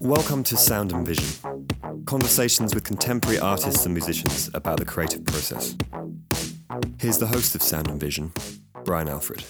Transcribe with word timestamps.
Welcome 0.00 0.44
to 0.44 0.56
Sound 0.56 0.92
and 0.92 1.06
Vision, 1.06 1.66
conversations 2.04 2.74
with 2.74 2.84
contemporary 2.84 3.38
artists 3.38 3.86
and 3.86 3.94
musicians 3.94 4.50
about 4.52 4.78
the 4.78 4.84
creative 4.84 5.24
process. 5.24 5.74
Here's 6.98 7.18
the 7.18 7.26
host 7.26 7.54
of 7.54 7.62
Sound 7.62 7.88
and 7.88 7.98
Vision, 7.98 8.32
Brian 8.84 9.08
Alfred. 9.08 9.44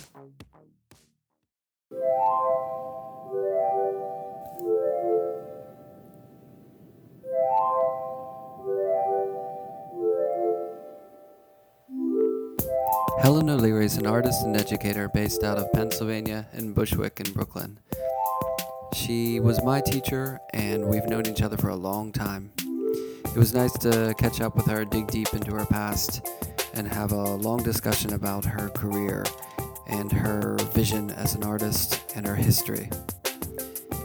Helen 13.29 13.51
O'Leary 13.51 13.85
is 13.85 13.99
an 13.99 14.07
artist 14.07 14.43
and 14.47 14.57
educator 14.57 15.07
based 15.07 15.45
out 15.45 15.59
of 15.59 15.71
Pennsylvania 15.75 16.47
in 16.55 16.73
Bushwick 16.73 17.21
in 17.21 17.31
Brooklyn. 17.35 17.79
She 18.95 19.39
was 19.39 19.63
my 19.63 19.83
teacher, 19.83 20.41
and 20.55 20.87
we've 20.87 21.05
known 21.05 21.27
each 21.27 21.43
other 21.43 21.59
for 21.59 21.69
a 21.69 21.77
long 21.77 22.11
time. 22.11 22.51
It 22.57 23.37
was 23.37 23.53
nice 23.53 23.75
to 23.81 24.15
catch 24.17 24.41
up 24.41 24.57
with 24.57 24.65
her, 24.69 24.83
dig 24.87 25.09
deep 25.09 25.35
into 25.35 25.51
her 25.51 25.67
past, 25.67 26.27
and 26.73 26.89
have 26.89 27.13
a 27.13 27.35
long 27.35 27.63
discussion 27.63 28.15
about 28.15 28.47
her 28.47 28.71
career 28.71 29.27
and 29.89 30.11
her 30.11 30.57
vision 30.73 31.11
as 31.11 31.35
an 31.35 31.45
artist 31.45 32.11
and 32.17 32.27
her 32.27 32.35
history. 32.35 32.89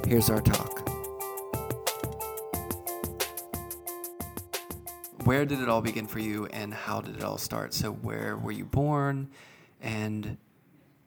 Here's 0.06 0.30
our 0.30 0.42
talk. 0.42 0.73
Where 5.24 5.46
did 5.46 5.62
it 5.62 5.70
all 5.70 5.82
begin 5.82 6.06
for 6.06 6.20
you, 6.20 6.48
and 6.48 6.74
how 6.74 7.00
did 7.00 7.16
it 7.16 7.24
all 7.24 7.38
start? 7.38 7.74
So, 7.74 7.92
where 7.92 8.36
were 8.36 8.52
you 8.52 8.66
born, 8.66 9.30
and 9.82 10.38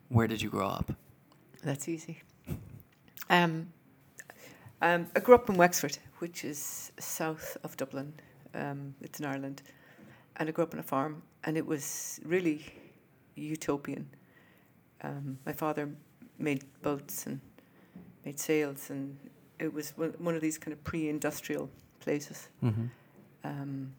where 0.09 0.27
did 0.27 0.41
you 0.41 0.49
grow 0.49 0.69
up? 0.69 0.93
That's 1.63 1.87
easy. 1.87 2.23
Um, 3.29 3.73
um, 4.81 5.07
I 5.15 5.21
grew 5.21 5.35
up 5.35 5.51
in 5.51 5.57
Wexford, 5.57 5.99
which 6.19 6.45
is 6.45 6.93
south 6.99 7.59
of 7.63 7.77
Dublin. 7.77 8.15
Um, 8.55 8.95
it's 9.03 9.21
in 9.21 9.27
Ireland. 9.27 9.61
And 10.37 10.49
I 10.49 10.53
grew 10.53 10.65
up 10.65 10.73
on 10.73 10.81
a 10.81 10.83
farm, 10.83 11.23
and 11.45 11.59
it 11.59 11.67
was 11.67 12.21
really 12.25 12.65
utopian. 13.35 14.09
Um, 15.03 15.39
my 15.45 15.53
father 15.53 15.91
made 16.39 16.65
boats 16.81 17.27
and 17.27 17.41
made 18.25 18.39
sails, 18.39 18.89
and 18.89 19.19
it 19.59 19.73
was 19.73 19.93
one, 19.97 20.15
one 20.19 20.35
of 20.35 20.41
these 20.41 20.57
kind 20.57 20.73
of 20.73 20.83
pre 20.85 21.11
industrial 21.11 21.69
places. 22.01 22.49
Mm-hmm. 22.63 22.87
Um, 23.45 23.93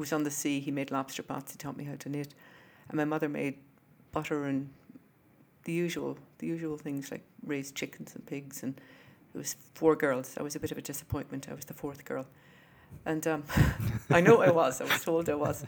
it 0.00 0.08
was 0.08 0.12
on 0.14 0.22
the 0.22 0.30
sea. 0.30 0.60
He 0.60 0.70
made 0.70 0.90
lobster 0.90 1.22
pots. 1.22 1.52
He 1.52 1.58
taught 1.58 1.76
me 1.76 1.84
how 1.84 1.94
to 1.96 2.08
knit, 2.08 2.34
and 2.88 2.96
my 2.96 3.04
mother 3.04 3.28
made 3.28 3.56
butter 4.12 4.44
and 4.44 4.70
the 5.64 5.72
usual, 5.72 6.16
the 6.38 6.46
usual 6.46 6.78
things 6.78 7.10
like 7.10 7.22
raised 7.44 7.74
chickens 7.74 8.14
and 8.14 8.24
pigs. 8.24 8.62
And 8.62 8.80
it 9.34 9.38
was 9.38 9.56
four 9.74 9.94
girls. 9.96 10.36
I 10.38 10.42
was 10.42 10.56
a 10.56 10.58
bit 10.60 10.72
of 10.72 10.78
a 10.78 10.82
disappointment. 10.82 11.48
I 11.50 11.54
was 11.54 11.66
the 11.66 11.74
fourth 11.74 12.06
girl, 12.06 12.26
and 13.04 13.26
um, 13.26 13.44
I 14.10 14.22
know 14.22 14.40
I 14.40 14.50
was. 14.50 14.80
I 14.80 14.84
was 14.84 15.04
told 15.04 15.28
I 15.28 15.34
was. 15.34 15.64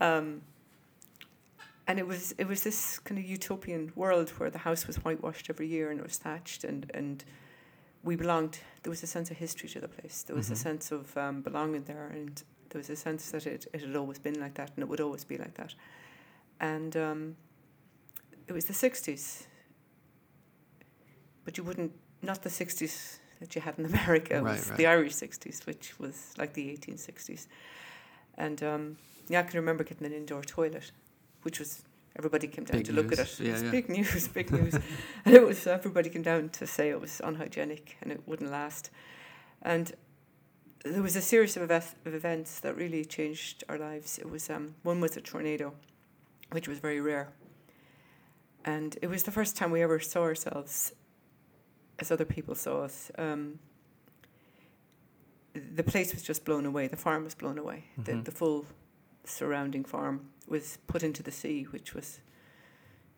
Um, 0.00 0.42
and 1.88 1.98
it 1.98 2.06
was 2.06 2.32
it 2.38 2.46
was 2.46 2.62
this 2.62 3.00
kind 3.00 3.18
of 3.18 3.24
utopian 3.26 3.92
world 3.96 4.30
where 4.38 4.50
the 4.50 4.58
house 4.58 4.86
was 4.86 4.96
whitewashed 5.04 5.50
every 5.50 5.66
year 5.66 5.90
and 5.90 5.98
it 6.00 6.02
was 6.06 6.16
thatched 6.16 6.62
and 6.64 6.90
and 6.94 7.24
we 8.04 8.14
belonged. 8.16 8.60
There 8.84 8.90
was 8.90 9.02
a 9.02 9.06
sense 9.06 9.30
of 9.32 9.36
history 9.38 9.68
to 9.70 9.80
the 9.80 9.88
place. 9.88 10.22
There 10.22 10.36
was 10.36 10.48
Mhm. 10.48 10.52
a 10.52 10.56
sense 10.56 10.92
of 10.92 11.16
um, 11.16 11.42
belonging 11.42 11.84
there, 11.84 12.06
and 12.06 12.42
there 12.74 12.80
was 12.80 12.90
a 12.90 12.96
sense 12.96 13.30
that 13.30 13.46
it, 13.46 13.66
it 13.72 13.82
had 13.82 13.94
always 13.94 14.18
been 14.18 14.40
like 14.40 14.54
that, 14.54 14.72
and 14.74 14.82
it 14.82 14.88
would 14.88 15.00
always 15.00 15.22
be 15.24 15.36
like 15.38 15.54
that. 15.54 15.74
And 16.58 16.96
um, 16.96 17.36
it 18.48 18.52
was 18.52 18.64
the 18.64 18.74
sixties, 18.74 19.46
but 21.44 21.56
you 21.56 21.62
wouldn't 21.62 21.92
not 22.20 22.42
the 22.42 22.50
sixties 22.50 23.20
that 23.40 23.54
you 23.54 23.60
had 23.60 23.78
in 23.78 23.84
America. 23.86 24.36
It 24.36 24.42
Right, 24.42 24.56
was 24.56 24.68
right. 24.70 24.76
the 24.78 24.86
Irish 24.86 25.14
sixties, 25.14 25.62
which 25.66 25.98
was 26.00 26.34
like 26.36 26.54
the 26.54 26.68
eighteen 26.70 26.98
sixties. 26.98 27.46
And 28.36 28.60
um, 28.62 28.96
yeah, 29.28 29.40
I 29.40 29.42
can 29.44 29.60
remember 29.60 29.84
getting 29.84 30.06
an 30.06 30.12
indoor 30.12 30.42
toilet, 30.42 30.90
which 31.42 31.60
was 31.60 31.82
everybody 32.16 32.48
came 32.48 32.64
down 32.64 32.78
Big 32.78 32.86
to 32.86 32.92
look 32.92 33.12
at 33.12 33.18
news. 33.18 33.40
it. 33.40 33.46
It 33.46 33.52
was 33.52 33.62
yeah. 33.62 33.70
big 33.70 33.88
news, 33.98 34.28
big 34.28 34.50
news. 34.50 34.74
and 35.24 35.34
it 35.36 35.46
was 35.46 35.66
everybody 35.68 36.10
came 36.10 36.22
down 36.22 36.48
to 36.48 36.66
say 36.66 36.88
it 36.90 37.00
was 37.00 37.20
unhygienic 37.22 37.96
and 38.02 38.10
it 38.10 38.22
wouldn't 38.26 38.50
last. 38.50 38.90
And 39.62 39.92
there 40.84 41.02
was 41.02 41.16
a 41.16 41.20
series 41.22 41.56
of, 41.56 41.70
ev- 41.70 41.94
of 42.04 42.14
events 42.14 42.60
that 42.60 42.76
really 42.76 43.04
changed 43.04 43.64
our 43.68 43.78
lives. 43.78 44.18
It 44.18 44.30
was 44.30 44.50
um, 44.50 44.74
one 44.82 45.00
was 45.00 45.16
a 45.16 45.20
tornado, 45.20 45.72
which 46.52 46.68
was 46.68 46.78
very 46.78 47.00
rare, 47.00 47.28
and 48.64 48.96
it 49.02 49.06
was 49.08 49.22
the 49.24 49.30
first 49.30 49.56
time 49.56 49.70
we 49.70 49.82
ever 49.82 49.98
saw 50.00 50.22
ourselves 50.22 50.92
as 51.98 52.10
other 52.10 52.24
people 52.24 52.54
saw 52.54 52.82
us. 52.82 53.10
Um, 53.18 53.58
the 55.54 55.84
place 55.84 56.12
was 56.12 56.22
just 56.22 56.44
blown 56.44 56.66
away. 56.66 56.88
The 56.88 56.96
farm 56.96 57.24
was 57.24 57.34
blown 57.34 57.58
away. 57.58 57.84
The, 57.96 58.12
Mhm. 58.12 58.24
the 58.24 58.32
full 58.32 58.66
surrounding 59.24 59.84
farm 59.84 60.28
was 60.48 60.78
put 60.88 61.02
into 61.02 61.22
the 61.22 61.30
sea, 61.30 61.62
which 61.64 61.94
was 61.94 62.18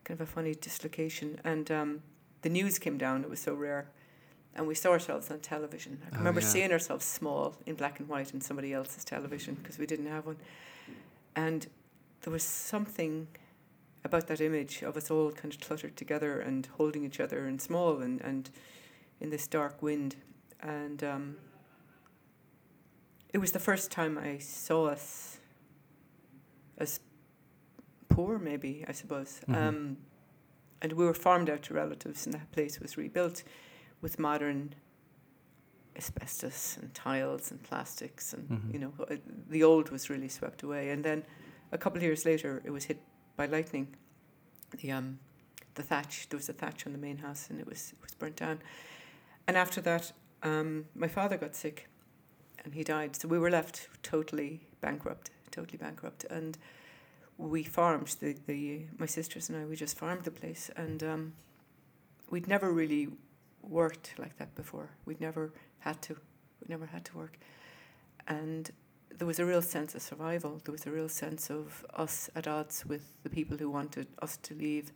kind 0.03 0.21
of 0.21 0.27
a 0.29 0.31
funny 0.31 0.53
dislocation. 0.53 1.41
And 1.43 1.69
um, 1.71 2.03
the 2.43 2.49
news 2.49 2.77
came 2.77 2.97
down. 2.97 3.23
It 3.23 3.29
was 3.29 3.39
so 3.41 3.55
rare. 3.55 3.89
And 4.57 4.67
we 4.67 4.73
saw 4.75 4.89
ourselves 4.89 5.29
on 5.31 5.39
television. 5.39 6.01
I 6.11 6.15
Oh, 6.15 6.17
remember 6.17 6.41
yeah. 6.41 6.47
seeing 6.47 6.71
ourselves 6.71 7.05
small 7.05 7.55
in 7.67 7.75
black 7.75 7.99
and 7.99 8.09
white 8.09 8.33
in 8.33 8.41
somebody 8.41 8.73
else's 8.73 9.05
television 9.05 9.53
because 9.55 9.77
we 9.77 9.85
didn't 9.85 10.07
have 10.07 10.25
one. 10.25 10.37
And 11.35 11.67
there 12.21 12.33
was 12.33 12.43
something 12.43 13.27
about 14.03 14.25
that 14.27 14.41
image 14.41 14.81
of 14.81 14.97
us 14.97 15.11
all 15.11 15.31
kind 15.31 15.53
of 15.53 15.59
cluttered 15.59 15.95
together 15.95 16.39
and 16.39 16.65
holding 16.77 17.05
each 17.05 17.19
other 17.19 17.45
and 17.45 17.61
small 17.61 18.01
and, 18.01 18.19
and 18.21 18.49
in 19.19 19.29
this 19.29 19.47
dark 19.47 19.81
wind. 19.83 20.15
And 20.59 21.03
um, 21.03 21.37
it 23.31 23.37
was 23.37 23.51
the 23.51 23.59
first 23.59 23.91
time 23.91 24.17
I 24.17 24.39
saw 24.39 24.87
us 24.87 25.37
as 26.79 26.99
poor, 28.09 28.39
maybe, 28.39 28.83
I 28.87 28.91
suppose. 28.91 29.41
Mhm. 29.47 29.55
Um, 29.55 29.97
and 30.81 30.93
we 30.93 31.05
were 31.05 31.13
farmed 31.13 31.49
out 31.49 31.61
to 31.63 31.73
relatives, 31.73 32.25
and 32.25 32.33
that 32.33 32.51
place 32.51 32.79
was 32.79 32.97
rebuilt 32.97 33.43
with 34.01 34.19
modern 34.19 34.75
asbestos 35.95 36.77
and 36.77 36.93
tiles 36.93 37.51
and 37.51 37.61
plastics, 37.63 38.33
and 38.33 38.47
Mhm. 38.49 38.73
you 38.73 38.79
know, 38.79 38.93
uh, 39.09 39.15
the 39.49 39.63
old 39.63 39.89
was 39.89 40.09
really 40.09 40.29
swept 40.29 40.61
away. 40.63 40.89
And 40.89 41.03
then 41.03 41.25
a 41.71 41.77
couple 41.77 41.97
of 41.97 42.03
years 42.03 42.23
later, 42.25 42.61
it 42.63 42.69
was 42.69 42.85
hit 42.85 42.99
by 43.35 43.45
lightning. 43.47 43.95
The 44.71 44.91
um, 44.91 45.19
the 45.75 45.83
thatch 45.83 46.27
there 46.29 46.37
was 46.37 46.49
a 46.49 46.53
thatch 46.53 46.85
on 46.85 46.91
the 46.91 46.97
main 46.99 47.17
house, 47.17 47.49
and 47.49 47.59
it 47.59 47.65
was 47.67 47.93
it 47.93 48.01
was 48.01 48.13
burnt 48.13 48.35
down. 48.35 48.61
And 49.47 49.57
after 49.57 49.81
that, 49.81 50.11
um, 50.43 50.85
my 50.93 51.07
father 51.07 51.37
got 51.37 51.55
sick, 51.55 51.87
and 52.63 52.73
he 52.73 52.83
died. 52.83 53.15
So 53.15 53.27
we 53.27 53.39
were 53.39 53.49
left 53.49 53.87
totally 54.03 54.67
bankrupt, 54.81 55.31
totally 55.51 55.77
bankrupt, 55.77 56.25
and 56.25 56.57
we 57.37 57.63
farmed 57.63 58.07
the, 58.19 58.33
the 58.45 58.87
my 58.99 59.05
sisters 59.07 59.49
and 59.49 59.57
I. 59.57 59.65
We 59.65 59.75
just 59.75 59.97
farmed 59.97 60.23
the 60.25 60.31
place, 60.31 60.69
and 60.75 61.01
um, 61.03 61.33
we'd 62.29 62.47
never 62.47 62.71
really 62.71 63.09
worked 63.69 64.13
like 64.17 64.37
that 64.37 64.55
before. 64.55 64.89
We'd 65.05 65.21
never 65.21 65.51
had 65.79 66.01
to. 66.03 66.13
We 66.61 66.67
never 66.69 66.85
had 66.87 67.05
to 67.05 67.17
work, 67.17 67.37
and 68.27 68.69
there 69.17 69.27
was 69.27 69.39
a 69.39 69.45
real 69.45 69.61
sense 69.61 69.95
of 69.95 70.01
survival. 70.01 70.61
There 70.63 70.71
was 70.71 70.85
a 70.85 70.91
real 70.91 71.09
sense 71.09 71.49
of 71.49 71.85
us 71.95 72.29
at 72.35 72.47
odds 72.47 72.85
with 72.85 73.03
the 73.23 73.29
people 73.29 73.57
who 73.57 73.69
wanted 73.69 74.07
us 74.21 74.37
to 74.37 74.53
leave 74.53 74.91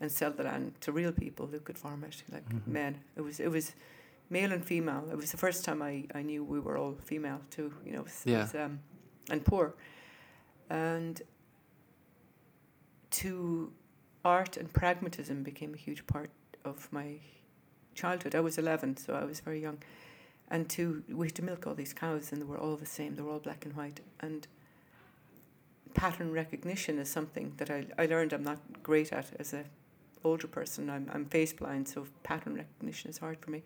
and 0.00 0.10
sell 0.12 0.30
the 0.30 0.42
land 0.44 0.72
to 0.80 0.92
real 0.92 1.12
people 1.12 1.46
who 1.46 1.58
could 1.60 1.78
farm 1.78 2.04
it, 2.04 2.22
like 2.32 2.48
Mhm. 2.48 2.66
men. 2.66 3.00
It 3.16 3.22
was 3.22 3.40
it 3.40 3.50
was 3.50 3.74
male 4.30 4.52
and 4.52 4.64
female. 4.64 5.08
It 5.10 5.16
was 5.16 5.30
the 5.30 5.36
first 5.38 5.64
time 5.64 5.80
I, 5.82 6.04
I 6.14 6.22
knew 6.22 6.44
we 6.44 6.60
were 6.60 6.76
all 6.76 6.94
female 7.04 7.40
too. 7.50 7.72
You 7.84 7.92
know, 7.92 8.02
was, 8.02 8.22
Yeah. 8.26 8.42
was, 8.42 8.54
um, 8.54 8.80
and 9.30 9.44
poor, 9.44 9.74
and 10.70 11.20
to 13.10 13.72
art 14.24 14.56
and 14.56 14.72
pragmatism 14.72 15.42
became 15.42 15.74
a 15.74 15.76
huge 15.76 16.06
part 16.06 16.30
of 16.64 16.92
my 16.92 17.18
childhood. 18.02 18.34
I 18.34 18.40
was 18.40 18.56
eleven, 18.58 18.96
so 18.96 19.10
I 19.22 19.24
was 19.24 19.40
very 19.40 19.60
young, 19.66 19.78
and 20.50 20.68
to 20.74 21.02
we 21.18 21.26
had 21.28 21.34
to 21.36 21.42
milk 21.50 21.66
all 21.66 21.74
these 21.82 21.94
cows, 22.04 22.32
and 22.32 22.40
they 22.40 22.46
were 22.52 22.58
all 22.64 22.76
the 22.76 22.86
same. 22.98 23.10
They 23.16 23.22
were 23.22 23.32
all 23.32 23.40
black 23.48 23.64
and 23.66 23.74
white, 23.76 24.00
and 24.20 24.46
pattern 25.94 26.32
recognition 26.32 26.98
is 26.98 27.08
something 27.10 27.52
that 27.56 27.70
I, 27.70 27.86
I 27.98 28.06
learned 28.06 28.32
I'm 28.32 28.44
not 28.44 28.58
great 28.82 29.12
at 29.12 29.26
as 29.38 29.52
a 29.52 29.64
older 30.24 30.46
person. 30.46 30.90
I'm 30.90 31.10
I'm 31.14 31.24
face 31.26 31.52
blind, 31.52 31.88
so 31.88 32.06
pattern 32.22 32.54
recognition 32.54 33.10
is 33.10 33.18
hard 33.18 33.38
for 33.40 33.50
me. 33.50 33.62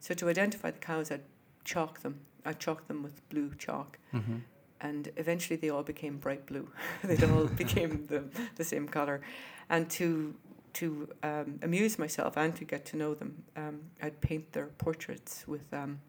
So 0.00 0.14
to 0.14 0.28
identify 0.28 0.70
the 0.70 0.78
cows, 0.78 1.10
I'd 1.10 1.22
chalk 1.64 2.00
them. 2.00 2.14
I'd 2.44 2.58
chalk 2.58 2.86
them 2.88 3.02
with 3.02 3.16
blue 3.28 3.50
chalk, 3.58 3.98
Mm-hmm. 4.14 4.36
and 4.80 5.10
eventually 5.16 5.56
they 5.62 5.70
all 5.70 5.82
became 5.82 6.16
bright 6.18 6.46
blue. 6.46 6.66
they 7.04 7.18
all 7.26 7.44
became 7.64 8.06
the, 8.08 8.24
the 8.56 8.64
same 8.64 8.88
color, 8.88 9.20
and 9.68 9.88
to 9.98 10.34
to 10.74 11.08
um, 11.22 11.58
amuse 11.62 11.98
myself 11.98 12.36
and 12.36 12.54
to 12.56 12.64
get 12.64 12.84
to 12.86 12.96
know 12.96 13.14
them, 13.14 13.42
um, 13.56 13.80
I'd 14.02 14.20
paint 14.20 14.52
their 14.52 14.66
portraits 14.78 15.44
with 15.46 15.72
um, 15.72 16.00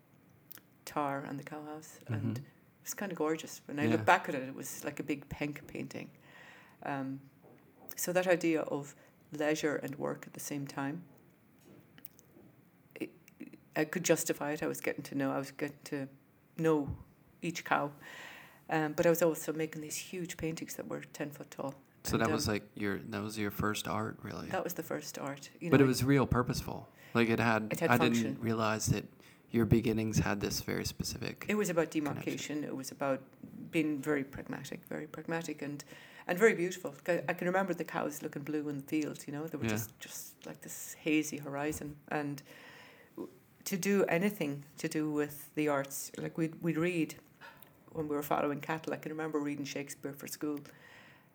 tar 0.85 1.25
and 1.27 1.39
the 1.39 1.43
cow 1.43 1.63
house, 1.65 1.99
and 2.07 2.37
it 2.37 2.43
was 2.83 2.93
kind 2.93 3.11
of 3.11 3.17
gorgeous. 3.17 3.61
When 3.67 3.79
I 3.79 3.83
Yeah. 3.83 3.91
look 3.91 4.05
back 4.05 4.29
at 4.29 4.35
it, 4.35 4.43
it 4.47 4.55
was 4.55 4.83
like 4.83 4.99
a 4.99 5.03
big 5.03 5.27
pink 5.29 5.65
painting, 5.67 6.09
Um, 6.83 7.19
so 7.95 8.11
that 8.13 8.27
idea 8.27 8.61
of 8.61 8.95
leisure 9.31 9.75
and 9.83 9.95
work 9.99 10.23
at 10.27 10.33
the 10.33 10.39
same 10.39 10.65
time, 10.65 11.03
it, 12.99 13.09
I 13.75 13.85
could 13.85 14.03
justify 14.03 14.53
it. 14.53 14.63
I 14.63 14.67
was 14.67 14.81
getting 14.81 15.03
to 15.03 15.15
know. 15.15 15.31
I 15.31 15.37
was 15.37 15.51
getting 15.51 15.77
to 15.85 16.07
know 16.57 16.87
each 17.41 17.63
cow, 17.63 17.91
um, 18.69 18.93
but 18.93 19.05
I 19.05 19.09
was 19.09 19.21
also 19.21 19.53
making 19.53 19.81
these 19.81 19.97
huge 19.97 20.37
paintings 20.37 20.75
that 20.75 20.87
were 20.87 21.01
ten 21.13 21.29
foot 21.29 21.51
tall. 21.51 21.73
So 22.03 22.13
And, 22.13 22.21
that 22.21 22.27
um, 22.27 22.33
was 22.33 22.47
like 22.47 22.63
your 22.75 22.99
that 23.09 23.21
was 23.21 23.37
your 23.37 23.51
first 23.51 23.87
art, 23.87 24.17
really. 24.23 24.47
That 24.47 24.63
was 24.63 24.73
the 24.73 24.83
first 24.83 25.17
art. 25.19 25.49
You 25.59 25.69
but 25.69 25.81
it 25.81 25.85
was 25.85 26.03
real 26.03 26.25
purposeful. 26.25 26.89
Like 27.13 27.29
it 27.29 27.39
had. 27.39 27.67
It 27.71 27.79
had 27.79 27.91
I 27.91 27.97
function. 27.97 28.23
didn't 28.23 28.41
realize 28.41 28.87
that 28.87 29.05
your 29.51 29.65
beginnings 29.65 30.17
had 30.17 30.39
this 30.39 30.61
very 30.61 30.85
specific. 30.85 31.45
It 31.47 31.55
was 31.55 31.69
about 31.69 31.91
demarcation. 31.91 32.63
It 32.63 32.75
was 32.75 32.91
about 32.91 33.21
being 33.69 34.01
very 34.01 34.23
pragmatic, 34.23 34.79
very 34.89 35.07
pragmatic, 35.07 35.61
and 35.61 35.83
and 36.27 36.39
very 36.39 36.53
beautiful. 36.55 36.95
I 37.07 37.21
I 37.29 37.33
can 37.33 37.47
remember 37.47 37.73
the 37.73 37.83
cows 37.83 38.21
looking 38.23 38.43
blue 38.43 38.67
in 38.69 38.77
the 38.77 38.83
field. 38.83 39.19
You 39.27 39.33
know, 39.33 39.45
they 39.45 39.57
were 39.57 39.65
Yeah. 39.65 39.69
just 39.77 39.99
just 39.99 40.33
like 40.45 40.61
this 40.61 40.95
hazy 40.99 41.37
horizon. 41.37 41.95
And 42.07 42.41
to 43.65 43.77
do 43.77 44.05
anything 44.05 44.63
to 44.77 44.87
do 44.87 45.11
with 45.11 45.53
the 45.55 45.67
arts, 45.67 46.11
like 46.17 46.37
we'd 46.37 46.55
we'd 46.63 46.77
read 46.77 47.15
when 47.91 48.07
we 48.07 48.15
were 48.15 48.23
following 48.23 48.59
cattle. 48.61 48.93
I 48.93 48.97
can 48.97 49.11
remember 49.11 49.37
reading 49.39 49.65
Shakespeare 49.65 50.13
for 50.13 50.27
school, 50.27 50.59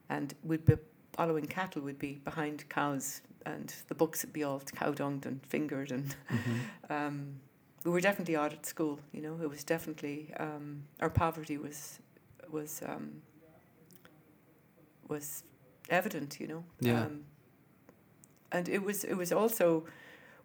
and 0.08 0.34
we'd 0.44 0.64
be 0.64 0.76
following 1.12 1.46
cattle. 1.46 1.82
We'd 1.82 1.98
be 1.98 2.20
behind 2.24 2.68
cows, 2.68 3.22
and 3.44 3.74
the 3.88 3.94
books 3.94 4.22
would 4.24 4.32
be 4.32 4.44
all 4.44 4.60
cow 4.74 4.92
dunged 4.92 5.26
and 5.26 5.40
fingered 5.46 5.90
and 5.92 6.14
Mhm. 6.30 6.90
um, 6.90 7.40
we 7.84 7.90
were 7.92 8.00
definitely 8.00 8.34
odd 8.36 8.52
at 8.52 8.66
school. 8.66 8.98
You 9.12 9.22
know, 9.22 9.38
it 9.42 9.48
was 9.48 9.62
definitely 9.64 10.32
um, 10.40 10.82
our 11.00 11.10
poverty 11.10 11.56
was 11.58 12.00
was 12.50 12.82
um, 12.86 13.22
was 15.08 15.42
evident. 15.88 16.40
You 16.40 16.48
know, 16.48 16.64
Yeah. 16.80 17.04
um, 17.06 17.24
and 18.52 18.68
it 18.68 18.82
was 18.82 19.04
it 19.04 19.14
was 19.14 19.32
also 19.32 19.84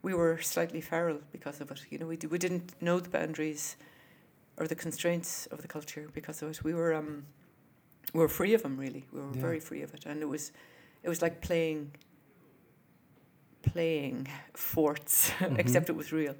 we 0.03 0.13
were 0.13 0.39
slightly 0.41 0.81
feral 0.81 1.19
because 1.31 1.61
of 1.61 1.71
it. 1.71 1.85
You 1.89 1.99
know, 1.99 2.07
we 2.07 2.17
d- 2.17 2.27
we 2.27 2.37
didn't 2.37 2.73
know 2.81 2.99
the 2.99 3.09
boundaries 3.09 3.75
or 4.57 4.67
the 4.67 4.75
constraints 4.75 5.47
of 5.47 5.61
the 5.61 5.67
culture 5.67 6.07
because 6.13 6.41
of 6.41 6.49
it. 6.51 6.63
We 6.63 6.73
were 6.73 6.93
um, 6.93 7.25
we 8.13 8.19
were 8.19 8.27
free 8.29 8.53
of 8.53 8.61
them. 8.63 8.77
Really, 8.77 9.05
we 9.11 9.19
were 9.21 9.31
Yeah. 9.33 9.41
very 9.41 9.59
free 9.59 9.81
of 9.83 9.93
it, 9.93 10.05
and 10.05 10.21
it 10.21 10.27
was 10.29 10.51
it 11.03 11.09
was 11.09 11.21
like 11.21 11.41
playing 11.41 11.91
playing 13.63 14.27
forts, 14.53 15.31
except 15.57 15.89
it 15.89 15.95
was 15.95 16.11
real. 16.11 16.35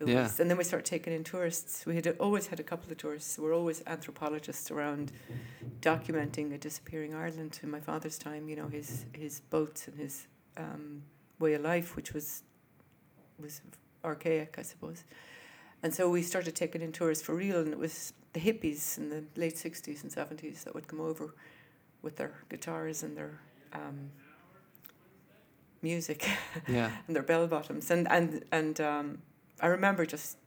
It 0.00 0.08
Yeah. 0.08 0.22
was, 0.22 0.40
and 0.40 0.50
then 0.50 0.56
we 0.58 0.64
started 0.64 0.86
taking 0.86 1.12
in 1.12 1.22
tourists. 1.24 1.86
We 1.86 1.94
had 1.94 2.06
always 2.18 2.46
had 2.48 2.58
a 2.60 2.62
couple 2.62 2.90
of 2.90 2.98
tourists. 2.98 3.38
We 3.38 3.44
were 3.44 3.52
always 3.52 3.82
anthropologists 3.86 4.70
around 4.70 5.12
documenting 5.80 6.52
a 6.54 6.58
disappearing 6.58 7.14
Ireland 7.14 7.60
in 7.62 7.70
my 7.70 7.80
father's 7.80 8.18
time. 8.18 8.48
You 8.48 8.56
know 8.56 8.68
his 8.68 9.04
his 9.12 9.40
boats 9.40 9.86
and 9.88 9.96
his 9.98 10.26
um, 10.56 11.02
way 11.38 11.54
of 11.54 11.62
life, 11.62 11.94
which 11.96 12.12
was 12.12 12.42
was 13.38 13.60
archaic, 14.04 14.56
I 14.58 14.62
suppose. 14.62 15.04
And 15.82 15.92
so 15.94 16.08
we 16.08 16.22
started 16.22 16.54
taking 16.56 16.80
in 16.82 16.92
tourists 16.92 17.24
for 17.24 17.34
real, 17.34 17.58
and 17.60 17.72
it 17.72 17.78
was 17.78 18.12
the 18.32 18.40
hippies 18.40 18.98
in 18.98 19.08
the 19.10 19.24
late 19.36 19.58
sixties 19.58 20.02
and 20.02 20.10
seventies 20.12 20.64
that 20.64 20.74
would 20.74 20.86
come 20.88 21.00
over 21.00 21.34
with 22.02 22.16
their 22.16 22.32
guitars 22.48 23.02
and 23.02 23.16
their 23.16 23.40
um, 23.72 24.10
music 25.82 26.28
Yeah. 26.68 26.90
and 27.06 27.16
their 27.16 27.22
bell 27.22 27.46
bottoms. 27.46 27.90
And 27.90 28.10
and 28.10 28.44
and 28.52 28.80
um, 28.80 29.18
I 29.60 29.66
remember 29.66 30.06
just 30.06 30.38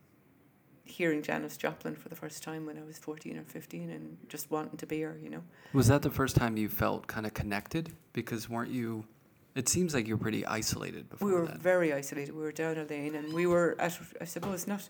hearing 0.84 1.22
Janis 1.24 1.58
Joplin 1.58 1.96
for 1.96 2.10
the 2.10 2.16
first 2.16 2.44
time 2.44 2.66
when 2.66 2.78
I 2.78 2.84
was 2.84 2.98
fourteen 2.98 3.38
or 3.38 3.44
fifteen, 3.44 3.90
and 3.90 4.18
just 4.30 4.52
wanting 4.52 4.78
to 4.78 4.86
be 4.86 5.02
her. 5.02 5.18
You 5.22 5.30
know, 5.30 5.44
Was 5.74 5.88
that 5.88 6.02
the 6.02 6.10
first 6.12 6.36
time 6.36 6.58
you 6.58 6.70
felt 6.70 7.08
kind 7.08 7.26
of 7.26 7.34
connected? 7.34 7.94
Because 8.14 8.50
weren't 8.50 8.72
you? 8.72 9.06
It 9.56 9.70
seems 9.70 9.94
like 9.94 10.06
you 10.06 10.18
were 10.18 10.22
pretty 10.22 10.46
isolated 10.46 11.10
before 11.10 11.28
we 11.30 11.34
were 11.34 11.46
that. 11.48 11.60
very 11.60 11.94
isolated. 11.94 12.36
We 12.36 12.42
were 12.42 12.52
down 12.52 12.78
a 12.78 12.84
lane, 12.84 13.16
and 13.16 13.34
we 13.34 13.46
were 13.48 13.76
at 13.80 13.98
I 14.20 14.26
suppose 14.26 14.68
not 14.68 14.90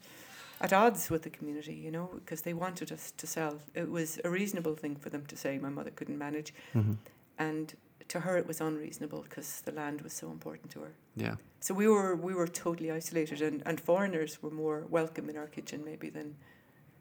at 0.62 0.72
odds 0.74 1.10
with 1.10 1.24
the 1.24 1.30
community. 1.30 1.74
You 1.74 1.92
know, 1.92 2.10
because 2.16 2.42
they 2.42 2.54
wanted 2.54 2.92
us 2.92 3.12
to 3.18 3.28
sell. 3.28 3.60
It 3.74 3.90
was 3.90 4.20
a 4.24 4.30
reasonable 4.30 4.76
thing 4.76 4.96
for 4.96 5.10
them 5.10 5.26
to 5.28 5.36
say. 5.38 5.58
My 5.60 5.70
mother 5.70 5.92
couldn't 5.92 6.18
manage, 6.18 6.54
Mhm. 6.74 6.98
and 7.38 7.74
to 8.08 8.20
her 8.20 8.38
it 8.38 8.46
was 8.48 8.62
unreasonable 8.62 9.22
because 9.24 9.62
the 9.62 9.72
land 9.72 10.02
was 10.02 10.14
so 10.14 10.30
important 10.32 10.72
to 10.72 10.80
her. 10.82 10.94
Yeah. 11.16 11.36
So 11.60 11.74
we 11.74 11.88
were 11.88 12.16
we 12.16 12.34
were 12.34 12.48
totally 12.48 12.92
isolated, 12.92 13.42
and, 13.42 13.64
and 13.66 13.80
foreigners 13.82 14.42
were 14.44 14.52
more 14.52 14.86
welcome 14.90 15.30
in 15.30 15.38
our 15.38 15.48
kitchen 15.48 15.84
maybe 15.84 16.10
than 16.10 16.36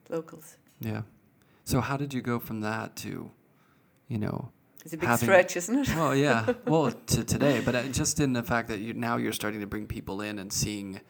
locals. 0.08 0.56
Yeah. 0.80 1.02
So 1.64 1.80
how 1.80 1.96
did 1.96 2.12
you 2.14 2.20
go 2.22 2.38
from 2.38 2.60
that 2.60 2.94
to, 2.96 3.30
you 4.08 4.18
know, 4.18 4.50
It's 4.84 4.92
a 4.92 4.96
big 4.98 5.08
Having- 5.08 5.26
stretch, 5.26 5.56
isn't 5.56 5.78
it? 5.78 5.88
well, 5.96 6.14
yeah, 6.14 6.52
well, 6.66 6.90
to 6.90 7.24
today, 7.24 7.62
but 7.64 7.74
uh, 7.74 7.82
just 7.88 8.20
in 8.20 8.32
the 8.34 8.42
fact 8.42 8.68
that 8.68 8.80
you 8.80 8.92
now 8.94 9.16
you're 9.16 9.32
starting 9.32 9.60
to 9.60 9.66
bring 9.66 9.86
people 9.86 10.20
in 10.20 10.38
and 10.38 10.52
seeing 10.52 11.00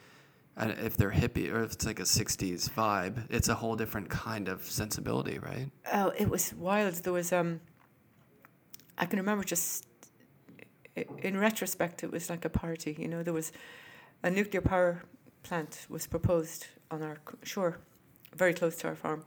if 0.57 0.97
they're 0.97 1.11
hippie 1.11 1.53
or 1.53 1.63
if 1.65 1.73
it's 1.73 1.87
like 1.87 2.01
a 2.01 2.05
'60s 2.05 2.71
vibe, 2.71 3.27
it's 3.31 3.49
a 3.49 3.55
whole 3.55 3.77
different 3.77 4.09
kind 4.09 4.49
of 4.49 4.63
sensibility, 4.65 5.39
right? 5.39 5.71
Oh, 5.93 6.13
it 6.17 6.29
was 6.29 6.55
wild. 6.55 6.95
There 6.95 7.13
was 7.13 7.33
um. 7.33 7.61
I 8.99 9.07
can 9.07 9.19
remember 9.19 9.45
just. 9.45 9.87
In 11.23 11.37
retrospect, 11.39 12.05
it 12.05 12.13
was 12.13 12.31
like 12.31 12.45
a 12.45 12.49
party. 12.49 12.95
You 12.97 13.09
know, 13.09 13.23
there 13.25 13.33
was 13.35 13.51
a 14.23 14.31
nuclear 14.31 14.61
power 14.61 15.03
plant 15.43 15.87
was 15.89 16.07
proposed 16.07 16.69
on 16.91 17.03
our 17.03 17.19
shore, 17.43 17.79
very 18.37 18.55
close 18.55 18.77
to 18.77 18.89
our 18.89 18.95
farm, 18.95 19.25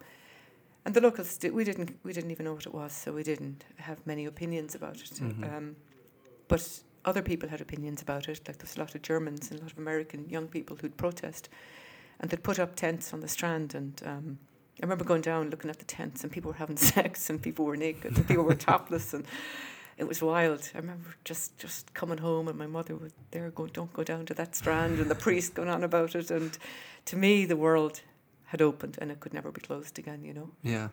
and 0.85 0.95
the 0.95 1.01
locals 1.01 1.38
did, 1.38 1.53
we 1.53 1.65
didn't 1.65 2.00
we 2.03 2.13
didn't 2.13 2.31
even 2.31 2.45
know 2.45 2.53
what 2.53 2.65
it 2.65 2.74
was, 2.74 2.94
so 2.94 3.12
we 3.12 3.24
didn't 3.24 3.65
have 3.75 3.97
many 4.06 4.25
opinions 4.25 4.75
about 4.75 4.95
it. 4.95 5.12
Mhm. 5.21 5.57
Um, 5.57 5.75
but 6.47 6.79
other 7.07 7.21
people 7.21 7.48
had 7.48 7.62
opinions 7.62 8.01
about 8.01 8.27
it. 8.27 8.42
Like 8.48 8.57
there 8.57 8.65
was 8.65 8.75
a 8.75 8.80
lot 8.80 8.94
of 8.94 9.01
Germans 9.01 9.50
and 9.50 9.59
a 9.59 9.63
lot 9.63 9.71
of 9.71 9.77
American 9.77 10.27
young 10.30 10.48
people 10.48 10.75
who'd 10.75 10.98
protest, 10.98 11.48
and 12.19 12.30
they'd 12.30 12.44
put 12.44 12.59
up 12.59 12.75
tents 12.75 13.13
on 13.13 13.21
the 13.21 13.30
strand. 13.30 13.74
And 13.74 14.01
um, 14.06 14.39
I 14.81 14.86
remember 14.86 15.06
going 15.06 15.21
down 15.21 15.50
looking 15.50 15.69
at 15.69 15.80
the 15.80 15.86
tents, 15.86 16.24
and 16.24 16.31
people 16.31 16.51
were 16.51 16.57
having 16.57 16.77
sex, 16.95 17.30
and 17.30 17.42
people 17.42 17.65
were 17.65 17.77
naked, 17.77 18.18
and 18.18 18.27
people 18.27 18.44
were 18.44 18.56
topless, 18.56 19.13
and 19.13 19.25
it 19.98 20.06
was 20.06 20.21
wild. 20.21 20.69
I 20.75 20.80
remember 20.80 21.15
just 21.24 21.57
just 21.57 21.94
coming 21.94 22.18
home, 22.18 22.50
and 22.50 22.57
my 22.57 22.68
mother 22.68 22.95
was 22.95 23.13
there 23.31 23.50
going, 23.51 23.71
"Don't 23.74 23.94
go 23.94 24.03
down 24.03 24.25
to 24.25 24.33
that 24.33 24.53
strand," 24.53 25.00
and 25.00 25.10
the 25.10 25.15
priest 25.15 25.56
going 25.56 25.69
on 25.69 25.83
about 25.83 26.13
it. 26.13 26.30
And 26.30 26.57
to 27.06 27.15
me, 27.15 27.45
the 27.45 27.57
world 27.57 28.01
had 28.48 28.62
opened, 28.62 28.98
and 29.01 29.12
it 29.12 29.21
could 29.21 29.33
never 29.33 29.51
be 29.51 29.62
closed 29.62 29.98
again. 29.98 30.25
You 30.25 30.33
know. 30.33 30.50
Yeah. 30.62 30.89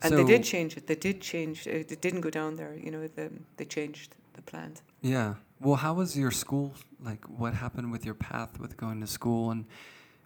And 0.00 0.10
so, 0.10 0.16
they 0.16 0.24
did 0.24 0.44
change 0.44 0.76
it. 0.76 0.86
They 0.88 0.96
did 0.96 1.20
change. 1.20 1.66
It 1.66 1.92
it 1.92 2.00
didn't 2.00 2.22
go 2.22 2.30
down 2.30 2.56
there. 2.56 2.74
You 2.74 2.90
know, 2.90 3.06
the, 3.06 3.30
they 3.56 3.64
changed 3.64 4.16
the 4.34 4.42
plans. 4.42 4.82
Yeah. 5.00 5.34
Well, 5.60 5.76
how 5.76 5.94
was 5.94 6.16
your 6.16 6.30
school? 6.30 6.74
Like, 7.00 7.24
what 7.26 7.54
happened 7.54 7.90
with 7.92 8.04
your 8.04 8.14
path 8.14 8.58
with 8.60 8.76
going 8.76 9.00
to 9.00 9.06
school, 9.06 9.50
and 9.50 9.64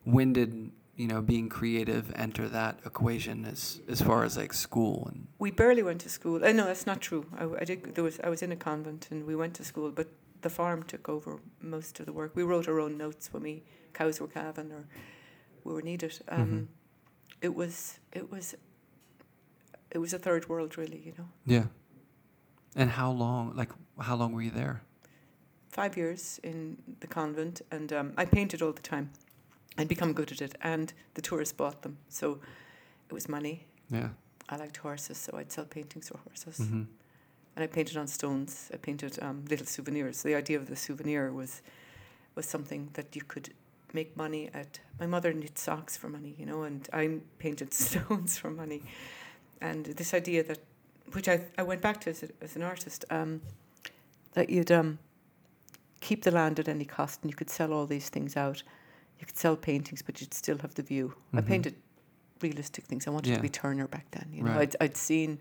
when 0.05 0.33
did 0.33 0.71
you 0.97 1.07
know 1.09 1.23
being 1.23 1.49
creative 1.49 2.13
enter 2.15 2.49
that 2.49 2.79
equation 2.85 3.45
as 3.47 3.81
as 3.89 4.03
far 4.03 4.25
as 4.25 4.37
like 4.37 4.53
school 4.53 5.09
and 5.11 5.27
We 5.39 5.51
barely 5.51 5.83
went 5.83 6.01
to 6.03 6.09
school. 6.09 6.45
Uh, 6.45 6.53
no, 6.53 6.67
that's 6.67 6.87
not 6.87 7.01
true. 7.01 7.25
I, 7.39 7.45
I 7.61 7.65
did. 7.65 7.95
There 7.95 8.05
was. 8.05 8.21
I 8.21 8.29
was 8.29 8.43
in 8.43 8.53
a 8.53 8.57
convent, 8.57 9.09
and 9.11 9.27
we 9.27 9.35
went 9.37 9.55
to 9.55 9.65
school, 9.65 9.91
but 9.91 10.09
the 10.43 10.51
farm 10.51 10.83
took 10.83 11.09
over 11.09 11.39
most 11.61 12.01
of 12.01 12.07
the 12.07 12.13
work. 12.13 12.35
We 12.35 12.43
wrote 12.43 12.69
our 12.69 12.81
own 12.81 12.97
notes 12.99 13.33
when 13.33 13.43
we 13.43 13.63
cows 13.95 14.21
were 14.21 14.29
calving 14.29 14.73
or 14.73 14.85
we 15.65 15.73
were 15.73 15.83
needed. 15.83 16.19
Um, 16.29 16.47
Mhm. 16.47 16.67
It 17.41 17.55
was. 17.55 17.99
It 18.13 18.31
was. 18.31 18.55
It 19.91 19.99
was 19.99 20.13
a 20.15 20.19
third 20.19 20.49
world, 20.49 20.77
really. 20.79 21.01
You 21.05 21.13
know, 21.19 21.29
yeah. 21.47 21.67
And 22.77 22.91
how 22.91 23.11
long? 23.11 23.55
Like, 23.55 23.71
how 24.01 24.17
long 24.17 24.33
were 24.33 24.43
you 24.43 24.51
there? 24.51 24.83
five 25.73 25.97
years 25.97 26.39
in 26.43 26.77
the 27.01 27.07
convent, 27.07 27.63
and 27.71 27.93
um, 27.95 28.13
I 28.19 28.27
painted 28.27 28.61
all 28.61 28.73
the 28.73 28.83
time. 28.83 29.11
I'd 29.79 29.89
become 29.89 30.13
good 30.13 30.31
at 30.31 30.43
it, 30.43 30.55
and 30.61 30.93
the 31.15 31.23
tourists 31.23 31.55
bought 31.55 31.81
them, 31.81 31.97
so 32.09 32.41
it 33.09 33.15
was 33.15 33.27
money. 33.27 33.65
Yeah. 33.91 34.11
I 34.51 34.57
liked 34.57 34.77
horses, 34.77 35.17
so 35.17 35.39
I'd 35.39 35.51
sell 35.51 35.65
paintings 35.65 36.09
for 36.09 36.19
horses. 36.19 36.59
hmm 36.59 36.83
and 37.55 37.63
I 37.63 37.67
painted 37.67 37.99
on 37.99 38.07
stones. 38.07 38.71
I 38.73 38.79
painted 38.79 39.19
um, 39.23 39.45
little 39.51 39.67
souvenirs. 39.67 40.23
The 40.23 40.35
idea 40.35 40.57
of 40.59 40.69
the 40.69 40.77
souvenir 40.77 41.33
was 41.33 41.61
was 42.35 42.47
something 42.47 42.89
that 42.95 43.15
you 43.15 43.23
could 43.29 43.51
make 43.93 44.17
money 44.17 44.49
at. 44.55 44.81
My 44.99 45.07
mother 45.07 45.35
knit 45.35 45.59
socks 45.59 45.97
for 45.97 46.09
money, 46.09 46.35
you 46.39 46.47
know, 46.47 46.63
and 46.63 46.89
I 46.95 47.19
painted 47.39 47.75
stones 47.87 48.39
for 48.39 48.51
money. 48.51 48.83
And 49.61 49.85
this 49.85 50.15
idea 50.15 50.43
that, 50.45 50.61
which 51.13 51.29
I 51.29 51.47
I 51.59 51.63
went 51.63 51.81
back 51.83 52.01
to 52.03 52.11
as, 52.11 52.23
a, 52.23 52.29
as 52.41 52.57
an 52.57 52.63
artist, 52.63 53.05
um, 53.11 53.41
that 54.33 54.49
you'd 54.51 54.71
um, 54.71 54.99
keep 56.01 56.23
the 56.23 56.31
land 56.31 56.59
at 56.59 56.69
any 56.69 56.85
cost, 56.85 57.21
and 57.23 57.31
you 57.31 57.37
could 57.37 57.51
sell 57.51 57.73
all 57.73 57.87
these 57.87 58.09
things 58.09 58.37
out. 58.37 58.63
You 59.19 59.27
could 59.27 59.37
sell 59.39 59.57
paintings, 59.57 60.03
but 60.03 60.21
you'd 60.21 60.35
still 60.35 60.59
have 60.59 60.75
the 60.75 60.83
view. 60.83 61.15
I 61.33 61.41
Mhm. 61.41 61.47
painted 61.47 61.75
realistic 62.41 62.85
things. 62.87 63.07
I 63.07 63.11
wanted 63.11 63.31
Yeah. 63.31 63.37
to 63.37 63.43
be 63.43 63.49
Turner 63.49 63.87
back 63.87 64.07
then. 64.11 64.29
You 64.33 64.43
know, 64.43 64.51
Right. 64.53 64.75
I'd 64.81 64.91
I'd 64.91 64.97
seen 64.97 65.39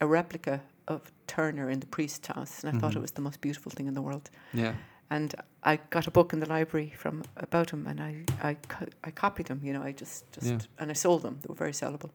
a 0.00 0.06
replica 0.06 0.62
of 0.86 1.12
Turner 1.26 1.68
in 1.68 1.80
the 1.80 1.86
priest's 1.86 2.26
house, 2.28 2.64
and 2.64 2.74
I 2.74 2.80
thought 2.80 2.92
Mhm. 2.92 2.96
it 2.96 3.02
was 3.02 3.10
the 3.12 3.20
most 3.22 3.40
beautiful 3.40 3.70
thing 3.70 3.86
in 3.88 3.94
the 3.94 4.00
world. 4.02 4.30
Yeah. 4.54 4.74
And 5.10 5.34
I 5.62 5.76
got 5.90 6.06
a 6.06 6.10
book 6.10 6.32
in 6.32 6.40
the 6.40 6.46
library 6.48 6.90
from 6.96 7.22
about 7.36 7.70
him, 7.70 7.86
and 7.86 8.00
I 8.00 8.24
I, 8.42 8.54
co- 8.54 8.86
I 9.04 9.10
copied 9.10 9.46
them. 9.46 9.60
You 9.62 9.72
know, 9.74 9.82
I 9.82 9.92
just 9.92 10.24
just 10.32 10.46
Yeah. 10.46 10.58
and 10.78 10.90
I 10.90 10.94
sold 10.94 11.22
them. 11.22 11.38
They 11.42 11.48
were 11.48 11.54
very 11.54 11.72
sellable. 11.72 12.10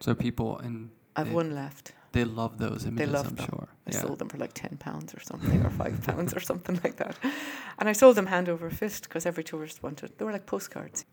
So 0.00 0.14
people 0.14 0.58
and 0.58 0.90
I've 1.16 1.32
one 1.32 1.54
left. 1.54 1.92
They 2.12 2.24
love 2.24 2.58
those 2.58 2.86
images, 2.86 3.12
love 3.12 3.28
I'm 3.28 3.34
them. 3.36 3.46
sure. 3.46 3.68
I 3.86 3.90
yeah. 3.92 4.00
sold 4.00 4.18
them 4.18 4.28
for 4.28 4.38
like 4.38 4.52
ten 4.52 4.76
pounds 4.78 5.14
or 5.14 5.20
something, 5.20 5.64
or 5.64 5.70
five 5.70 6.02
pounds 6.06 6.34
or 6.34 6.40
something 6.40 6.80
like 6.82 6.96
that. 6.96 7.16
And 7.78 7.88
I 7.88 7.92
sold 7.92 8.16
them 8.16 8.26
hand 8.26 8.48
over 8.48 8.68
fist 8.70 9.04
because 9.04 9.26
every 9.26 9.44
tourist 9.44 9.82
wanted. 9.82 10.18
They 10.18 10.24
were 10.24 10.32
like 10.32 10.46
postcards. 10.46 11.04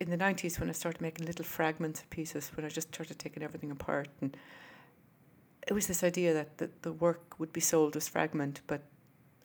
In 0.00 0.10
the 0.10 0.16
nineties, 0.16 0.60
when 0.60 0.68
I 0.68 0.72
started 0.72 1.00
making 1.00 1.26
little 1.26 1.44
fragments 1.44 2.00
of 2.00 2.10
pieces, 2.10 2.50
when 2.54 2.64
I 2.64 2.68
just 2.68 2.88
started 2.94 3.18
taking 3.18 3.42
everything 3.42 3.72
apart, 3.72 4.08
and 4.20 4.36
it 5.66 5.72
was 5.72 5.88
this 5.88 6.04
idea 6.04 6.32
that 6.32 6.58
the, 6.58 6.70
the 6.82 6.92
work 6.92 7.38
would 7.40 7.52
be 7.52 7.60
sold 7.60 7.96
as 7.96 8.08
fragment, 8.08 8.60
but 8.68 8.82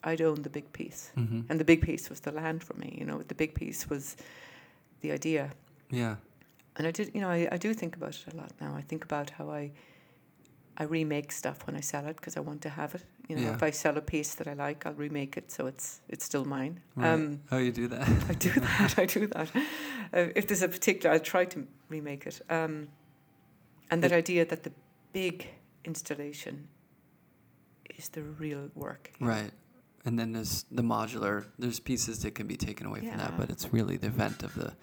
I'd 0.03 0.22
own 0.22 0.43
the 0.43 0.50
big 0.50 0.72
piece, 0.72 1.12
hmm 1.15 1.41
and 1.50 1.60
the 1.60 1.65
big 1.65 1.81
piece 1.81 2.10
was 2.10 2.19
the 2.19 2.31
land 2.31 2.63
for 2.63 2.75
me. 2.75 2.95
You 3.00 3.05
know, 3.05 3.24
the 3.24 3.36
big 3.36 3.55
piece 3.55 3.89
was 3.89 4.15
the 5.01 5.12
idea. 5.12 5.51
Yeah. 5.89 6.17
And 6.75 6.88
I 6.88 6.92
did, 6.92 7.12
you 7.13 7.22
know, 7.22 7.30
I, 7.30 7.48
I 7.51 7.58
do 7.58 7.74
think 7.74 7.96
about 7.96 8.15
it 8.15 8.34
a 8.34 8.38
lot 8.38 8.51
now. 8.60 8.74
I 8.75 8.82
think 8.82 9.03
about 9.03 9.30
how 9.32 9.50
I 9.51 9.72
I 10.75 10.86
remake 10.86 11.32
stuff 11.32 11.68
when 11.68 11.75
I 11.75 11.82
sell 11.82 12.08
it 12.08 12.15
because 12.15 12.36
I 12.36 12.39
want 12.39 12.62
to 12.63 12.70
have 12.70 12.96
it. 12.96 13.03
You 13.30 13.36
know, 13.36 13.44
Yeah. 13.44 13.53
if 13.53 13.62
I 13.62 13.70
sell 13.72 13.96
a 13.98 14.01
piece 14.01 14.34
that 14.36 14.48
I 14.48 14.53
like, 14.53 14.88
I'll 14.88 14.96
remake 14.96 15.38
it 15.38 15.51
so 15.51 15.68
it's 15.68 16.01
it's 16.10 16.25
still 16.25 16.46
mine. 16.46 16.80
Right. 16.96 17.10
Um, 17.13 17.42
oh, 17.51 17.60
you 17.60 17.72
do 17.72 17.88
that. 17.89 18.08
I 18.30 18.34
do 18.34 18.50
that. 18.60 18.96
I 18.98 19.06
do 19.06 19.27
that. 19.27 19.50
Uh, 19.56 20.30
if 20.36 20.48
there's 20.48 20.63
a 20.63 20.68
particular, 20.68 21.13
I'll 21.13 21.20
try 21.22 21.46
to 21.46 21.68
remake 21.89 22.25
it. 22.25 22.42
Um, 22.50 22.88
and 23.92 24.01
that 24.03 24.12
idea 24.12 24.46
that 24.46 24.63
the 24.63 24.72
big 25.12 25.48
installation 25.86 26.68
is 27.98 28.10
the 28.10 28.24
real 28.24 28.70
work. 28.75 29.12
know. 29.20 29.27
right. 29.27 29.51
And 30.06 30.18
then 30.20 30.34
there's 30.34 30.65
the 30.72 30.82
modular. 30.82 31.46
There's 31.60 31.80
pieces 31.80 32.24
that 32.24 32.36
can 32.36 32.48
be 32.48 32.58
taken 32.58 32.88
away 32.88 33.00
from 33.01 33.18
that, 33.18 33.38
but 33.38 33.50
it's 33.50 33.72
really 33.72 33.96
the 33.98 34.08
event 34.08 34.44
of 34.44 34.53
the 34.56 34.74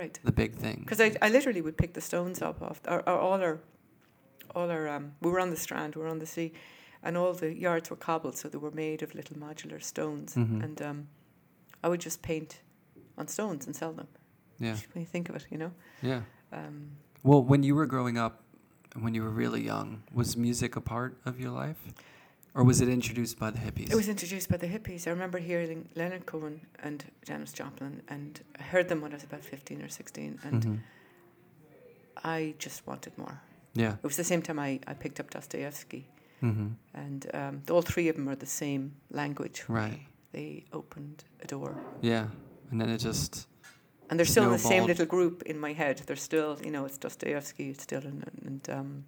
Right. 0.00 0.18
the 0.24 0.32
big 0.32 0.52
thing. 0.64 0.78
Because 0.84 1.00
I, 1.06 1.08
I 1.26 1.28
literally 1.36 1.62
would 1.66 1.76
pick 1.82 1.92
the 1.94 2.00
stones 2.10 2.42
up 2.42 2.60
off 2.62 2.78
our, 2.86 3.02
our, 3.08 3.18
all 3.18 3.40
our, 3.48 3.58
all 4.54 4.70
our. 4.70 4.86
Um, 4.88 5.04
we 5.22 5.30
were 5.30 5.40
on 5.40 5.50
the 5.50 5.56
strand, 5.66 5.94
we 5.96 6.02
were 6.02 6.08
on 6.16 6.18
the 6.18 6.26
sea, 6.26 6.52
and 7.02 7.16
all 7.16 7.32
the 7.34 7.52
yards 7.54 7.90
were 7.90 7.96
cobbled, 8.08 8.36
so 8.36 8.48
they 8.48 8.58
were 8.58 8.70
made 8.84 9.02
of 9.02 9.14
little 9.14 9.36
modular 9.36 9.80
stones. 9.82 10.34
Mhm. 10.34 10.62
And 10.64 10.82
um, 10.82 11.08
I 11.84 11.88
would 11.88 12.00
just 12.00 12.20
paint 12.22 12.60
on 13.18 13.28
stones 13.28 13.66
and 13.66 13.74
sell 13.74 13.92
them. 13.92 14.08
yeah. 14.58 14.76
When 14.92 15.00
you 15.04 15.06
think 15.06 15.28
of 15.30 15.36
it, 15.36 15.46
you 15.50 15.58
know. 15.58 15.72
Yeah. 16.02 16.20
Um, 16.52 16.76
Well, 17.22 17.42
when 17.42 17.62
you 17.62 17.74
were 17.74 17.86
growing 17.86 18.18
up, 18.18 18.42
when 19.00 19.14
you 19.14 19.22
were 19.22 19.30
really 19.44 19.62
young, 19.64 20.02
was 20.12 20.36
music 20.36 20.76
a 20.76 20.80
part 20.80 21.12
of 21.24 21.38
your 21.40 21.50
life, 21.50 21.80
or 22.56 22.64
was 22.64 22.80
it 22.80 22.88
introduced 22.88 23.38
by 23.38 23.50
the 23.50 23.58
hippies? 23.58 23.90
it 23.92 23.96
was 24.02 24.08
introduced 24.08 24.48
by 24.48 24.56
the 24.56 24.66
hippies. 24.66 25.06
I 25.06 25.10
remember 25.10 25.38
hearing 25.38 25.88
Leonard 25.94 26.24
Cohen 26.26 26.60
and 26.82 27.04
Janis 27.26 27.52
Joplin, 27.52 28.02
and 28.08 28.40
I 28.58 28.62
heard 28.72 28.88
them 28.88 29.00
when 29.02 29.12
I 29.12 29.16
was 29.16 29.24
about 29.24 29.44
fifteen 29.44 29.80
or 29.82 29.88
sixteen, 30.00 30.32
and 30.42 30.62
Mhm. 30.64 30.78
I 32.24 32.54
just 32.58 32.86
wanted 32.86 33.16
more. 33.18 33.40
Yeah. 33.74 33.94
It 34.02 34.02
was 34.02 34.16
the 34.16 34.24
same 34.24 34.42
time 34.42 34.58
I, 34.58 34.80
I 34.86 34.94
picked 34.94 35.20
up 35.20 35.30
Dostoevsky, 35.30 36.08
Mm-hmm. 36.42 36.68
and 36.94 37.26
um, 37.34 37.62
all 37.70 37.80
three 37.82 38.08
of 38.10 38.16
them 38.16 38.28
are 38.28 38.36
the 38.36 38.46
same 38.46 38.92
language. 39.10 39.64
Right. 39.68 40.00
They 40.32 40.64
opened 40.72 41.24
a 41.42 41.46
door. 41.46 41.80
Yeah. 42.02 42.26
And 42.70 42.78
then 42.80 42.90
it 42.90 42.98
just 42.98 43.46
And 44.10 44.18
they're 44.18 44.26
still 44.26 44.44
in 44.44 44.52
the 44.52 44.58
same 44.58 44.84
little 44.84 45.06
group 45.06 45.42
in 45.44 45.58
my 45.58 45.72
head. 45.72 46.02
They're 46.06 46.14
still, 46.30 46.58
you 46.64 46.70
know, 46.70 46.84
it's 46.84 46.98
Dostoevsky, 46.98 47.70
it's 47.70 47.82
still, 47.82 48.02
and, 48.04 48.22
and 48.44 48.70
um, 48.70 49.04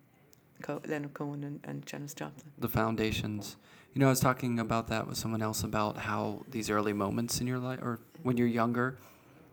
Co- 0.63 0.83
Leonard 0.87 1.15
Cohen 1.15 1.45
and, 1.45 1.61
and 1.65 1.87
Janis 1.87 2.15
Joplin. 2.15 2.51
the 2.59 2.69
foundations. 2.69 3.57
You 3.95 4.01
know, 4.01 4.07
I 4.07 4.11
was 4.11 4.21
talking 4.21 4.59
about 4.61 4.89
that 4.89 5.07
with 5.07 5.17
someone 5.17 5.43
else 5.43 5.63
about 5.63 5.97
how 5.97 6.45
these 6.49 6.71
early 6.71 6.93
moments 6.93 7.41
in 7.41 7.47
your 7.47 7.59
life, 7.59 7.81
or 7.83 8.01
when 8.23 8.37
you're 8.37 8.47
younger, 8.47 8.99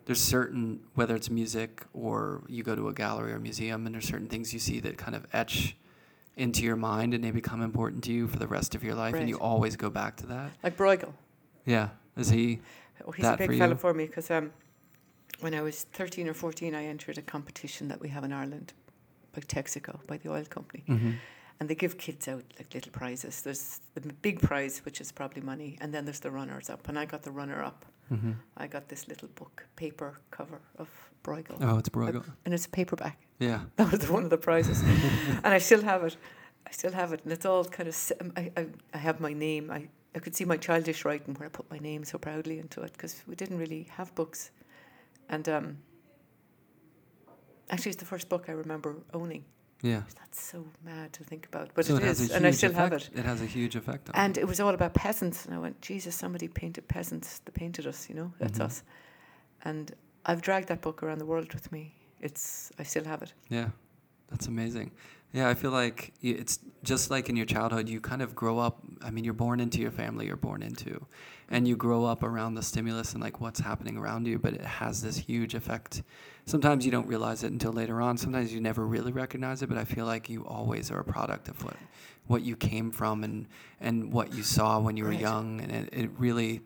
there's 0.05 0.21
certain 0.21 0.81
whether 0.93 1.15
it's 1.15 1.29
music 1.29 1.83
or 1.93 2.43
you 2.47 2.63
go 2.63 2.75
to 2.75 2.89
a 2.89 2.93
gallery 2.93 3.31
or 3.31 3.39
museum, 3.39 3.85
and 3.85 3.95
there's 3.95 4.07
certain 4.07 4.27
things 4.27 4.53
you 4.53 4.59
see 4.59 4.79
that 4.81 4.97
kind 4.97 5.15
of 5.15 5.25
etch 5.33 5.75
into 6.37 6.63
your 6.63 6.75
mind 6.75 7.13
and 7.13 7.23
they 7.23 7.31
become 7.31 7.61
important 7.61 8.03
to 8.03 8.11
you 8.11 8.27
for 8.27 8.37
the 8.37 8.47
rest 8.47 8.75
of 8.75 8.83
your 8.83 8.93
life, 8.93 9.15
and 9.15 9.29
you 9.29 9.37
always 9.37 9.75
go 9.75 9.89
back 9.89 10.17
to 10.17 10.27
that. 10.27 10.51
Like 10.63 10.77
Bruegel. 10.77 11.13
Yeah, 11.65 11.89
is 12.17 12.29
he? 12.29 12.59
Oh, 13.05 13.11
he's 13.11 13.25
a 13.25 13.37
for 13.37 13.47
big 13.47 13.57
fella 13.57 13.71
you? 13.73 13.77
for 13.77 13.93
me 13.93 14.05
because 14.05 14.29
um, 14.29 14.51
when 15.39 15.53
I 15.53 15.61
was 15.61 15.83
13 15.93 16.27
or 16.27 16.33
14, 16.33 16.75
I 16.75 16.85
entered 16.85 17.17
a 17.17 17.21
competition 17.21 17.87
that 17.87 17.99
we 17.99 18.09
have 18.09 18.23
in 18.23 18.31
Ireland 18.31 18.73
by 19.35 19.41
Texaco, 19.41 20.05
by 20.07 20.17
the 20.17 20.31
oil 20.31 20.45
company. 20.45 20.83
Mm-hmm. 20.87 21.11
And 21.59 21.69
they 21.69 21.75
give 21.75 21.97
kids 21.97 22.27
out 22.27 22.43
like 22.57 22.73
little 22.73 22.91
prizes. 22.91 23.41
There's 23.41 23.79
the 23.93 24.01
big 24.01 24.41
prize, 24.41 24.81
which 24.83 24.99
is 24.99 25.11
probably 25.11 25.41
money, 25.41 25.77
and 25.79 25.93
then 25.93 26.05
there's 26.05 26.19
the 26.19 26.31
runners 26.31 26.69
up. 26.69 26.87
And 26.89 26.99
I 26.99 27.05
got 27.05 27.23
the 27.23 27.31
runner 27.31 27.63
up. 27.63 27.85
Mm-hmm. 28.11 28.33
I 28.57 28.67
got 28.67 28.87
this 28.89 29.07
little 29.07 29.29
book, 29.35 29.65
paper 29.75 30.19
cover 30.31 30.59
of 30.77 30.89
Bruegel. 31.23 31.57
Oh, 31.61 31.77
it's 31.77 31.89
Bruegel. 31.89 32.25
And 32.45 32.53
it's 32.53 32.65
a 32.65 32.69
paperback. 32.69 33.17
Yeah. 33.39 33.61
That 33.77 33.91
was 33.91 34.09
one 34.09 34.23
of 34.23 34.29
the 34.29 34.37
prizes. 34.37 34.81
and 35.43 35.53
I 35.53 35.59
still 35.59 35.81
have 35.81 36.03
it. 36.03 36.17
I 36.67 36.71
still 36.71 36.91
have 36.91 37.13
it. 37.13 37.21
And 37.23 37.31
it's 37.31 37.45
all 37.45 37.63
kind 37.63 37.89
of, 37.89 38.11
um, 38.21 38.33
I, 38.35 38.51
I, 38.57 38.67
I 38.93 38.97
have 38.97 39.19
my 39.19 39.33
name. 39.33 39.71
I, 39.71 39.87
I 40.13 40.19
could 40.19 40.35
see 40.35 40.45
my 40.45 40.57
childish 40.57 41.03
writing 41.05 41.33
where 41.35 41.47
I 41.47 41.49
put 41.49 41.69
my 41.71 41.79
name 41.79 42.03
so 42.03 42.17
proudly 42.17 42.59
into 42.59 42.81
it 42.81 42.93
because 42.93 43.23
we 43.27 43.35
didn't 43.35 43.57
really 43.57 43.87
have 43.97 44.13
books. 44.15 44.51
And 45.29 45.47
um, 45.49 45.77
actually, 47.69 47.91
it's 47.91 47.99
the 47.99 48.05
first 48.05 48.29
book 48.29 48.45
I 48.47 48.53
remember 48.53 48.95
owning. 49.13 49.43
Yeah. 49.81 50.01
That's 50.19 50.41
so 50.41 50.65
mad 50.83 51.13
to 51.13 51.23
think 51.23 51.45
about. 51.47 51.69
But 51.75 51.85
so 51.85 51.95
it 51.97 52.03
it 52.03 52.09
is. 52.09 52.31
And 52.31 52.47
I 52.47 52.51
still 52.51 52.73
have 52.73 52.93
it. 52.93 53.09
It 53.13 53.25
has 53.25 53.41
a 53.41 53.45
huge 53.45 53.75
effect 53.75 54.09
on 54.09 54.13
me. 54.13 54.25
And 54.25 54.37
it 54.37 54.47
was 54.47 54.59
all 54.59 54.73
about 54.73 54.93
peasants. 54.93 55.45
And 55.45 55.53
I 55.53 55.59
went, 55.59 55.79
Jesus, 55.81 56.15
somebody 56.15 56.47
painted 56.47 56.87
peasants. 56.87 57.39
They 57.45 57.51
painted 57.51 57.85
us, 57.85 58.09
you 58.09 58.15
know? 58.15 58.31
That's 58.39 58.57
Mhm. 58.59 58.65
us. 58.65 58.83
And 59.63 59.91
I've 60.25 60.41
dragged 60.41 60.67
that 60.69 60.81
book 60.81 61.03
around 61.03 61.19
the 61.19 61.25
world 61.25 61.53
with 61.53 61.71
me. 61.71 61.93
It's, 62.19 62.71
I 62.79 62.83
still 62.83 63.03
have 63.03 63.21
it. 63.21 63.33
Yeah, 63.49 63.69
that's 64.29 64.47
amazing. 64.47 64.91
Yeah, 65.35 65.49
I 65.49 65.53
feel 65.53 65.71
like 65.71 66.13
it's 66.21 66.59
just 66.81 67.11
like 67.11 67.27
in 67.27 67.35
your 67.35 67.45
childhood, 67.45 67.89
you 67.89 67.99
kind 67.99 68.21
of 68.21 68.33
grow 68.35 68.57
up. 68.57 68.79
I 69.03 69.11
mean, 69.11 69.25
you're 69.25 69.33
born 69.33 69.59
into 69.59 69.81
your 69.81 69.91
family 69.91 70.27
you're 70.27 70.37
born 70.37 70.63
into, 70.63 71.05
and 71.49 71.67
you 71.67 71.75
grow 71.75 72.05
up 72.05 72.23
around 72.23 72.55
the 72.55 72.61
stimulus 72.63 73.11
and 73.11 73.21
like 73.21 73.41
what's 73.41 73.59
happening 73.59 73.97
around 73.97 74.27
you, 74.27 74.39
but 74.39 74.53
it 74.53 74.61
has 74.61 75.01
this 75.01 75.17
huge 75.17 75.53
effect. 75.53 76.03
Sometimes 76.45 76.85
you 76.85 76.91
don't 76.91 77.05
realize 77.07 77.43
it 77.43 77.51
until 77.51 77.73
later 77.73 77.99
on. 77.99 78.17
Sometimes 78.17 78.53
you 78.53 78.61
never 78.61 78.87
really 78.87 79.11
recognize 79.11 79.61
it, 79.61 79.67
but 79.67 79.77
I 79.77 79.83
feel 79.83 80.05
like 80.05 80.29
you 80.29 80.45
always 80.45 80.89
are 80.89 80.99
a 81.01 81.03
product 81.03 81.49
of 81.49 81.61
what 81.65 81.75
what 82.27 82.41
you 82.41 82.55
came 82.55 82.89
from 82.89 83.25
and 83.25 83.45
and 83.81 84.13
what 84.13 84.33
you 84.33 84.41
saw 84.41 84.79
when 84.79 84.95
you 84.95 85.03
were 85.03 85.09
Right. 85.09 85.19
young, 85.19 85.59
and 85.59 85.69
it, 85.69 85.89
it 85.91 86.09
really 86.17 86.61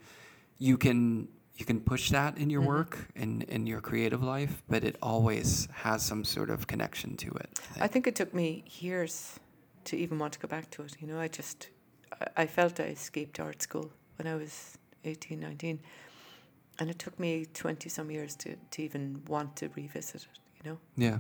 you 0.60 0.78
can 0.78 1.28
you 1.60 1.66
can 1.66 1.82
push 1.82 2.10
that 2.12 2.38
in 2.38 2.50
your 2.50 2.62
Mhm. 2.62 2.68
work 2.68 2.98
and 3.16 3.44
in 3.44 3.68
your 3.68 3.82
creative 3.82 4.24
life, 4.24 4.64
but 4.70 4.84
it 4.84 4.96
always 5.02 5.68
has 5.84 6.02
some 6.02 6.24
sort 6.24 6.50
of 6.50 6.68
connection 6.68 7.18
to 7.18 7.30
it. 7.32 7.60
I 7.82 7.88
think 7.88 8.08
it 8.08 8.16
took 8.16 8.34
me 8.34 8.64
years 8.80 9.40
to 9.84 9.98
even 9.98 10.18
want 10.20 10.34
to 10.34 10.40
go 10.40 10.48
back 10.48 10.70
to 10.72 10.84
it. 10.84 10.96
You 11.02 11.08
know, 11.08 11.20
I 11.20 11.28
just, 11.28 11.70
I, 12.14 12.44
I 12.44 12.48
felt 12.48 12.80
I 12.80 12.84
escaped 12.86 13.40
art 13.40 13.62
school 13.62 13.92
when 14.18 14.26
I 14.28 14.36
was 14.36 14.78
18, 15.04 15.40
19. 15.40 15.80
And 16.80 16.90
it 16.90 16.98
took 16.98 17.20
me 17.20 17.46
20 17.54 17.90
some 17.90 18.10
years 18.10 18.36
to, 18.38 18.56
to 18.72 18.82
even 18.82 19.22
want 19.28 19.58
to 19.58 19.68
revisit 19.76 20.22
it, 20.24 20.40
you 20.64 20.72
know? 20.72 20.78
Yeah. 20.96 21.20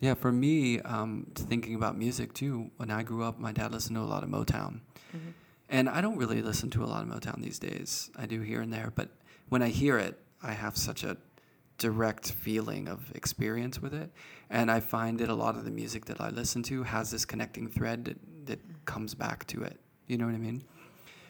Yeah, 0.00 0.14
for 0.14 0.32
me, 0.32 0.80
um, 0.80 1.26
thinking 1.34 1.76
about 1.76 1.96
music 1.96 2.34
too, 2.34 2.70
when 2.78 2.90
I 2.90 3.04
grew 3.04 3.22
up, 3.22 3.38
my 3.38 3.52
dad 3.52 3.72
listened 3.72 3.96
to 3.96 4.02
a 4.02 4.10
lot 4.14 4.24
of 4.24 4.28
Motown. 4.28 4.80
Mhm. 5.14 5.32
And 5.68 5.88
I 5.88 6.00
don't 6.00 6.16
really 6.16 6.42
listen 6.42 6.70
to 6.70 6.84
a 6.84 6.86
lot 6.86 7.02
of 7.02 7.08
Motown 7.08 7.42
these 7.42 7.58
days. 7.58 8.10
I 8.16 8.26
do 8.26 8.40
here 8.40 8.60
and 8.60 8.72
there, 8.72 8.92
but 8.94 9.08
when 9.48 9.62
I 9.62 9.68
hear 9.68 9.98
it, 9.98 10.18
I 10.42 10.52
have 10.52 10.76
such 10.76 11.02
a 11.02 11.16
direct 11.78 12.30
feeling 12.30 12.88
of 12.88 13.12
experience 13.14 13.80
with 13.80 13.92
it. 13.92 14.10
And 14.48 14.70
I 14.70 14.80
find 14.80 15.18
that 15.18 15.28
a 15.28 15.34
lot 15.34 15.56
of 15.56 15.64
the 15.64 15.70
music 15.70 16.04
that 16.06 16.20
I 16.20 16.30
listen 16.30 16.62
to 16.64 16.84
has 16.84 17.10
this 17.10 17.24
connecting 17.24 17.68
thread 17.68 18.04
that, 18.04 18.16
that 18.46 18.60
comes 18.84 19.14
back 19.14 19.46
to 19.48 19.62
it. 19.62 19.78
You 20.06 20.18
know 20.18 20.26
what 20.26 20.34
I 20.34 20.38
mean? 20.38 20.62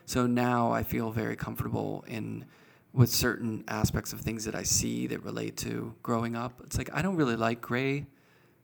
So 0.05 0.27
now 0.27 0.71
I 0.71 0.83
feel 0.83 1.11
very 1.11 1.35
comfortable 1.35 2.05
in 2.07 2.45
with 2.93 3.11
certain 3.11 3.63
aspects 3.69 4.13
of 4.13 4.21
things 4.21 4.45
that 4.45 4.55
I 4.55 4.63
see 4.63 5.07
that 5.09 5.23
relate 5.23 5.57
to 5.59 5.95
growing 6.03 6.35
up. 6.35 6.61
It's 6.65 6.79
like 6.79 6.89
I 6.95 7.03
don't 7.03 7.17
really 7.17 7.37
like 7.37 7.61
gray 7.61 8.07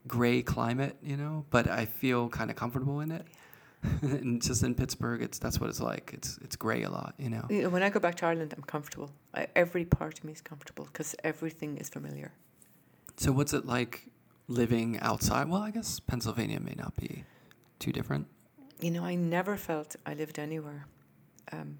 gray 0.06 0.42
climate, 0.42 0.96
you 1.02 1.16
know, 1.16 1.44
but 1.50 1.68
I 1.68 1.84
feel 1.84 2.28
kind 2.28 2.50
of 2.50 2.56
comfortable 2.56 3.00
in 3.00 3.10
it. 3.10 3.26
and 3.26 3.41
just 4.38 4.62
in 4.62 4.74
Pittsburgh, 4.74 5.22
it's 5.22 5.38
that's 5.38 5.60
what 5.60 5.68
it's 5.70 5.80
like. 5.80 6.10
It's 6.14 6.38
it's 6.42 6.56
gray 6.56 6.82
a 6.82 6.90
lot, 6.90 7.14
you 7.18 7.30
know. 7.30 7.46
When 7.68 7.82
I 7.82 7.90
go 7.90 8.00
back 8.00 8.16
to 8.16 8.26
Ireland, 8.26 8.54
I'm 8.56 8.62
comfortable. 8.62 9.10
I, 9.34 9.46
every 9.56 9.84
part 9.84 10.18
of 10.18 10.24
me 10.24 10.32
is 10.32 10.40
comfortable 10.40 10.84
because 10.84 11.14
everything 11.24 11.78
is 11.78 11.88
familiar. 11.88 12.32
So 13.16 13.32
what's 13.32 13.52
it 13.52 13.66
like 13.66 14.08
living 14.48 14.98
outside? 15.00 15.48
Well, 15.48 15.62
I 15.62 15.70
guess 15.70 16.00
Pennsylvania 16.00 16.60
may 16.60 16.74
not 16.76 16.96
be 16.96 17.24
too 17.78 17.92
different. 17.92 18.26
You 18.80 18.90
know, 18.90 19.04
I 19.04 19.14
never 19.14 19.56
felt 19.56 19.96
I 20.06 20.14
lived 20.14 20.38
anywhere. 20.38 20.86
Um, 21.52 21.78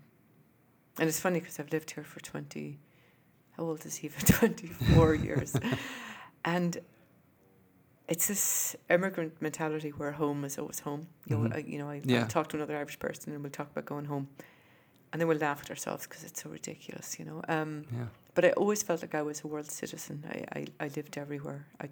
and 0.99 1.09
it's 1.09 1.21
funny 1.21 1.41
because 1.41 1.59
I've 1.59 1.73
lived 1.73 1.91
here 1.91 2.05
for 2.05 2.21
20, 2.21 2.79
how 3.57 3.65
old 3.65 3.85
is 3.87 3.97
he? 3.97 4.09
For 4.09 4.25
24 4.33 5.15
years. 5.15 5.57
And 6.45 6.79
it's 8.13 8.27
this 8.33 8.77
immigrant 8.97 9.33
mentality 9.41 9.91
where 9.99 10.13
home 10.23 10.41
is 10.49 10.55
always 10.61 10.81
home. 10.89 11.03
You 11.27 11.31
know, 11.37 11.43
Mhm. 11.49 11.55
I, 11.57 11.59
you 11.73 11.79
know, 11.81 11.89
I, 11.95 11.99
Yeah. 12.15 12.27
Talk 12.37 12.47
to 12.51 12.57
another 12.61 12.77
Irish 12.83 12.99
person 13.07 13.27
and 13.33 13.41
we'll 13.43 13.57
talk 13.61 13.71
about 13.75 13.87
going 13.95 14.07
home. 14.15 14.27
And 15.11 15.17
then 15.21 15.27
we'll 15.29 15.43
laugh 15.49 15.61
at 15.65 15.71
ourselves 15.75 16.03
because 16.07 16.23
it's 16.29 16.41
so 16.43 16.49
ridiculous, 16.59 17.09
you 17.19 17.25
know. 17.29 17.39
Um, 17.57 17.71
Yeah. 17.99 18.09
but 18.37 18.43
I 18.45 18.51
always 18.63 18.83
felt 18.89 19.01
like 19.05 19.15
I 19.23 19.23
was 19.31 19.37
a 19.45 19.47
world 19.53 19.71
citizen. 19.83 20.17
I, 20.37 20.39
I, 20.59 20.61
I 20.85 20.89
lived 20.99 21.15
everywhere. 21.25 21.61
I, 21.85 21.87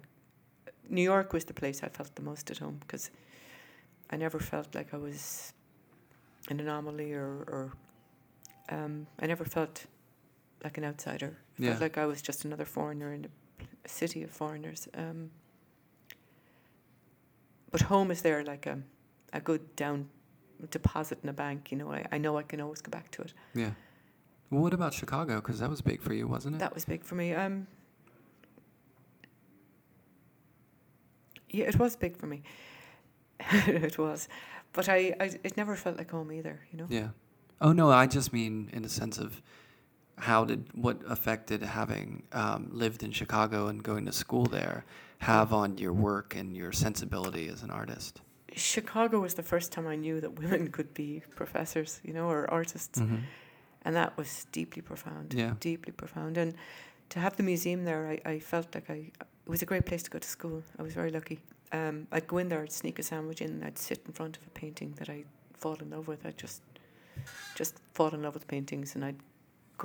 New 0.97 1.05
York 1.13 1.33
was 1.33 1.43
the 1.45 1.53
place 1.53 1.77
I 1.87 1.89
felt 1.97 2.11
the 2.15 2.23
most 2.31 2.51
at 2.51 2.57
home 2.59 2.77
because 2.83 3.05
I 4.13 4.15
never 4.17 4.39
felt 4.39 4.67
like 4.75 4.89
I 4.93 4.97
was 4.97 5.53
an 6.51 6.59
anomaly 6.59 7.13
or, 7.23 7.31
or 7.55 7.63
um, 8.69 8.93
I 9.23 9.25
never 9.27 9.45
felt 9.45 9.75
like 10.63 10.77
an 10.77 10.83
outsider. 10.91 11.31
I 11.59 11.63
Yeah. 11.63 11.69
felt 11.71 11.81
like 11.87 11.97
I 11.97 12.05
was 12.05 12.21
just 12.29 12.45
another 12.45 12.65
foreigner 12.65 13.09
in 13.17 13.25
a, 13.25 13.29
a 13.85 13.89
city 13.89 14.21
of 14.23 14.31
foreigners. 14.31 14.87
Um, 15.03 15.31
but 17.71 17.81
home 17.81 18.11
is 18.11 18.21
there 18.21 18.43
like 18.43 18.65
a, 18.65 18.79
a 19.33 19.39
good 19.39 19.75
down 19.75 20.09
deposit 20.69 21.19
in 21.23 21.29
a 21.29 21.33
bank. 21.33 21.71
You 21.71 21.77
know, 21.77 21.91
I, 21.91 22.05
I 22.11 22.17
know 22.17 22.37
I 22.37 22.43
can 22.43 22.61
always 22.61 22.81
go 22.81 22.89
back 22.89 23.11
to 23.11 23.21
it. 23.23 23.33
Yeah. 23.55 23.71
Well, 24.49 24.61
what 24.61 24.73
about 24.73 24.93
Chicago? 24.93 25.35
Because 25.35 25.59
that 25.59 25.69
was 25.69 25.81
big 25.81 26.01
for 26.01 26.13
you, 26.13 26.27
wasn't 26.27 26.55
it? 26.55 26.59
That 26.59 26.73
was 26.73 26.85
big 26.85 27.03
for 27.03 27.15
me. 27.15 27.33
Um, 27.33 27.67
yeah, 31.49 31.65
it 31.65 31.79
was 31.79 31.95
big 31.95 32.17
for 32.17 32.27
me. 32.27 32.43
it 33.39 33.97
was, 33.97 34.27
but 34.73 34.89
I, 34.89 35.15
I, 35.19 35.31
it 35.43 35.57
never 35.57 35.75
felt 35.75 35.97
like 35.97 36.11
home 36.11 36.31
either. 36.31 36.59
You 36.71 36.79
know. 36.79 36.87
Yeah. 36.89 37.09
Oh 37.61 37.71
no, 37.71 37.89
I 37.89 38.07
just 38.07 38.33
mean 38.33 38.69
in 38.73 38.83
the 38.83 38.89
sense 38.89 39.17
of 39.17 39.41
how 40.17 40.45
did 40.45 40.65
what 40.73 41.01
affected 41.07 41.61
having 41.63 42.23
um, 42.33 42.69
lived 42.71 43.03
in 43.03 43.11
Chicago 43.11 43.67
and 43.67 43.81
going 43.83 44.05
to 44.05 44.11
school 44.11 44.45
there 44.45 44.85
have 45.19 45.53
on 45.53 45.77
your 45.77 45.93
work 45.93 46.35
and 46.35 46.55
your 46.55 46.71
sensibility 46.71 47.47
as 47.47 47.63
an 47.63 47.71
artist? 47.71 48.21
Chicago 48.55 49.19
was 49.21 49.35
the 49.35 49.43
first 49.43 49.71
time 49.71 49.87
I 49.87 49.95
knew 49.95 50.19
that 50.21 50.37
women 50.39 50.71
could 50.71 50.93
be 50.93 51.23
professors, 51.35 52.01
you 52.03 52.13
know, 52.13 52.27
or 52.29 52.49
artists, 52.51 52.99
Mm-hmm. 52.99 53.17
and 53.83 53.95
that 53.95 54.15
was 54.17 54.45
deeply 54.51 54.81
profound. 54.81 55.33
Yeah. 55.33 55.53
Deeply 55.59 55.93
profound, 55.93 56.37
and 56.37 56.53
to 57.09 57.19
have 57.19 57.35
the 57.37 57.43
museum 57.43 57.85
there, 57.85 58.07
I, 58.25 58.29
I 58.33 58.39
felt 58.39 58.73
like 58.75 58.89
I 58.89 59.11
it 59.45 59.49
was 59.49 59.61
a 59.61 59.65
great 59.65 59.85
place 59.85 60.03
to 60.03 60.09
go 60.11 60.19
to 60.19 60.27
school. 60.27 60.63
I 60.77 60.83
was 60.83 60.93
very 60.93 61.11
lucky. 61.11 61.39
Um, 61.71 62.07
I'd 62.11 62.27
go 62.27 62.37
in 62.37 62.49
there, 62.49 62.61
I'd 62.61 62.71
sneak 62.71 62.99
a 62.99 63.03
sandwich 63.03 63.41
in, 63.41 63.49
and 63.49 63.63
I'd 63.65 63.79
sit 63.79 64.01
in 64.05 64.13
front 64.13 64.37
of 64.37 64.45
a 64.45 64.49
painting 64.51 64.93
that 64.99 65.09
I'd 65.09 65.25
fall 65.53 65.75
in 65.81 65.89
love 65.89 66.07
with. 66.07 66.25
I'd 66.25 66.37
just 66.37 66.61
just 67.55 67.77
fall 67.93 68.09
in 68.13 68.21
love 68.21 68.33
with 68.33 68.47
paintings, 68.47 68.95
and 68.95 69.03
I'd 69.05 69.17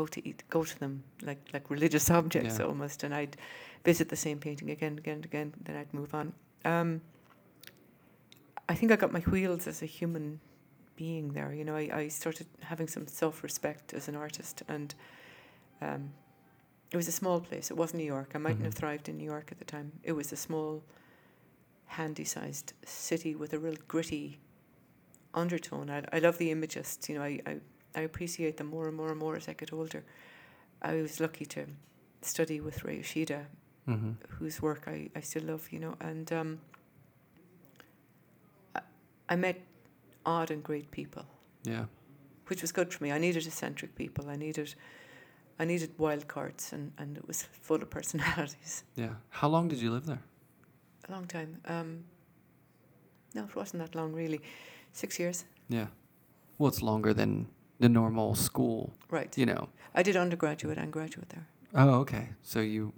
go 0.01 0.07
to 0.15 0.21
eat, 0.29 0.43
go 0.51 0.63
to 0.73 0.77
them 0.83 0.95
like 1.29 1.43
like 1.55 1.65
religious 1.77 2.07
objects 2.21 2.59
Yeah. 2.59 2.67
almost, 2.69 3.05
and 3.05 3.13
I'd 3.15 3.37
visit 3.85 4.09
the 4.09 4.17
same 4.27 4.39
painting 4.47 4.71
again, 4.71 4.91
and 4.93 4.99
again, 5.05 5.17
and 5.21 5.25
again. 5.25 5.49
Then 5.65 5.77
I'd 5.81 5.93
move 6.01 6.13
on. 6.21 6.27
Um, 6.65 7.01
I 8.69 8.75
think 8.79 8.93
I 8.93 8.97
got 8.97 9.13
my 9.13 9.21
wheels 9.33 9.67
as 9.67 9.83
a 9.83 9.87
human 9.87 10.41
being 10.97 11.33
there. 11.33 11.53
You 11.59 11.65
know, 11.65 11.77
I, 11.77 11.89
I 12.03 12.09
started 12.09 12.47
having 12.61 12.89
some 12.89 13.07
self 13.07 13.43
respect 13.43 13.95
as 13.95 14.09
an 14.09 14.17
artist, 14.17 14.63
and 14.69 14.95
um, 15.81 16.03
it 16.93 16.97
was 16.97 17.09
a 17.09 17.13
small 17.13 17.41
place. 17.41 17.71
It 17.71 17.77
wasn't 17.77 17.99
New 18.03 18.13
York. 18.17 18.31
I 18.35 18.39
mightn't 18.39 18.63
Mhm. 18.63 18.71
have 18.71 18.75
thrived 18.75 19.09
in 19.09 19.17
New 19.19 19.31
York 19.35 19.49
at 19.53 19.59
the 19.59 19.65
time. 19.77 19.93
It 20.03 20.13
was 20.13 20.33
a 20.33 20.37
small, 20.37 20.83
handy 21.87 22.25
sized 22.25 22.73
city 22.85 23.35
with 23.35 23.53
a 23.55 23.59
real 23.59 23.79
gritty 23.89 24.39
undertone. 25.33 25.89
I, 25.91 26.03
I 26.17 26.19
love 26.27 26.37
the 26.39 26.51
imagists. 26.51 27.09
You 27.09 27.15
know, 27.17 27.25
I, 27.25 27.41
I, 27.47 27.61
I 27.97 28.01
appreciate 28.03 28.57
them 28.59 28.67
more 28.69 28.87
and 28.89 28.97
more 28.97 29.11
and 29.11 29.19
more 29.19 29.37
as 29.37 29.49
I 29.49 29.55
get 29.55 29.73
older. 29.73 30.05
I 30.83 30.95
was 31.03 31.19
lucky 31.21 31.47
to 31.47 31.65
study 32.23 32.61
with 32.61 32.85
Ray 32.85 32.97
Yoshida, 32.99 33.47
Mm-hmm. 33.89 34.13
whose 34.39 34.61
work 34.61 34.89
I, 34.89 35.11
I 35.15 35.21
still 35.21 35.45
love, 35.45 35.69
you 35.71 35.79
know, 35.79 35.95
and 36.01 36.33
um, 36.33 36.59
I, 38.75 38.81
I 39.29 39.37
met 39.37 39.61
odd 40.25 40.51
and 40.51 40.63
great 40.63 40.91
people, 40.91 41.25
Yeah. 41.63 41.85
which 42.49 42.63
was 42.63 42.73
good 42.73 42.93
for 42.93 43.05
me. 43.05 43.13
I 43.13 43.19
needed 43.19 43.47
eccentric 43.47 43.95
people. 43.95 44.29
I 44.29 44.35
needed, 44.37 44.75
I 45.61 45.65
needed 45.65 45.91
wild 45.99 46.27
cards, 46.27 46.73
and, 46.73 46.93
and 46.99 47.17
it 47.17 47.27
was 47.29 47.43
full 47.45 47.77
of 47.81 47.89
personalities. 47.99 48.83
Yeah. 48.97 49.15
How 49.31 49.47
long 49.49 49.69
did 49.69 49.79
you 49.81 49.93
live 49.93 50.07
there? 50.07 50.23
A 51.09 51.13
long 51.13 51.27
time. 51.27 51.59
Um, 51.67 52.05
no, 53.35 53.45
it 53.45 53.55
wasn't 53.55 53.83
that 53.85 53.95
long, 53.95 54.13
really. 54.13 54.41
Six 54.93 55.19
years. 55.21 55.45
Yeah. 55.69 55.87
Well, 56.59 56.69
it's 56.69 56.83
longer 56.83 57.15
than 57.15 57.47
the 57.79 57.89
normal 57.89 58.35
school, 58.35 58.93
Right. 59.11 59.37
you 59.39 59.47
know. 59.47 59.69
I 59.95 60.03
did 60.03 60.17
undergraduate 60.17 60.79
and 60.79 60.93
graduate 60.93 61.29
there. 61.31 61.47
Oh, 61.75 62.01
okay. 62.01 62.31
So 62.43 62.61
you, 62.61 62.93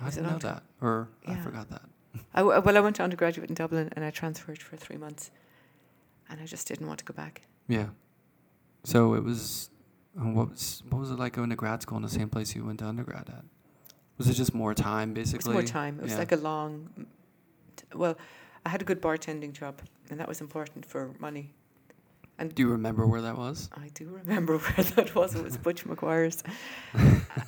I 0.00 0.04
Was 0.06 0.14
didn't 0.14 0.30
know 0.32 0.38
that, 0.38 0.62
or 0.80 1.08
I 1.26 1.34
forgot 1.36 1.68
that. 1.70 1.82
I 2.34 2.40
w- 2.40 2.60
well, 2.64 2.76
I 2.76 2.80
went 2.80 2.96
to 2.96 3.02
undergraduate 3.02 3.48
in 3.48 3.54
Dublin, 3.54 3.88
and 3.94 4.04
I 4.04 4.10
transferred 4.10 4.60
for 4.62 4.76
three 4.76 4.96
months, 4.96 5.30
and 6.28 6.40
I 6.40 6.44
just 6.46 6.66
didn't 6.68 6.86
want 6.86 6.98
to 7.00 7.04
go 7.04 7.14
back. 7.14 7.42
Yeah. 7.68 7.88
So 8.84 9.14
it 9.14 9.22
was. 9.24 9.70
uh, 10.18 10.24
What 10.24 10.50
was 10.50 10.82
what 10.90 10.98
was 11.00 11.10
it 11.10 11.18
like 11.18 11.32
going 11.34 11.50
to 11.50 11.56
grad 11.56 11.82
school 11.82 11.96
in 11.98 12.02
the 12.02 12.08
same 12.08 12.28
place 12.28 12.54
you 12.56 12.64
went 12.64 12.78
to 12.80 12.86
undergrad 12.86 13.28
at? 13.28 13.44
Was 14.18 14.28
it 14.28 14.34
just 14.34 14.54
more 14.54 14.74
time, 14.74 15.10
It 15.16 15.18
was 15.20 15.32
basically? 15.32 15.52
more 15.54 15.62
time. 15.62 15.98
It 15.98 16.02
was 16.02 16.12
Yeah. 16.12 16.18
like 16.18 16.32
a 16.32 16.36
long. 16.36 17.06
t- 17.76 17.84
Well, 17.94 18.16
I 18.66 18.68
had 18.70 18.82
a 18.82 18.84
good 18.84 19.00
bartending 19.00 19.52
job, 19.52 19.80
and 20.10 20.18
that 20.20 20.28
was 20.28 20.40
important 20.40 20.84
for 20.86 21.14
money. 21.18 21.54
And 22.40 22.54
Do 22.54 22.62
you 22.62 22.68
remember 22.70 23.06
where 23.06 23.20
that 23.22 23.36
was? 23.36 23.68
I 23.86 23.88
do 23.94 24.06
remember 24.22 24.56
where 24.64 24.84
that 24.94 25.14
was. 25.14 25.34
It 25.34 25.44
was 25.44 25.56
Butch 25.66 25.84
McGuire's, 25.84 26.42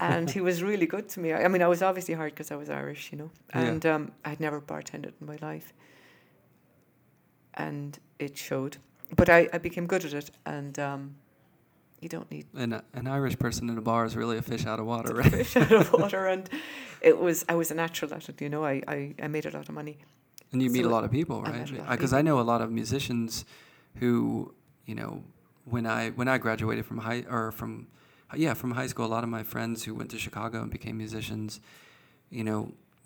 and 0.00 0.30
he 0.30 0.40
was 0.42 0.62
really 0.62 0.86
good 0.86 1.08
to 1.10 1.20
me. 1.20 1.32
I, 1.32 1.44
I 1.44 1.48
mean, 1.48 1.62
I 1.62 1.66
was 1.68 1.80
obviously 1.82 2.14
hard 2.14 2.32
because 2.34 2.50
I 2.50 2.56
was 2.56 2.68
Irish, 2.68 3.10
you 3.10 3.18
know, 3.18 3.30
Yeah. 3.54 3.60
and 3.62 3.86
um, 3.86 4.12
I'd 4.24 4.38
never 4.40 4.60
bartended 4.60 5.12
in 5.20 5.26
my 5.26 5.38
life, 5.40 5.72
and 7.54 7.98
it 8.18 8.36
showed. 8.36 8.76
But 9.16 9.28
I, 9.28 9.48
I 9.52 9.58
became 9.58 9.86
good 9.86 10.04
at 10.04 10.14
it, 10.14 10.30
and 10.46 10.78
um, 10.78 11.14
you 12.00 12.08
don't 12.08 12.30
need 12.30 12.46
An 12.54 12.80
an 12.94 13.06
Irish 13.06 13.38
person 13.38 13.68
in 13.70 13.78
a 13.78 13.82
bar 13.82 14.04
is 14.04 14.16
really 14.16 14.38
a 14.38 14.42
fish 14.42 14.66
out 14.66 14.78
of 14.80 14.86
water, 14.86 15.14
right? 15.14 15.30
fish 15.30 15.56
out 15.56 15.72
of 15.72 15.92
water, 16.02 16.26
and 16.26 16.48
it 17.00 17.18
was 17.18 17.44
I 17.48 17.54
was 17.54 17.70
a 17.70 17.74
natural 17.74 18.12
at 18.14 18.28
it. 18.28 18.40
You 18.40 18.48
know, 18.48 18.64
I, 18.64 18.82
I, 18.88 19.14
I 19.22 19.28
made 19.28 19.46
a 19.46 19.50
lot 19.50 19.68
of 19.68 19.74
money. 19.74 19.96
And 20.52 20.62
you 20.62 20.68
meet 20.70 20.84
a 20.84 20.88
lot 20.90 21.04
of 21.04 21.10
people, 21.10 21.42
right? 21.42 21.70
a 21.70 21.90
Because 21.92 22.12
I 22.12 22.20
know 22.20 22.38
a 22.38 22.42
lot 22.52 22.60
of 22.60 22.70
musicians 22.70 23.46
who, 24.00 24.52
you 24.92 24.96
know, 25.00 25.22
when 25.64 25.86
I 25.86 26.10
when 26.10 26.28
I 26.28 26.36
graduated 26.36 26.84
from 26.84 26.98
high 26.98 27.24
or 27.36 27.50
from 27.50 27.72
yeah 28.36 28.52
from 28.52 28.72
high 28.72 28.88
school, 28.88 29.06
a 29.06 29.12
lot 29.16 29.24
of 29.24 29.30
my 29.38 29.42
friends 29.42 29.84
who 29.84 29.94
went 29.94 30.10
to 30.10 30.18
Chicago 30.18 30.56
and 30.64 30.70
became 30.70 30.96
musicians, 30.98 31.60
you 32.38 32.44
know, 32.48 32.60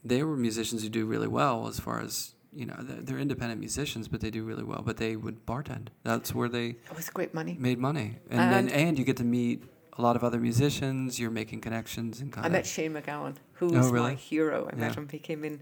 they 0.05 0.20
were 0.25 0.37
musicians 0.37 0.83
who 0.83 0.88
do 0.88 1.07
really 1.07 1.29
well 1.40 1.68
as 1.68 1.79
far 1.87 2.01
as 2.07 2.35
you 2.53 2.66
know 2.66 2.75
they're, 2.81 3.03
they're 3.07 3.18
independent 3.27 3.61
musicians, 3.61 4.09
but 4.09 4.18
they 4.20 4.31
do 4.38 4.42
really 4.51 4.64
well. 4.70 4.83
But 4.85 4.96
they 4.96 5.14
would 5.25 5.38
bartend. 5.46 5.87
That's 6.03 6.35
where 6.35 6.49
they 6.57 6.68
It 6.90 6.96
was 6.96 7.09
great 7.18 7.33
money. 7.40 7.55
made 7.68 7.79
money, 7.79 8.09
and 8.31 8.40
uh-huh. 8.40 8.51
then 8.55 8.64
And- 8.68 8.88
and 8.88 8.99
you 8.99 9.05
get 9.05 9.18
to 9.18 9.29
meet 9.38 9.59
a 9.99 10.03
lot 10.07 10.16
of 10.16 10.22
other 10.29 10.40
musicians. 10.40 11.20
You're 11.20 11.37
making 11.42 11.61
connections 11.61 12.20
and 12.20 12.33
kind 12.33 12.44
I 12.46 12.49
met 12.59 12.66
Shane 12.66 12.92
MacGowan, 12.96 13.35
who 13.59 13.66
Oh, 13.70 13.79
was 13.79 13.90
really? 13.92 14.11
my 14.14 14.14
hero. 14.31 14.59
I 14.72 14.75
met 14.75 14.90
Yeah. 14.92 14.96
him. 14.99 15.09
He 15.09 15.20
came 15.31 15.42
in, 15.49 15.61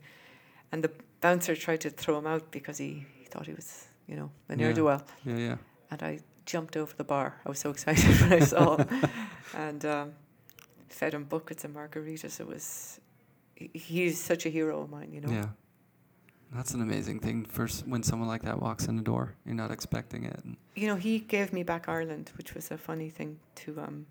and 0.72 0.78
the 0.86 0.90
bouncer 1.20 1.54
tried 1.66 1.80
to 1.86 1.90
throw 1.90 2.14
him 2.20 2.26
out 2.32 2.44
because 2.50 2.78
he, 2.78 2.90
he 3.20 3.26
thought 3.30 3.46
he 3.46 3.54
was, 3.60 3.68
you 4.10 4.16
know, 4.18 4.28
a 4.48 4.52
Yeah. 4.52 4.56
ne'er 4.60 4.72
do 4.80 4.84
well. 4.90 5.02
yeah 5.30 5.36
yeah 5.48 5.56
And 5.90 6.02
I 6.02 6.20
jumped 6.46 6.76
over 6.76 6.94
the 6.96 7.04
bar. 7.04 7.40
I 7.44 7.48
was 7.48 7.58
so 7.58 7.70
excited 7.74 8.20
when 8.20 8.32
I 8.32 8.40
saw 8.40 8.76
him, 8.76 8.88
and 9.54 9.84
um, 9.84 10.12
fed 10.88 11.14
him 11.14 11.24
buckets 11.24 11.64
of 11.64 11.72
margaritas. 11.72 12.40
It 12.40 12.46
was 12.46 13.00
he's 13.56 14.20
such 14.20 14.46
a 14.46 14.48
hero 14.48 14.80
of 14.82 14.90
mine, 14.90 15.12
you 15.12 15.20
know. 15.20 15.30
Yeah. 15.32 15.46
That's 16.52 16.72
an 16.72 16.82
amazing 16.82 17.18
thing 17.20 17.44
First, 17.46 17.84
when 17.86 18.02
someone 18.04 18.28
like 18.28 18.42
that 18.42 18.60
walks 18.60 18.86
in 18.86 18.94
the 18.96 19.02
door. 19.02 19.34
You're 19.44 19.56
not 19.56 19.72
expecting 19.72 20.24
it. 20.24 20.40
You 20.76 20.86
know, 20.86 20.94
he 20.96 21.18
gave 21.18 21.52
me 21.52 21.64
back 21.64 21.88
Ireland, 21.88 22.30
which 22.36 22.54
was 22.54 22.70
a 22.70 22.78
funny 22.78 23.10
thing 23.10 23.38
to 23.56 23.80
um, 23.80 24.06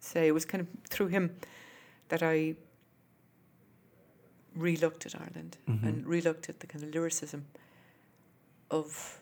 say. 0.00 0.26
It 0.26 0.32
was 0.32 0.44
kind 0.44 0.60
of 0.62 0.68
through 0.90 1.08
him 1.08 1.36
that 2.08 2.22
I 2.24 2.54
re-looked 4.54 5.06
at 5.06 5.14
Ireland 5.14 5.58
Mhm. 5.68 5.82
and 5.86 6.06
re-looked 6.06 6.48
at 6.48 6.60
the 6.60 6.66
kind 6.66 6.82
of 6.84 6.90
lyricism 6.94 7.46
of 8.70 9.20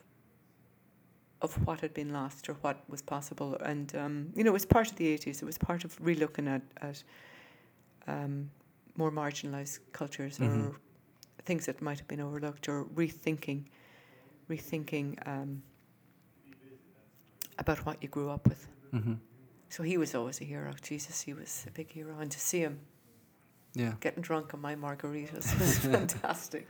of 1.45 1.55
what 1.67 1.79
had 1.81 1.93
been 1.93 2.11
lost 2.13 2.49
or 2.49 2.53
what 2.61 2.77
was 2.89 3.01
possible. 3.01 3.55
And 3.71 3.95
um, 3.95 4.13
you 4.35 4.43
know, 4.43 4.51
it 4.51 4.53
was 4.61 4.65
part 4.65 4.91
of 4.91 4.95
the 4.97 5.07
eighties. 5.07 5.41
It 5.41 5.45
was 5.45 5.57
part 5.57 5.85
of 5.85 5.97
re-looking 6.01 6.47
at 6.47 6.61
at 6.81 7.03
um, 8.07 8.49
more 8.97 9.11
marginalised 9.11 9.79
cultures 9.93 10.37
Mhm. 10.39 10.47
or 10.47 10.75
things 11.45 11.65
that 11.65 11.81
might 11.81 11.99
have 11.99 12.07
been 12.07 12.21
overlooked 12.21 12.67
or 12.69 12.85
rethinking, 12.95 13.61
rethinking. 14.49 15.07
Um, 15.27 15.61
about 17.57 17.85
what 17.85 17.97
you 18.03 18.09
grew 18.09 18.29
up 18.29 18.47
with. 18.49 18.67
hmm 18.91 19.13
So 19.69 19.83
he 19.83 19.97
was 19.97 20.13
always 20.15 20.41
a 20.41 20.43
hero. 20.43 20.73
Jesus, 20.81 21.21
he 21.21 21.33
was 21.33 21.63
a 21.67 21.71
big 21.71 21.89
hero. 21.91 22.19
And 22.19 22.29
to 22.31 22.39
see 22.39 22.59
him 22.59 22.79
yeah, 23.73 23.93
getting 24.01 24.21
drunk 24.23 24.53
on 24.53 24.61
my 24.61 24.75
margaritas 24.75 25.57
was 25.59 25.77
fantastic. 25.95 26.65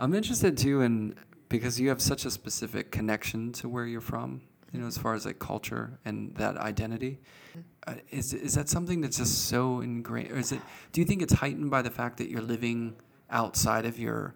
I'm 0.00 0.14
interested 0.14 0.56
too 0.56 0.80
in 0.80 1.14
because 1.48 1.80
you 1.80 1.88
have 1.88 2.00
such 2.00 2.24
a 2.24 2.30
specific 2.30 2.90
connection 2.90 3.52
to 3.52 3.68
where 3.68 3.86
you're 3.86 4.00
from. 4.00 4.42
You 4.72 4.80
know, 4.80 4.86
as 4.86 4.98
far 4.98 5.14
as 5.14 5.24
like 5.24 5.38
culture 5.38 5.98
and 6.04 6.34
that 6.36 6.58
identity, 6.58 7.20
Mhm. 7.56 7.62
uh, 7.86 7.94
is 8.10 8.34
is 8.34 8.54
that 8.54 8.68
something 8.68 9.00
that's 9.00 9.16
just 9.16 9.46
so 9.46 9.80
ingrained, 9.80 10.30
or 10.30 10.36
is 10.36 10.52
it? 10.52 10.60
Do 10.92 11.00
you 11.00 11.06
think 11.06 11.22
it's 11.22 11.32
heightened 11.34 11.70
by 11.70 11.80
the 11.80 11.90
fact 11.90 12.18
that 12.18 12.28
you're 12.28 12.42
living 12.42 12.94
outside 13.30 13.86
of 13.86 13.98
your 13.98 14.34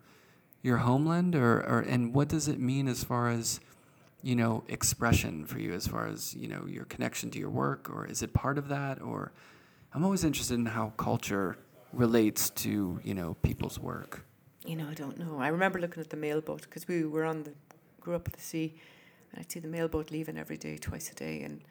your 0.63 0.79
homeland, 0.79 1.35
or 1.35 1.61
or 1.69 1.81
and 1.81 2.15
what 2.15 2.29
does 2.29 2.49
it 2.49 2.59
mean 2.59 2.89
as 2.89 3.05
far 3.05 3.29
as 3.29 3.61
you 4.23 4.35
know 4.35 4.65
expression 4.69 5.45
for 5.45 5.59
you, 5.59 5.75
as 5.75 5.87
far 5.87 6.07
as 6.07 6.35
you 6.35 6.49
know 6.49 6.65
your 6.67 6.87
connection 6.87 7.31
to 7.33 7.39
your 7.39 7.51
work, 7.51 7.91
or 7.91 8.07
is 8.07 8.23
it 8.23 8.33
part 8.33 8.57
of 8.57 8.69
that, 8.69 9.03
or 9.03 9.33
I'm 9.93 10.03
always 10.03 10.25
interested 10.25 10.55
in 10.55 10.65
how 10.67 10.95
culture 10.97 11.59
relates 11.93 12.49
to 12.49 13.01
you 13.05 13.13
know 13.15 13.35
people's 13.43 13.79
work. 13.79 14.25
You 14.65 14.77
know, 14.77 14.89
I 14.89 14.95
don't 14.95 15.19
know. 15.19 15.39
I 15.41 15.49
remember 15.49 15.81
looking 15.81 16.01
at 16.01 16.11
the 16.11 16.17
mailboat 16.17 16.63
because 16.63 16.87
we 16.87 17.05
were 17.05 17.25
on 17.25 17.43
the 17.43 17.53
grew 18.01 18.15
up 18.15 18.27
at 18.29 18.35
the 18.35 18.41
sea, 18.41 18.75
and 19.31 19.41
I'd 19.41 19.51
see 19.51 19.61
the 19.61 19.69
mailboat 19.69 20.11
leaving 20.11 20.37
every 20.39 20.57
day, 20.57 20.77
twice 20.77 21.11
a 21.11 21.15
day, 21.15 21.43
and 21.43 21.63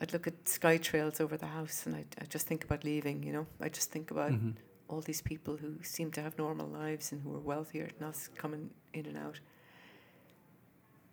I'd 0.00 0.12
look 0.12 0.26
at 0.26 0.48
sky 0.48 0.76
trails 0.78 1.20
over 1.20 1.36
the 1.36 1.46
house, 1.46 1.86
and 1.86 1.94
I'd, 1.94 2.16
I'd 2.20 2.30
just 2.30 2.46
think 2.46 2.64
about 2.64 2.82
leaving. 2.84 3.22
You 3.22 3.32
know, 3.32 3.46
I 3.60 3.68
just 3.68 3.90
think 3.90 4.10
about 4.10 4.32
Mhm. 4.32 4.54
all 4.88 5.00
these 5.00 5.22
people 5.22 5.56
who 5.56 5.76
seem 5.82 6.10
to 6.12 6.22
have 6.22 6.36
normal 6.38 6.66
lives 6.68 7.12
and 7.12 7.22
who 7.22 7.34
are 7.36 7.40
wealthier 7.40 7.88
than 7.98 8.08
us 8.08 8.28
coming 8.34 8.70
in 8.92 9.06
and 9.06 9.16
out. 9.16 9.40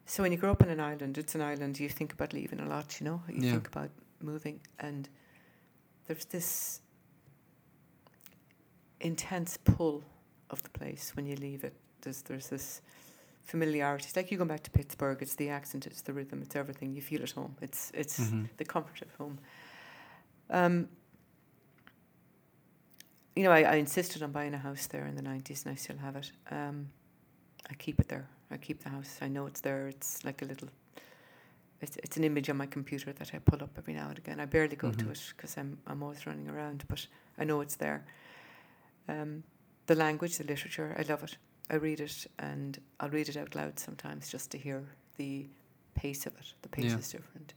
So 0.05 0.23
when 0.23 0.31
you 0.31 0.39
grow 0.39 0.51
up 0.51 0.63
on 0.63 0.69
an 0.69 0.79
island, 0.79 1.17
it's 1.19 1.35
an 1.35 1.41
island. 1.41 1.79
You 1.79 1.87
think 1.87 2.13
about 2.13 2.33
leaving 2.33 2.59
a 2.59 2.67
lot. 2.67 2.99
You 2.99 3.05
know, 3.05 3.21
you 3.29 3.43
Yeah. 3.43 3.51
think 3.53 3.67
about 3.67 3.91
moving, 4.21 4.59
and 4.79 5.07
there's 6.07 6.25
this 6.25 6.81
intense 8.99 9.57
pull 9.57 10.03
of 10.49 10.61
the 10.63 10.69
place 10.69 11.15
when 11.15 11.25
you 11.25 11.35
leave 11.35 11.63
it. 11.63 11.73
There's 12.01 12.21
there's 12.23 12.47
this 12.49 12.81
familiarity. 13.43 14.05
It's 14.07 14.15
like 14.15 14.31
you 14.31 14.37
go 14.37 14.45
back 14.45 14.63
to 14.63 14.71
Pittsburgh. 14.71 15.21
It's 15.21 15.35
the 15.35 15.49
accent. 15.49 15.87
It's 15.87 16.01
the 16.01 16.13
rhythm. 16.13 16.41
It's 16.41 16.55
everything. 16.55 16.93
You 16.93 17.01
feel 17.01 17.21
at 17.23 17.31
home. 17.31 17.55
It's 17.61 17.91
it's 17.93 18.19
Mhm. 18.19 18.47
the 18.57 18.65
comfort 18.65 19.01
of 19.01 19.13
home. 19.15 19.39
Um, 20.49 20.89
you 23.35 23.43
know, 23.43 23.51
I, 23.51 23.61
I 23.63 23.75
insisted 23.75 24.23
on 24.23 24.31
buying 24.31 24.53
a 24.53 24.57
house 24.57 24.87
there 24.87 25.05
in 25.05 25.15
the 25.15 25.21
nineties, 25.21 25.65
and 25.65 25.71
I 25.73 25.75
still 25.75 25.97
have 25.97 26.15
it. 26.15 26.31
Um, 26.51 26.89
I 27.69 27.73
keep 27.75 27.99
it 27.99 28.07
there. 28.07 28.27
I 28.51 28.57
keep 28.57 28.83
the 28.83 28.89
house. 28.89 29.17
I 29.21 29.27
know 29.27 29.45
it's 29.45 29.61
there. 29.61 29.87
It's 29.87 30.23
like 30.25 30.41
a 30.41 30.45
little. 30.45 30.69
It's 31.81 31.95
it's 31.97 32.17
an 32.17 32.23
image 32.23 32.49
on 32.49 32.57
my 32.57 32.65
computer 32.67 33.13
that 33.13 33.31
I 33.33 33.39
pull 33.39 33.63
up 33.63 33.77
every 33.77 33.93
now 33.93 34.09
and 34.09 34.17
again. 34.17 34.39
I 34.39 34.45
barely 34.45 34.75
go 34.75 34.91
to 34.91 35.05
Mhm. 35.05 35.11
it 35.11 35.33
because 35.35 35.57
I'm 35.57 35.77
I'm 35.87 36.03
always 36.03 36.25
running 36.25 36.49
around, 36.49 36.83
but 36.87 37.07
I 37.37 37.43
know 37.45 37.61
it's 37.61 37.77
there. 37.77 38.03
Um, 39.07 39.43
the 39.89 39.95
language, 39.95 40.37
the 40.37 40.43
literature, 40.43 40.95
I 40.99 41.01
love 41.01 41.23
it. 41.23 41.37
I 41.71 41.75
read 41.77 41.99
it, 41.99 42.27
and 42.37 42.79
I'll 42.99 43.09
read 43.09 43.27
it 43.27 43.35
out 43.37 43.55
loud 43.55 43.79
sometimes 43.79 44.29
just 44.29 44.51
to 44.51 44.57
hear 44.57 44.83
the 45.17 45.47
pace 45.95 46.27
of 46.27 46.33
it. 46.39 46.53
The 46.61 46.69
pace 46.69 46.91
Yeah. 46.91 46.99
is 46.99 47.09
different. 47.11 47.53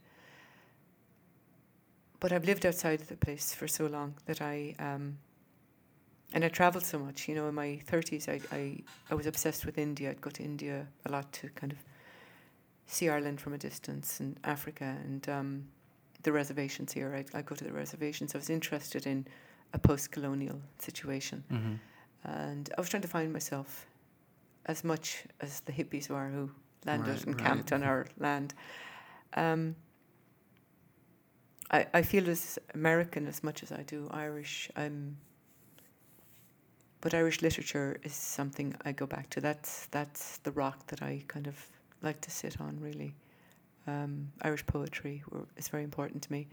But 2.21 2.33
I've 2.33 2.47
lived 2.47 2.65
outside 2.65 3.01
of 3.03 3.09
the 3.09 3.17
place 3.17 3.53
for 3.55 3.69
so 3.69 3.87
long 3.87 4.15
that 4.25 4.41
I, 4.41 4.75
um, 4.79 5.19
and 6.33 6.43
I 6.45 6.49
travelled 6.49 6.85
so 6.87 6.99
much. 6.99 7.29
You 7.29 7.35
know, 7.35 7.49
in 7.49 7.55
my 7.55 7.81
thirties, 7.87 8.29
I, 8.29 8.41
I 8.51 8.83
I 9.11 9.15
was 9.15 9.27
obsessed 9.27 9.67
with 9.67 9.77
India. 9.77 10.11
I'd 10.11 10.21
go 10.23 10.31
to 10.31 10.43
India 10.43 10.87
a 11.05 11.11
lot 11.13 11.31
to 11.41 11.49
kind 11.51 11.73
of 11.73 11.79
see 12.87 13.09
Ireland 13.11 13.41
from 13.41 13.53
a 13.53 13.59
distance 13.59 14.21
and 14.21 14.39
Africa 14.45 14.97
and 15.05 15.29
um, 15.29 15.69
the 16.23 16.33
reservations 16.33 16.93
here. 16.95 17.15
I'd, 17.15 17.35
I'd 17.35 17.47
go 17.47 17.55
to 17.57 17.65
the 17.65 17.73
reservations. 17.73 18.35
I 18.35 18.39
was 18.39 18.49
interested 18.51 19.07
in 19.07 19.27
a 19.75 19.79
post-colonial 19.79 20.61
situation, 20.79 21.45
Mhm. 21.51 21.79
And 22.25 22.71
I 22.77 22.81
was 22.81 22.89
trying 22.91 23.03
to 23.03 23.09
find 23.09 23.33
myself 23.33 23.87
as 24.67 24.85
much 24.85 25.25
as 25.41 25.61
the 25.61 25.73
hippies 25.73 26.09
were 26.09 26.29
who 26.29 26.51
landed 26.87 27.11
Right, 27.11 27.27
and 27.27 27.35
right. 27.37 27.45
camped 27.45 27.73
on 27.73 27.83
our 27.83 28.07
land. 28.19 28.55
Um, 29.35 29.75
I, 31.71 31.87
I 31.95 32.03
feel 32.03 32.29
as 32.29 32.59
American 32.75 33.27
as 33.27 33.43
much 33.43 33.63
as 33.63 33.73
I 33.73 33.83
do 33.83 34.09
Irish. 34.11 34.71
I'm, 34.77 35.17
but 37.01 37.15
Irish 37.15 37.43
literature 37.43 37.99
is 38.05 38.13
something 38.13 38.75
I 38.85 38.93
go 38.93 39.07
back 39.07 39.31
to. 39.31 39.41
That's 39.41 39.87
that's 39.87 40.39
the 40.39 40.53
rock 40.53 40.87
that 40.89 41.03
I 41.03 41.25
kind 41.29 41.47
of 41.47 41.57
like 42.03 42.21
to 42.21 42.31
sit 42.31 42.61
on. 42.61 42.79
Really, 42.81 43.15
um, 43.87 44.31
Irish 44.43 44.65
poetry 44.67 45.23
were- 45.31 45.49
is 45.57 45.69
very 45.69 45.83
important 45.83 46.23
to 46.25 46.33
me. 46.33 46.47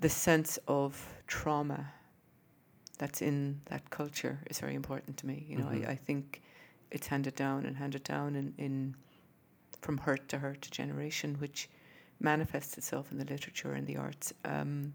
The 0.00 0.08
sense 0.08 0.58
of 0.68 1.04
trauma 1.26 1.92
that's 3.00 3.22
in 3.22 3.58
that 3.64 3.88
culture 3.88 4.38
is 4.50 4.60
very 4.60 4.74
important 4.74 5.16
to 5.16 5.26
me. 5.26 5.46
You 5.48 5.56
know, 5.56 5.64
Mhm. 5.64 5.88
I, 5.88 5.92
I 5.92 5.96
think 5.96 6.42
it's 6.90 7.06
handed 7.06 7.34
down 7.34 7.64
and 7.64 7.74
handed 7.76 8.04
down 8.04 8.36
in, 8.36 8.52
in 8.58 8.94
from 9.80 9.96
hurt 9.96 10.28
to 10.28 10.38
hurt 10.38 10.60
to 10.62 10.70
generation, 10.70 11.36
which 11.40 11.70
manifests 12.20 12.76
itself 12.76 13.10
in 13.10 13.16
the 13.16 13.24
literature 13.24 13.72
and 13.72 13.86
the 13.86 13.96
arts. 13.96 14.34
Um, 14.44 14.94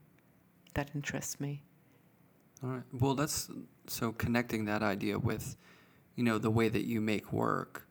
that 0.75 0.91
interests 0.93 1.39
me. 1.39 1.63
All 2.63 2.69
right. 2.69 2.83
Well, 2.93 3.15
that's 3.15 3.49
so 3.87 4.11
connecting 4.11 4.65
that 4.65 4.83
idea 4.83 5.17
with, 5.17 5.57
you 6.15 6.23
know, 6.23 6.37
the 6.37 6.51
way 6.51 6.69
that 6.69 6.85
you 6.85 7.01
make 7.01 7.33
work. 7.33 7.87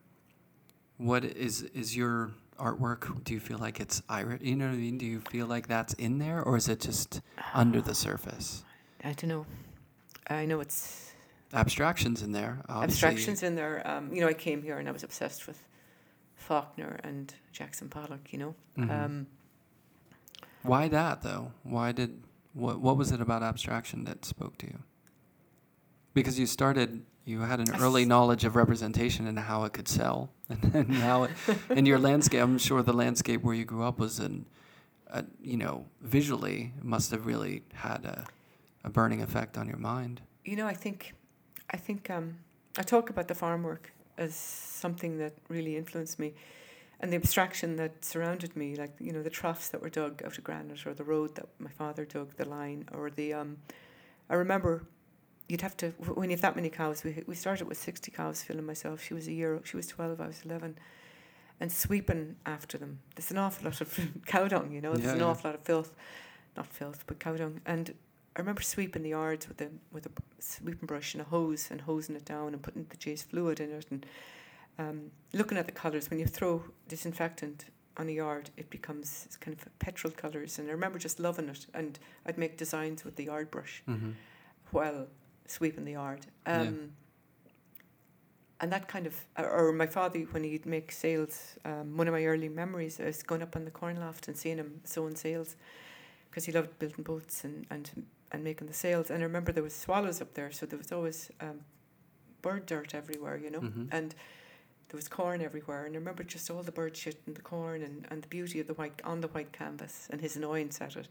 What 0.97 1.25
is 1.25 1.63
is 1.73 1.97
your 1.97 2.31
artwork? 2.57 3.01
Do 3.25 3.33
you 3.33 3.41
feel 3.41 3.57
like 3.57 3.81
it's 3.81 4.01
Irish? 4.07 4.41
You 4.41 4.55
know 4.55 4.67
what 4.67 4.75
I 4.75 4.77
mean? 4.77 4.97
Do 4.97 5.05
you 5.05 5.19
feel 5.19 5.47
like 5.47 5.67
that's 5.67 5.93
in 5.95 6.19
there, 6.19 6.41
or 6.41 6.55
is 6.55 6.69
it 6.69 6.79
just 6.79 7.21
under 7.53 7.81
the 7.81 7.93
surface? 7.93 8.63
I 9.03 9.11
don't 9.11 9.27
know. 9.27 9.45
I 10.29 10.45
know 10.45 10.59
it's 10.59 11.11
Abstractions 11.53 12.21
in 12.21 12.31
there. 12.31 12.61
Obviously. 12.67 13.07
abstractions 13.07 13.43
in 13.43 13.55
there. 13.55 13.81
Um, 13.87 14.11
you 14.13 14.19
know, 14.21 14.27
I 14.27 14.33
came 14.33 14.61
here 14.63 14.77
and 14.77 14.89
I 14.89 14.91
was 14.91 15.03
obsessed 15.03 15.47
with 15.47 15.63
Faulkner 16.35 16.99
and 17.03 17.33
Jackson 17.51 17.87
Pollock. 17.87 18.33
You 18.33 18.39
know, 18.39 18.55
Mhm. 18.77 18.89
um, 18.91 19.27
Why 20.63 20.87
that 20.89 21.21
though? 21.21 21.51
Why 21.63 21.91
did 21.91 22.23
what 22.53 22.79
what 22.81 22.97
was 22.97 23.11
it 23.11 23.21
about 23.21 23.43
abstraction 23.43 24.03
that 24.05 24.25
spoke 24.25 24.57
to 24.59 24.67
you? 24.67 24.79
Because 26.13 26.39
you 26.39 26.45
started, 26.47 27.05
you 27.25 27.41
had 27.41 27.59
an 27.59 27.75
early 27.79 28.05
knowledge 28.05 28.43
of 28.45 28.55
representation 28.55 29.27
and 29.27 29.37
how 29.37 29.63
it 29.65 29.73
could 29.73 29.87
sell, 29.87 30.31
and 30.49 30.61
then 30.61 30.89
how 30.89 31.23
it, 31.23 31.31
in 31.69 31.85
your 31.85 31.99
landscape. 31.99 32.41
I'm 32.41 32.57
sure 32.57 32.81
the 32.81 32.93
landscape 32.93 33.43
where 33.43 33.53
you 33.53 33.65
grew 33.65 33.83
up 33.83 33.99
was 33.99 34.19
an, 34.19 34.45
a, 35.07 35.23
you 35.41 35.57
know, 35.57 35.85
visually 36.01 36.73
must 36.81 37.11
have 37.11 37.25
really 37.27 37.63
had 37.73 38.05
a, 38.05 38.25
a 38.85 38.89
burning 38.89 39.21
effect 39.21 39.57
on 39.57 39.67
your 39.67 39.77
mind. 39.93 40.21
you 40.45 40.55
know, 40.55 40.67
I 40.67 40.73
think, 40.83 41.13
I 41.75 41.77
think 41.77 42.09
um, 42.09 42.37
I 42.77 42.83
talk 42.83 43.09
about 43.09 43.27
the 43.27 43.35
farm 43.35 43.63
work 43.63 43.91
as 44.17 44.35
something 44.35 45.17
that 45.17 45.33
really 45.49 45.75
influenced 45.75 46.19
me, 46.19 46.33
and 47.01 47.11
the 47.11 47.17
abstraction 47.17 47.75
that 47.77 48.05
surrounded 48.05 48.55
me, 48.55 48.75
like 48.75 48.93
you 48.99 49.11
know, 49.11 49.23
the 49.23 49.29
troughs 49.41 49.69
that 49.69 49.81
were 49.81 49.89
dug 49.89 50.21
out 50.25 50.37
of 50.37 50.43
granite, 50.43 50.85
or 50.87 50.93
the 50.93 51.03
road 51.03 51.35
that 51.35 51.47
my 51.59 51.71
father 51.81 52.05
dug, 52.05 52.27
the 52.37 52.47
line, 52.47 52.87
or 52.93 53.09
the. 53.09 53.33
Um, 53.33 53.57
I 54.29 54.35
remember, 54.35 54.83
you'd 55.49 55.61
have 55.61 55.75
to 55.77 55.89
when 56.19 56.29
you 56.29 56.35
have 56.35 56.41
that 56.47 56.55
many 56.55 56.69
cows. 56.69 57.03
We 57.03 57.23
we 57.27 57.35
started 57.35 57.67
with 57.67 57.77
sixty 57.77 58.11
cows, 58.11 58.41
filling 58.43 58.65
myself. 58.65 59.01
She 59.03 59.13
was 59.13 59.27
a 59.27 59.33
year. 59.33 59.59
She 59.63 59.75
was 59.77 59.87
twelve. 59.87 60.21
I 60.21 60.27
was 60.27 60.41
eleven. 60.45 60.77
And 61.59 61.71
sweeping 61.71 62.35
after 62.45 62.77
them. 62.77 62.99
There's 63.15 63.31
an 63.31 63.37
awful 63.37 63.65
lot 63.65 63.79
of 63.81 63.99
cow 64.25 64.47
dung, 64.47 64.71
you 64.71 64.81
know. 64.81 64.93
There's 64.93 65.05
Yeah, 65.05 65.13
an 65.13 65.19
yeah. 65.19 65.25
awful 65.25 65.49
lot 65.49 65.55
of 65.59 65.63
filth, 65.65 65.91
not 66.57 66.67
filth, 66.67 67.03
but 67.07 67.19
cow 67.19 67.35
dung. 67.37 67.61
And 67.65 67.93
I 68.35 68.39
remember 68.39 68.61
sweeping 68.61 69.03
the 69.03 69.09
yards 69.09 69.47
with 69.47 69.61
a 69.61 69.69
with 69.91 70.05
a 70.05 70.11
sweeping 70.39 70.87
brush 70.87 71.13
and 71.13 71.21
a 71.21 71.25
hose 71.25 71.69
and 71.71 71.81
hosing 71.81 72.15
it 72.15 72.25
down 72.25 72.53
and 72.53 72.61
putting 72.61 72.85
the 72.89 72.97
Jeyes 72.97 73.23
fluid 73.23 73.59
in 73.59 73.71
it 73.71 73.85
and 73.89 74.05
um, 74.77 75.11
looking 75.33 75.57
at 75.57 75.65
the 75.67 75.71
colours. 75.71 76.09
When 76.09 76.19
you 76.19 76.25
throw 76.25 76.63
disinfectant 76.89 77.65
on 77.97 78.09
a 78.09 78.11
yard, 78.11 78.49
it 78.57 78.69
becomes 78.69 79.37
kind 79.39 79.55
of 79.57 79.79
petrol 79.79 80.11
colours. 80.11 80.59
And 80.59 80.67
I 80.67 80.71
remember 80.73 80.99
just 80.99 81.17
loving 81.19 81.47
it. 81.47 81.65
And 81.73 81.97
I'd 82.25 82.37
make 82.37 82.57
designs 82.57 83.05
with 83.05 83.15
the 83.15 83.23
yard 83.25 83.49
brush 83.51 83.81
Mm-hmm. 83.87 84.11
while 84.71 85.07
sweeping 85.47 85.85
the 85.85 85.93
yard. 85.93 86.25
Yeah. 86.45 86.61
Um, 86.61 86.91
And 88.61 88.71
that 88.71 88.87
kind 88.87 89.05
of, 89.05 89.15
or- 89.37 89.49
or 89.69 89.71
my 89.73 89.85
father, 89.87 90.19
when 90.31 90.43
he'd 90.45 90.65
make 90.65 90.91
sails, 90.91 91.57
um, 91.65 91.97
one 91.97 92.07
of 92.07 92.13
my 92.13 92.25
early 92.25 92.47
memories 92.49 92.99
is 92.99 93.21
going 93.23 93.41
up 93.41 93.55
on 93.55 93.65
the 93.65 93.71
corn 93.71 93.97
loft 93.99 94.27
and 94.29 94.37
seeing 94.37 94.57
him 94.57 94.79
sewing 94.85 95.15
sails 95.15 95.55
because 96.29 96.45
he 96.45 96.51
loved 96.53 96.79
building 96.79 97.03
boats 97.03 97.43
and, 97.43 97.65
and, 97.69 98.05
and 98.31 98.43
making 98.43 98.67
the 98.67 98.73
sails. 98.73 99.09
And 99.09 99.19
I 99.21 99.25
remember 99.25 99.51
there 99.51 99.63
was 99.63 99.75
swallows 99.75 100.21
up 100.21 100.33
there, 100.33 100.51
so 100.51 100.65
there 100.65 100.77
was 100.77 100.91
always 100.91 101.31
um, 101.39 101.61
bird 102.41 102.65
dirt 102.65 102.93
everywhere, 102.93 103.37
you 103.37 103.49
know, 103.49 103.61
Mhm. 103.61 103.87
and 103.91 104.15
there 104.89 104.97
was 104.97 105.07
corn 105.07 105.41
everywhere. 105.41 105.85
And 105.85 105.95
I 105.95 105.97
remember 105.99 106.23
just 106.23 106.49
all 106.51 106.61
the 106.63 106.71
bird 106.71 106.95
shit 106.95 107.21
and 107.25 107.35
the 107.35 107.41
corn 107.41 107.81
and, 107.81 108.07
and 108.09 108.21
the 108.21 108.27
beauty 108.27 108.59
of 108.59 108.67
the 108.67 108.73
white 108.73 109.01
on 109.03 109.21
the 109.21 109.27
white 109.29 109.51
canvas 109.51 110.07
and 110.11 110.21
his 110.21 110.35
annoyance 110.35 110.79
at 110.81 110.95
it. 110.95 111.07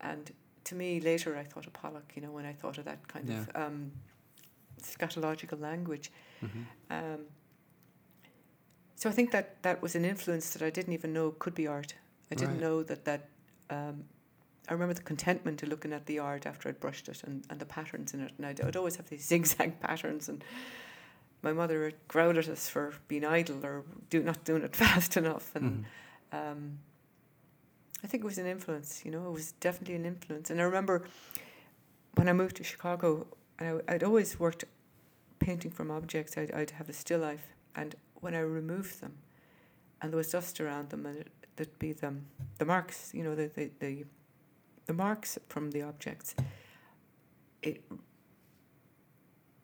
And 0.00 0.32
to 0.64 0.74
me, 0.74 1.00
later 1.00 1.36
I 1.36 1.44
thought 1.44 1.66
of 1.66 1.72
Pollock, 1.72 2.12
you 2.14 2.22
know, 2.22 2.30
when 2.32 2.46
I 2.46 2.52
thought 2.52 2.78
of 2.78 2.84
that 2.86 3.06
kind 3.08 3.28
of 3.30 3.50
um, 3.54 3.92
scatological 4.82 5.60
language. 5.60 6.10
Mm-hmm. 6.42 6.62
Um, 6.90 7.20
so 8.96 9.10
I 9.10 9.12
think 9.12 9.32
that 9.32 9.62
that 9.62 9.82
was 9.82 9.94
an 9.94 10.04
influence 10.04 10.50
that 10.50 10.62
I 10.62 10.70
didn't 10.70 10.92
even 10.94 11.12
know 11.12 11.30
could 11.32 11.54
be 11.54 11.66
art. 11.66 11.94
I 12.30 12.34
didn't 12.34 12.54
Right. 12.54 12.60
know 12.62 12.82
that 12.82 13.04
that. 13.04 13.28
Um, 13.70 14.04
I 14.68 14.72
remember 14.72 14.94
the 14.94 15.02
contentment 15.02 15.62
of 15.62 15.68
looking 15.68 15.92
at 15.92 16.06
the 16.06 16.18
art 16.18 16.46
after 16.46 16.68
I'd 16.68 16.80
brushed 16.80 17.08
it 17.08 17.22
and, 17.24 17.44
and 17.50 17.60
the 17.60 17.66
patterns 17.66 18.14
in 18.14 18.20
it, 18.20 18.32
and 18.38 18.46
I'd, 18.46 18.60
I'd 18.60 18.76
always 18.76 18.96
have 18.96 19.08
these 19.08 19.24
zigzag 19.28 19.80
patterns. 19.80 20.28
And 20.28 20.42
my 21.42 21.52
mother 21.52 21.80
would 21.80 21.96
growl 22.08 22.38
at 22.38 22.48
us 22.48 22.68
for 22.68 22.94
being 23.08 23.24
idle 23.24 23.64
or 23.64 23.84
do 24.10 24.22
not 24.22 24.44
doing 24.44 24.62
it 24.62 24.74
fast 24.84 25.16
enough. 25.16 25.54
And 25.54 25.84
Mm-hmm. 26.32 26.50
um, 26.52 26.78
I 28.02 28.06
think 28.06 28.22
it 28.22 28.26
was 28.26 28.36
an 28.38 28.46
influence, 28.46 29.02
you 29.02 29.10
know, 29.10 29.26
it 29.28 29.30
was 29.32 29.52
definitely 29.52 29.94
an 29.94 30.04
influence. 30.04 30.50
And 30.50 30.60
I 30.60 30.64
remember 30.64 31.04
when 32.16 32.28
I 32.28 32.34
moved 32.34 32.56
to 32.56 32.64
Chicago, 32.64 33.26
I, 33.58 33.80
I'd 33.88 34.02
always 34.02 34.38
worked 34.38 34.64
painting 35.38 35.70
from 35.70 35.90
objects. 35.90 36.36
I'd, 36.36 36.52
I'd 36.52 36.72
have 36.72 36.90
a 36.90 36.92
still 36.92 37.20
life, 37.20 37.46
and 37.74 37.94
when 38.20 38.34
I 38.34 38.40
removed 38.40 39.00
them, 39.00 39.14
and 40.02 40.12
there 40.12 40.18
was 40.18 40.28
dust 40.30 40.60
around 40.60 40.90
them, 40.90 41.06
and 41.06 41.18
it, 41.20 41.28
there'd 41.56 41.78
be 41.78 41.92
the, 41.92 42.12
the 42.58 42.66
marks, 42.66 43.12
you 43.14 43.22
know, 43.24 43.34
the, 43.34 43.46
the, 43.54 43.70
the, 43.78 44.04
the 44.86 44.92
marks 44.92 45.38
from 45.48 45.70
the 45.70 45.82
objects. 45.82 46.34
It 47.62 47.84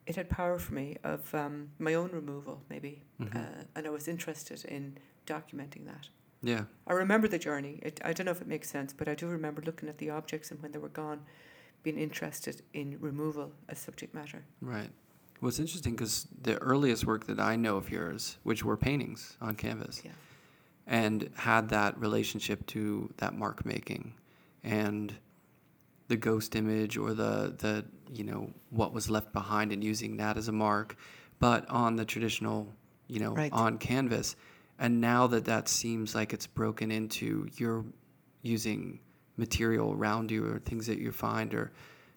it 0.07 0.15
had 0.15 0.29
power 0.29 0.57
for 0.57 0.73
me 0.73 0.97
of 1.03 1.33
um, 1.35 1.69
my 1.79 1.93
own 1.93 2.11
removal, 2.11 2.63
maybe, 2.69 3.03
Mhm. 3.19 3.35
uh, 3.35 3.63
and 3.75 3.85
I 3.87 3.89
was 3.91 4.07
interested 4.07 4.65
in 4.65 4.97
documenting 5.27 5.85
that. 5.85 6.09
yeah. 6.43 6.65
I 6.87 6.93
remember 6.93 7.27
the 7.27 7.37
journey. 7.37 7.79
It, 7.83 8.01
I 8.03 8.13
don't 8.13 8.25
know 8.25 8.31
if 8.31 8.41
it 8.41 8.47
makes 8.47 8.67
sense, 8.67 8.93
but 8.93 9.07
I 9.07 9.13
do 9.13 9.27
remember 9.27 9.61
looking 9.61 9.87
at 9.89 9.99
the 9.99 10.09
objects 10.09 10.49
and 10.49 10.59
when 10.61 10.71
they 10.71 10.79
were 10.79 10.89
gone, 10.89 11.21
being 11.83 11.99
interested 11.99 12.63
in 12.73 12.97
removal 12.99 13.53
as 13.69 13.77
subject 13.77 14.13
matter. 14.15 14.43
Right. 14.59 14.89
Well, 15.39 15.49
it's 15.49 15.59
interesting 15.59 15.93
because 15.95 16.27
the 16.41 16.57
earliest 16.57 17.05
work 17.05 17.25
that 17.27 17.39
I 17.39 17.55
know 17.55 17.77
of 17.77 17.91
yours, 17.91 18.37
which 18.43 18.63
were 18.65 18.75
paintings 18.75 19.37
on 19.39 19.55
canvas, 19.55 20.01
Yeah. 20.03 20.11
and 20.87 21.29
had 21.35 21.69
that 21.69 21.95
relationship 21.99 22.65
to 22.67 23.13
that 23.17 23.35
mark 23.35 23.63
making, 23.65 24.15
and 24.63 25.13
the 26.07 26.17
ghost 26.17 26.55
image 26.55 26.97
or 26.97 27.13
the 27.13 27.55
the 27.57 27.85
you 28.11 28.23
know 28.23 28.51
what 28.69 28.93
was 28.93 29.09
left 29.09 29.31
behind 29.33 29.71
and 29.71 29.83
using 29.83 30.17
that 30.17 30.37
as 30.37 30.47
a 30.47 30.51
mark, 30.51 30.95
but 31.39 31.67
on 31.69 31.95
the 31.95 32.05
traditional 32.05 32.67
you 33.07 33.19
know 33.19 33.33
Right. 33.33 33.51
on 33.53 33.77
canvas, 33.77 34.35
and 34.79 34.99
now 35.01 35.27
that 35.27 35.45
that 35.45 35.67
seems 35.67 36.13
like 36.15 36.33
it's 36.33 36.47
broken 36.47 36.91
into 36.91 37.47
you're 37.55 37.85
using 38.41 38.99
material 39.37 39.93
around 39.93 40.31
you 40.31 40.45
or 40.45 40.59
things 40.59 40.87
that 40.87 40.99
you 40.99 41.11
find 41.11 41.53
or 41.53 41.71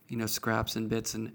you 0.08 0.16
know 0.16 0.26
scraps 0.26 0.76
and 0.76 0.88
bits 0.88 1.14
and 1.14 1.32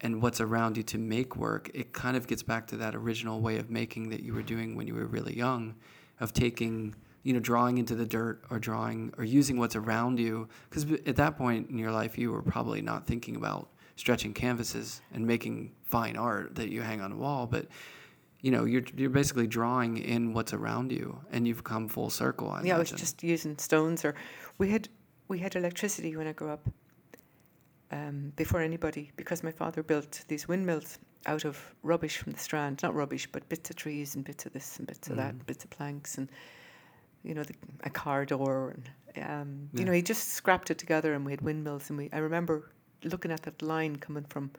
and 0.00 0.20
what's 0.22 0.40
around 0.40 0.76
you 0.76 0.82
to 0.82 0.98
make 0.98 1.36
work 1.36 1.70
it 1.74 1.92
kind 1.92 2.16
of 2.16 2.26
gets 2.26 2.42
back 2.42 2.66
to 2.66 2.76
that 2.76 2.94
original 2.94 3.40
way 3.40 3.56
of 3.56 3.70
making 3.70 4.10
that 4.10 4.22
you 4.22 4.32
were 4.34 4.42
doing 4.42 4.76
when 4.76 4.86
you 4.86 4.94
were 4.94 5.06
really 5.06 5.36
young 5.36 5.74
of 6.20 6.32
taking 6.32 6.94
you 7.26 7.32
know 7.32 7.40
drawing 7.40 7.78
into 7.78 7.96
the 7.96 8.06
dirt 8.06 8.40
or 8.50 8.58
drawing 8.60 9.12
or 9.18 9.24
using 9.24 9.58
what's 9.58 9.74
around 9.74 10.20
you 10.20 10.48
because 10.70 10.84
at 11.06 11.16
that 11.16 11.36
point 11.36 11.68
in 11.68 11.76
your 11.76 11.90
life 11.90 12.16
you 12.16 12.30
were 12.30 12.40
probably 12.40 12.80
not 12.80 13.04
thinking 13.04 13.34
about 13.34 13.68
stretching 13.96 14.32
canvases 14.32 15.00
and 15.12 15.26
making 15.26 15.72
fine 15.82 16.16
art 16.16 16.54
that 16.54 16.68
you 16.68 16.82
hang 16.82 17.00
on 17.00 17.10
a 17.10 17.16
wall 17.16 17.44
but 17.44 17.66
you 18.42 18.52
know 18.52 18.64
you're 18.64 18.84
you're 18.96 19.10
basically 19.10 19.48
drawing 19.48 19.98
in 19.98 20.32
what's 20.34 20.52
around 20.52 20.92
you 20.92 21.18
and 21.32 21.48
you've 21.48 21.64
come 21.64 21.88
full 21.88 22.10
circle 22.10 22.48
I 22.48 22.62
yeah, 22.62 22.76
I 22.76 22.78
was 22.78 22.92
just 22.92 23.24
using 23.24 23.58
stones, 23.58 24.04
or 24.04 24.14
we 24.58 24.70
had 24.70 24.88
we 25.26 25.40
had 25.40 25.56
electricity 25.56 26.14
when 26.16 26.28
I 26.28 26.32
grew 26.32 26.50
up. 26.50 26.64
Um, 27.92 28.32
before 28.34 28.60
anybody, 28.60 29.12
because 29.16 29.44
my 29.44 29.52
father 29.52 29.80
built 29.84 30.24
these 30.26 30.48
windmills 30.48 30.98
out 31.26 31.44
of 31.44 31.56
rubbish 31.84 32.16
from 32.18 32.32
the 32.32 32.38
strand, 32.38 32.82
not 32.82 32.92
rubbish, 32.96 33.28
but 33.30 33.48
bits 33.48 33.70
of 33.70 33.76
trees 33.76 34.16
and 34.16 34.24
bits 34.24 34.44
of 34.44 34.52
this 34.52 34.78
and 34.78 34.88
bits 34.88 35.08
of 35.08 35.14
that, 35.16 35.34
Mhm. 35.34 35.46
bits 35.46 35.62
of 35.64 35.70
planks, 35.70 36.18
and 36.18 36.28
you 37.26 37.34
know, 37.34 37.42
the, 37.42 37.54
a 37.84 37.90
car 37.90 38.24
door, 38.24 38.74
and 38.74 38.84
um, 39.24 39.68
Yeah. 39.72 39.80
you 39.80 39.84
know, 39.86 39.92
he 39.92 40.02
just 40.02 40.28
scrapped 40.28 40.70
it 40.70 40.78
together, 40.78 41.12
and 41.14 41.24
we 41.26 41.32
had 41.32 41.40
windmills, 41.40 41.90
and 41.90 41.98
we. 41.98 42.08
I 42.12 42.18
remember 42.18 42.70
looking 43.04 43.30
at 43.32 43.42
that 43.42 43.60
line 43.62 43.96
coming 43.96 44.24
from 44.24 44.50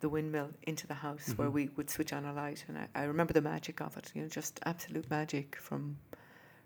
the 0.00 0.08
windmill 0.08 0.50
into 0.64 0.86
the 0.86 0.94
house 0.94 1.32
where 1.36 1.48
Mhm. 1.48 1.52
we 1.52 1.68
would 1.76 1.88
switch 1.90 2.12
on 2.12 2.24
a 2.24 2.32
light, 2.32 2.64
and 2.68 2.76
I, 2.78 2.88
I 2.94 3.04
remember 3.04 3.32
the 3.32 3.40
magic 3.40 3.80
of 3.80 3.96
it. 3.96 4.12
You 4.14 4.22
know, 4.22 4.28
just 4.28 4.60
absolute 4.64 5.08
magic 5.10 5.56
from 5.56 5.96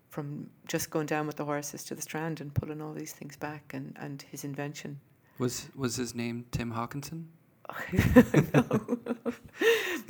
from 0.09 0.49
just 0.67 0.89
going 0.89 1.05
down 1.05 1.27
with 1.27 1.35
the 1.35 1.45
horses 1.45 1.83
to 1.83 1.93
the 1.93 2.01
strand 2.01 2.41
and 2.41 2.51
pulling 2.53 2.81
all 2.81 2.93
these 2.93 3.13
things 3.13 3.35
back, 3.37 3.73
and 3.73 3.95
and 3.99 4.21
his 4.23 4.43
invention. 4.43 4.99
was 5.37 5.69
was 5.75 5.95
his 5.97 6.13
name 6.15 6.45
Tim 6.51 6.71
Hawkinson 6.71 7.19
no. 7.19 7.25
When 7.25 7.27
I 7.27 7.38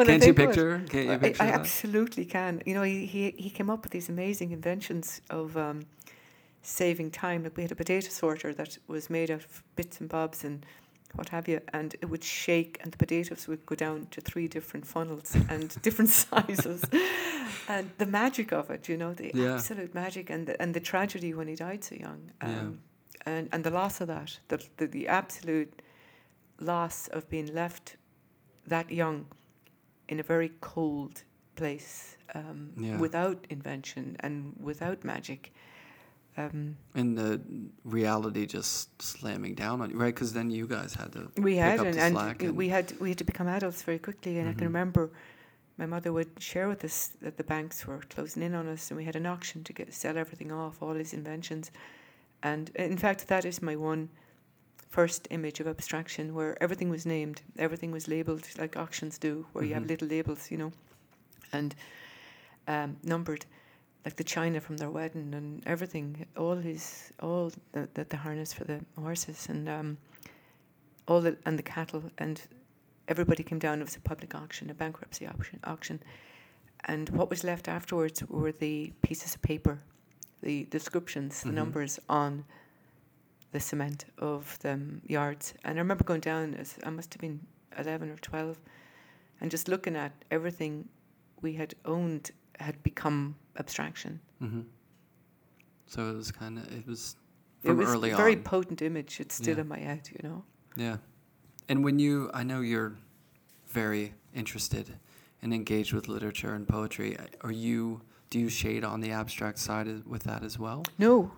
can't 0.06 0.26
you 0.26 0.34
picture 0.34 0.82
can't 0.89 1.06
you 1.06 1.12
I, 1.12 1.17
picture 1.17 1.43
I 1.43 1.48
that 1.48 1.56
absolutely 1.60 2.26
can. 2.26 2.62
You 2.65 2.74
know, 2.74 2.84
he, 2.84 3.06
he 3.06 3.32
he 3.38 3.50
came 3.50 3.69
up 3.69 3.84
with 3.84 3.91
these 3.91 4.10
amazing 4.10 4.52
inventions 4.52 5.22
of 5.30 5.56
um, 5.58 5.82
saving 6.62 7.12
time. 7.12 7.43
Like 7.43 7.58
we 7.58 7.63
had 7.63 7.72
a 7.72 7.76
potato 7.76 8.10
sorter 8.10 8.54
that 8.54 8.78
was 8.88 9.10
made 9.10 9.32
out 9.32 9.43
of 9.43 9.63
bits 9.76 10.00
and 10.00 10.10
bobs 10.10 10.43
and 10.43 10.65
what 11.15 11.30
have 11.30 11.48
you, 11.48 11.60
and 11.74 11.95
it 12.02 12.06
would 12.06 12.24
shake, 12.24 12.78
and 12.82 12.91
the 12.91 12.98
potatoes 12.98 13.48
would 13.48 13.65
go 13.65 13.76
down 13.76 14.08
to 14.12 14.22
three 14.22 14.48
different 14.48 14.86
funnels 14.86 15.36
and 15.50 15.82
different 15.82 16.10
sizes, 16.12 16.84
and 17.67 17.89
the 17.98 18.06
magic 18.06 18.52
of 18.54 18.69
it. 18.69 18.88
You 18.88 18.98
know, 18.98 19.13
the 19.13 19.32
Yeah. 19.34 19.54
absolute 19.56 19.93
magic, 19.95 20.30
and 20.30 20.45
the, 20.48 20.62
and 20.62 20.74
the 20.74 20.80
tragedy 20.80 21.34
when 21.34 21.48
he 21.48 21.56
died 21.56 21.84
so 21.84 21.95
young, 21.95 22.32
um, 22.41 22.50
Yeah. 22.52 23.32
and 23.34 23.50
and 23.52 23.63
the 23.63 23.72
loss 23.72 24.02
of 24.02 24.08
that, 24.08 24.39
the, 24.50 24.58
the 24.78 24.86
the 24.88 25.08
absolute 25.08 25.82
loss 26.60 27.08
of 27.10 27.30
being 27.30 27.54
left 27.54 27.98
that 28.67 28.91
young 28.91 29.26
in 30.08 30.19
a 30.19 30.24
very 30.24 30.52
cold 30.62 31.24
place 31.56 32.17
um, 32.36 32.72
Yeah. 32.78 32.98
without 33.00 33.45
invention 33.50 34.15
and 34.19 34.56
without 34.60 35.04
magic. 35.04 35.54
Um, 36.38 36.78
and 36.95 37.17
the 37.17 37.41
reality 37.84 38.45
just 38.45 39.02
slamming 39.02 39.56
down 39.56 39.82
on 39.82 39.89
you 39.89 39.98
right 39.98 40.13
because 40.13 40.32
then 40.32 40.50
you 40.52 40.67
guys 40.67 40.93
had 40.93 41.12
to 41.13 41.30
we 41.41 41.58
had 41.58 41.80
and, 41.80 41.93
the 41.93 42.02
and 42.02 42.13
slack 42.15 42.41
we 42.54 42.69
had 42.69 42.98
we 43.02 43.10
had 43.10 43.17
to 43.17 43.24
become 43.26 43.48
adults 43.48 43.82
very 43.84 44.00
quickly, 44.00 44.39
and 44.39 44.48
I 44.48 44.54
Mhm. 44.54 44.58
can 44.58 44.67
remember 44.67 45.10
my 45.78 45.86
mother 45.86 46.13
would 46.13 46.32
share 46.41 46.67
with 46.69 46.84
us 46.86 47.08
that 47.22 47.36
the 47.38 47.43
banks 47.43 47.86
were 47.88 48.00
closing 48.10 48.43
in 48.43 48.54
on 48.54 48.67
us, 48.67 48.89
and 48.89 48.98
we 48.98 49.04
had 49.06 49.15
an 49.17 49.26
auction 49.26 49.63
to 49.65 49.74
get 49.74 49.93
sell 49.93 50.17
everything 50.17 50.52
off, 50.52 50.82
all 50.82 50.93
his 50.93 51.13
inventions, 51.13 51.72
and 52.41 52.69
in 52.76 52.98
fact 52.98 53.28
that 53.28 53.43
is 53.43 53.62
my 53.62 53.76
one 53.76 54.10
first 54.89 55.28
image 55.30 55.60
of 55.60 55.67
abstraction 55.67 56.34
where 56.34 56.62
everything 56.62 56.89
was 56.89 57.06
named, 57.06 57.41
everything 57.58 57.91
was 57.91 58.08
labelled 58.08 58.47
like 58.58 58.75
auctions 58.75 59.17
do, 59.17 59.45
where 59.54 59.63
you 59.63 59.73
have 59.75 59.84
Mhm. 59.84 59.89
little 59.89 60.08
labels, 60.08 60.52
you 60.52 60.58
know, 60.58 60.71
and 61.54 61.75
um, 62.67 62.97
numbered. 63.04 63.45
Like 64.06 64.15
the 64.15 64.23
china 64.23 64.62
from 64.62 64.78
their 64.78 64.89
wedding 64.89 65.34
and 65.36 65.62
everything, 65.67 66.25
all 66.38 66.56
his, 66.56 67.12
all 67.21 67.52
the, 67.73 67.88
the, 67.93 68.06
the 68.06 68.17
harness 68.17 68.54
for 68.54 68.63
the 68.63 68.80
horses 68.97 69.47
and 69.49 69.67
um, 69.67 69.97
all 71.08 71.21
the 71.21 71.36
and 71.45 71.58
the 71.60 71.63
cattle 71.63 72.04
and 72.17 72.41
everybody 73.08 73.43
came 73.43 73.60
down. 73.60 73.82
It 73.82 73.84
was 73.84 73.95
a 73.97 74.02
public 74.02 74.34
auction, 74.36 74.69
a 74.69 74.73
bankruptcy 74.73 75.28
auction. 75.28 75.60
Auction, 75.65 75.99
and 76.86 77.10
what 77.10 77.30
was 77.30 77.43
left 77.43 77.67
afterwards 77.67 78.23
were 78.30 78.52
the 78.54 78.93
pieces 79.02 79.36
of 79.36 79.41
paper, 79.41 79.80
the 80.41 80.63
descriptions, 80.71 81.41
the 81.43 81.49
Mhm. 81.49 81.56
numbers 81.56 81.99
on 82.08 82.45
the 83.52 83.60
cement 83.60 84.06
of 84.18 84.58
the 84.60 84.80
yards. 85.08 85.54
And 85.64 85.78
I 85.78 85.82
remember 85.82 86.04
going 86.04 86.22
down. 86.22 86.54
As 86.56 86.78
I 86.84 86.90
must 86.90 87.14
have 87.14 87.22
been 87.22 87.40
eleven 87.78 88.10
or 88.10 88.18
twelve, 88.18 88.60
and 89.42 89.52
just 89.52 89.68
looking 89.68 89.96
at 89.96 90.12
everything 90.32 90.88
we 91.42 91.54
had 91.54 91.74
owned 91.86 92.32
had 92.60 92.82
become 92.84 93.36
abstraction. 93.58 94.20
hmm 94.40 94.62
so 95.88 96.08
it 96.12 96.16
was 96.16 96.32
kind 96.32 96.58
of 96.60 96.72
it 96.72 96.86
was 96.86 97.16
from 97.64 97.72
it 97.72 97.78
was 97.84 97.90
early 97.90 98.12
a 98.12 98.16
very 98.16 98.36
on 98.36 98.44
potent 98.44 98.82
image. 98.82 99.20
It's 99.20 99.36
still 99.36 99.56
Yeah. 99.56 99.62
in 99.62 99.68
my 99.68 99.80
head, 99.80 100.10
you 100.14 100.30
know. 100.30 100.44
yeah 100.76 100.98
and 101.68 101.84
when 101.84 101.98
you 102.00 102.30
i 102.34 102.44
know 102.44 102.62
you're 102.62 102.94
very 103.68 104.14
interested 104.36 104.86
and 105.42 105.54
engaged 105.54 105.94
with 105.94 106.08
literature 106.08 106.54
and 106.54 106.68
poetry 106.68 107.18
are 107.42 107.52
you 107.52 108.02
do 108.30 108.40
you 108.40 108.50
shade 108.50 108.84
on 108.84 109.02
the 109.02 109.12
abstract 109.12 109.58
side 109.58 109.88
with 110.06 110.24
that 110.24 110.44
as 110.44 110.60
well 110.60 110.84
No, 111.00 111.32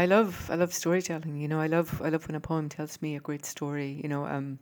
I 0.00 0.06
love 0.06 0.48
I 0.50 0.54
love 0.54 0.72
storytelling. 0.72 1.36
You 1.36 1.46
know, 1.46 1.60
I 1.60 1.66
love 1.66 2.00
I 2.02 2.08
love 2.08 2.26
when 2.26 2.34
a 2.34 2.40
poem 2.40 2.70
tells 2.70 3.02
me 3.02 3.16
a 3.16 3.20
great 3.20 3.44
story. 3.44 4.00
You 4.02 4.08
know, 4.08 4.24
um, 4.24 4.58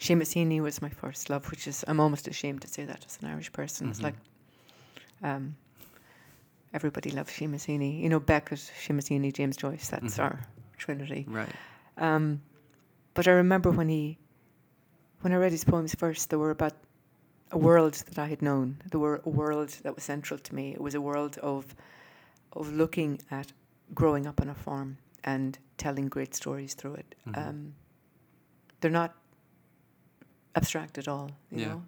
Seamus 0.00 0.32
Heaney 0.34 0.60
was 0.62 0.80
my 0.80 0.88
first 0.88 1.28
love, 1.28 1.50
which 1.50 1.66
is 1.66 1.84
I'm 1.86 2.00
almost 2.00 2.26
ashamed 2.26 2.62
to 2.62 2.68
say 2.68 2.86
that 2.86 3.04
as 3.04 3.18
an 3.20 3.28
Irish 3.28 3.52
person. 3.52 3.90
It's 3.90 4.00
Mhm. 4.00 4.04
like, 4.04 4.14
um, 5.22 5.56
everybody 6.72 7.10
loves 7.10 7.30
Seamus 7.30 7.66
Heaney. 7.66 8.00
You 8.00 8.08
know, 8.08 8.18
Beckett, 8.20 8.58
Seamus 8.82 9.08
Heaney, 9.10 9.34
James 9.34 9.56
Joyce. 9.58 9.88
That's 9.88 10.16
Mhm. 10.16 10.22
our 10.24 10.40
trinity. 10.78 11.24
right 11.28 11.54
Um, 11.98 12.40
but 13.14 13.26
I 13.28 13.32
remember 13.32 13.70
when 13.70 13.88
he, 13.88 14.18
when 15.22 15.32
I 15.34 15.36
read 15.36 15.52
his 15.52 15.64
poems 15.64 15.94
first, 15.94 16.30
they 16.30 16.36
were 16.36 16.50
about 16.50 16.74
a 17.50 17.58
world 17.58 17.94
that 18.06 18.18
I 18.18 18.28
had 18.28 18.40
known. 18.42 18.80
They 18.90 18.98
were 18.98 19.20
a 19.24 19.30
world 19.30 19.70
that 19.82 19.94
was 19.94 20.04
central 20.04 20.38
to 20.38 20.54
me. 20.54 20.72
It 20.72 20.80
was 20.80 20.94
a 20.94 21.00
world 21.00 21.38
of, 21.38 21.74
of 22.52 22.72
looking 22.72 23.20
at 23.30 23.52
growing 23.94 24.26
up 24.26 24.40
on 24.40 24.48
a 24.48 24.54
farm 24.54 24.98
and 25.24 25.58
telling 25.78 26.08
great 26.08 26.34
stories 26.34 26.74
through 26.74 26.94
it. 26.94 27.14
Mhm. 27.26 27.38
Um, 27.48 27.74
they're 28.80 28.90
not 28.90 29.14
abstract 30.54 30.98
at 30.98 31.08
all. 31.08 31.30
You 31.50 31.60
Yeah. 31.60 31.68
know, 31.68 31.82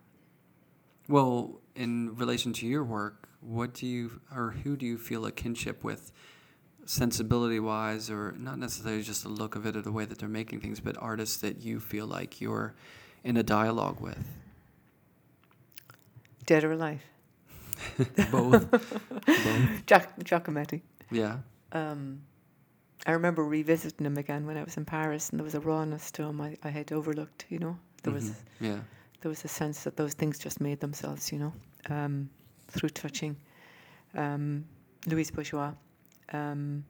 Well, 1.08 1.60
in 1.74 2.14
relation 2.16 2.52
to 2.54 2.66
your 2.66 2.84
work, 2.84 3.28
what 3.40 3.72
do 3.72 3.86
you 3.86 4.20
or 4.34 4.50
who 4.50 4.76
do 4.76 4.84
you 4.84 4.98
feel 4.98 5.24
a 5.24 5.32
kinship 5.32 5.82
with, 5.82 6.12
sensibility 6.84 7.58
wise, 7.60 8.10
or 8.10 8.32
not 8.32 8.58
necessarily 8.58 9.02
just 9.02 9.22
the 9.22 9.28
look 9.30 9.54
of 9.56 9.64
it 9.64 9.74
or 9.76 9.80
the 9.82 9.92
way 9.92 10.04
that 10.04 10.18
they're 10.18 10.28
making 10.28 10.60
things, 10.60 10.80
but 10.80 10.96
artists 10.98 11.36
that 11.38 11.60
you 11.62 11.80
feel 11.80 12.06
like 12.06 12.40
you're 12.42 12.74
in 13.24 13.36
a 13.36 13.42
dialogue 13.42 14.00
with? 14.00 14.26
dead 16.46 16.64
or 16.64 16.72
alive. 16.72 17.02
Both. 18.30 18.70
Both. 18.70 19.86
Giac- 19.86 20.18
Giacometti. 20.24 20.80
Yeah. 21.10 21.40
Um, 21.72 22.22
I 23.06 23.12
remember 23.12 23.44
revisiting 23.44 24.06
him 24.06 24.16
again 24.18 24.46
when 24.46 24.56
I 24.56 24.64
was 24.64 24.76
in 24.76 24.84
Paris, 24.84 25.30
and 25.30 25.38
there 25.38 25.44
was 25.44 25.54
a 25.54 25.60
rawness 25.60 26.10
to 26.12 26.22
him 26.24 26.40
I, 26.40 26.56
I 26.64 26.68
had 26.70 26.92
overlooked. 26.92 27.46
You 27.48 27.58
know, 27.58 27.78
there 28.02 28.12
was 28.12 28.24
Mhm. 28.30 28.34
Yeah. 28.60 28.80
there 29.20 29.28
was 29.28 29.44
a 29.44 29.48
sense 29.48 29.84
that 29.84 29.96
those 29.96 30.14
things 30.14 30.38
just 30.38 30.60
made 30.60 30.80
themselves. 30.80 31.32
You 31.32 31.38
know, 31.38 31.52
um, 31.90 32.28
through 32.68 32.90
touching. 32.90 33.36
Um, 34.14 34.64
Louise 35.06 35.30
Bourgeois. 35.30 35.72
Um, 36.32 36.84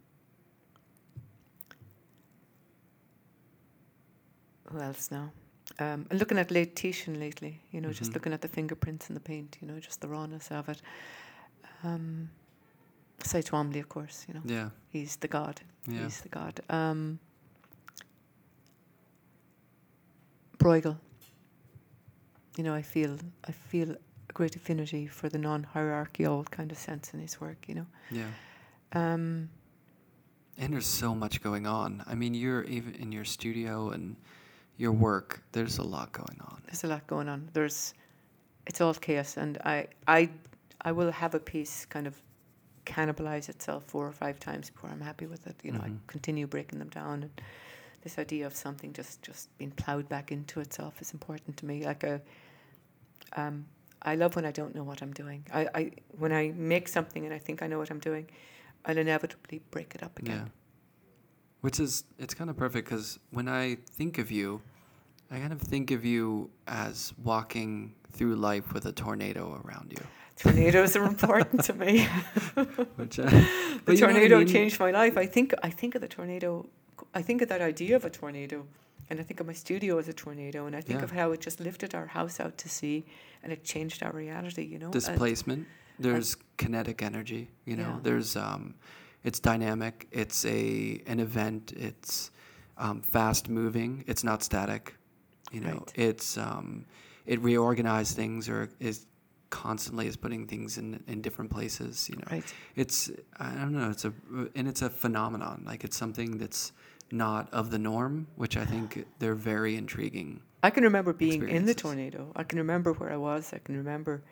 who 4.71 4.79
else 4.81 5.11
now? 5.11 5.33
Um, 5.79 6.07
looking 6.11 6.39
at 6.39 6.51
late 6.51 6.75
Titian 6.75 7.21
lately, 7.21 7.61
you 7.71 7.81
know, 7.81 7.93
just 7.93 8.11
Mhm. 8.11 8.15
looking 8.15 8.33
at 8.33 8.41
the 8.41 8.49
fingerprints 8.49 9.09
in 9.09 9.15
the 9.15 9.21
paint, 9.21 9.59
you 9.61 9.69
know, 9.69 9.79
just 9.79 10.01
the 10.01 10.09
rawness 10.09 10.51
of 10.51 10.69
it. 10.69 10.83
Um, 11.85 12.31
Twombly, 13.21 13.81
of 13.81 13.89
course, 13.89 14.25
you 14.29 14.35
know, 14.35 14.43
Yeah. 14.45 14.71
he's 14.91 15.17
the 15.17 15.29
god. 15.29 15.61
Yeah. 15.87 16.03
He's 16.05 16.21
the 16.21 16.29
god. 16.29 16.61
Um, 16.71 17.19
Bruegel. 20.59 20.97
You 22.57 22.65
know, 22.65 22.75
I 22.75 22.83
feel 22.83 23.17
I 23.47 23.53
feel 23.53 23.93
a 23.93 24.33
great 24.33 24.57
affinity 24.57 25.07
for 25.07 25.29
the 25.29 25.39
non-hierarchical 25.39 26.45
kind 26.51 26.73
of 26.73 26.79
sense 26.79 27.15
in 27.15 27.21
his 27.21 27.41
work. 27.41 27.69
You 27.69 27.75
know, 27.77 27.87
Yeah. 28.11 28.31
um, 28.93 29.49
And 30.57 30.73
there's 30.73 30.87
so 30.89 31.15
much 31.15 31.41
going 31.41 31.67
on. 31.67 32.03
I 32.07 32.15
mean, 32.17 32.35
you're 32.35 32.65
even 32.65 32.95
in 32.97 33.13
your 33.13 33.25
studio 33.25 33.91
and 33.91 34.17
your 34.77 34.91
work. 34.93 35.43
There's 35.53 35.79
a 35.79 35.85
lot 35.85 36.13
going 36.13 36.41
on. 36.41 36.63
there's 36.67 36.83
a 36.85 36.89
lot 36.89 37.07
going 37.07 37.29
on. 37.29 37.49
There's, 37.53 37.95
it's 38.67 38.81
all 38.81 38.95
chaos, 38.95 39.37
and 39.37 39.59
I 39.65 39.87
I 40.09 40.31
I 40.81 40.93
will 40.93 41.13
have 41.13 41.35
a 41.37 41.41
piece 41.41 41.87
kind 41.87 42.07
of 42.07 42.21
cannibalize 42.95 43.49
itself 43.49 43.85
four 43.93 44.05
or 44.07 44.13
five 44.13 44.37
times 44.49 44.71
before 44.71 44.91
I'm 44.91 45.05
happy 45.11 45.27
with 45.27 45.47
it. 45.47 45.57
You 45.63 45.73
know, 45.73 45.81
Mhm. 45.81 45.97
I 45.97 46.13
continue 46.15 46.47
breaking 46.47 46.79
them 46.79 46.89
down, 47.01 47.17
and 47.25 47.35
this 48.05 48.19
idea 48.19 48.47
of 48.47 48.55
something 48.55 48.91
just 49.01 49.23
just 49.29 49.57
being 49.59 49.73
plowed 49.83 50.07
back 50.09 50.33
into 50.33 50.61
itself 50.61 51.01
is 51.03 51.13
important 51.13 51.57
to 51.59 51.67
me. 51.67 51.85
Like 51.85 52.03
a, 52.13 52.21
um, 53.37 53.67
I 54.03 54.15
love 54.15 54.37
when 54.37 54.47
I 54.47 54.53
don't 54.53 54.75
know 54.75 54.85
what 54.91 55.03
I'm 55.03 55.13
doing. 55.13 55.41
I, 55.53 55.69
I 55.81 55.93
when 56.23 56.33
I 56.33 56.53
make 56.57 56.89
something 56.89 57.25
and 57.27 57.35
I 57.35 57.41
think 57.47 57.63
I 57.63 57.67
know 57.67 57.79
what 57.79 57.91
I'm 57.91 58.01
doing, 58.11 58.27
I'll 58.85 58.99
inevitably 58.99 59.61
break 59.71 59.95
it 59.95 60.03
up 60.03 60.19
again. 60.19 60.45
Yeah. 60.47 60.53
Which 61.61 61.81
is, 61.81 62.05
it's 62.19 62.35
kind 62.35 62.51
of 62.51 62.57
perfect 62.57 62.89
because 62.89 63.19
when 63.31 63.49
I 63.49 63.79
think 63.99 64.19
of 64.19 64.31
you, 64.31 64.63
I 65.31 65.39
kind 65.41 65.53
of 65.53 65.61
think 65.61 65.91
of 65.91 66.05
you 66.05 66.51
as 66.69 67.13
walking 67.23 67.95
through 68.13 68.37
life 68.37 68.73
with 68.73 68.87
a 68.87 68.93
tornado 68.93 69.61
around 69.65 69.93
you. 69.93 70.05
Tornadoes 70.39 70.97
are 70.97 71.05
important 71.05 71.65
to 71.65 71.73
me. 71.75 72.05
Which, 72.97 73.19
uh, 73.19 73.25
the 73.31 73.81
but 73.85 73.95
you 73.95 74.01
know 74.01 74.07
I 74.09 74.13
tornado 74.13 74.39
mean? 74.39 74.47
changed 74.49 74.79
my 74.81 74.91
life. 74.91 75.17
I 75.17 75.27
think 75.27 75.53
I 75.63 75.71
think 75.71 75.95
of 75.95 76.01
the 76.01 76.09
tornado. 76.09 76.67
I 77.15 77.23
think 77.23 77.43
of 77.43 77.49
that 77.49 77.61
idea 77.61 77.97
of 77.97 78.05
a 78.05 78.11
tornado, 78.11 78.67
and 79.11 79.19
I 79.21 79.23
think 79.23 79.41
of 79.41 79.47
my 79.47 79.53
studio 79.53 79.99
as 79.99 80.09
a 80.09 80.13
tornado, 80.13 80.67
and 80.67 80.77
I 80.77 80.81
think 80.81 81.01
Yeah. 81.01 81.05
of 81.05 81.11
how 81.13 81.33
it 81.33 81.41
just 81.41 81.61
lifted 81.61 81.95
our 81.95 82.07
house 82.07 82.39
out 82.41 82.57
to 82.59 82.69
sea, 82.69 83.05
and 83.43 83.53
it 83.53 83.65
changed 83.65 84.03
our 84.03 84.13
reality. 84.13 84.63
You 84.63 84.79
know, 84.79 84.87
And- 84.87 84.93
displacement. 84.93 85.67
There's 86.01 86.37
kinetic 86.59 87.03
energy. 87.03 87.49
You 87.65 87.77
know, 87.77 87.95
Yeah. 87.95 88.01
there's 88.05 88.37
um, 88.37 88.75
it's 89.25 89.41
dynamic. 89.41 90.07
It's 90.13 90.45
a 90.45 91.03
an 91.07 91.19
event. 91.19 91.73
It's 91.77 92.31
um, 92.77 93.03
fast 93.03 93.49
moving. 93.49 94.05
It's 94.07 94.23
not 94.23 94.45
static. 94.45 94.95
You 95.51 95.61
know, 95.63 95.73
Right. 95.79 95.93
it's 95.97 96.39
um, 96.39 96.85
it 97.27 97.41
reorganizes 97.43 98.15
things 98.15 98.49
or 98.49 98.69
is 98.79 99.07
constantly 99.51 100.07
is 100.07 100.17
putting 100.17 100.47
things 100.47 100.79
in 100.79 101.03
in 101.07 101.21
different 101.21 101.51
places. 101.51 102.09
You 102.09 102.17
know, 102.17 102.25
right. 102.31 102.55
it's 102.77 103.11
I 103.39 103.51
don't 103.55 103.73
know. 103.73 103.91
It's 103.91 104.05
a 104.05 104.13
and 104.55 104.69
it's 104.69 104.83
a 104.83 104.91
phenomenon. 104.91 105.65
Like 105.67 105.85
it's 105.85 105.97
something 105.97 106.39
that's 106.39 106.73
not 107.11 107.53
of 107.53 107.71
the 107.71 107.79
norm, 107.79 108.27
which 108.37 108.57
I 108.57 108.65
think 108.65 109.07
they're 109.19 109.35
very 109.35 109.77
intriguing. 109.77 110.43
I 110.63 110.71
can 110.71 110.85
remember 110.85 111.13
being 111.13 111.49
in 111.49 111.67
the 111.67 111.75
tornado. 111.75 112.33
I 112.35 112.43
can 112.43 112.59
remember 112.59 112.93
where 112.93 113.13
I 113.13 113.17
was. 113.17 113.53
I 113.53 113.59
can 113.59 113.77
remember. 113.77 114.23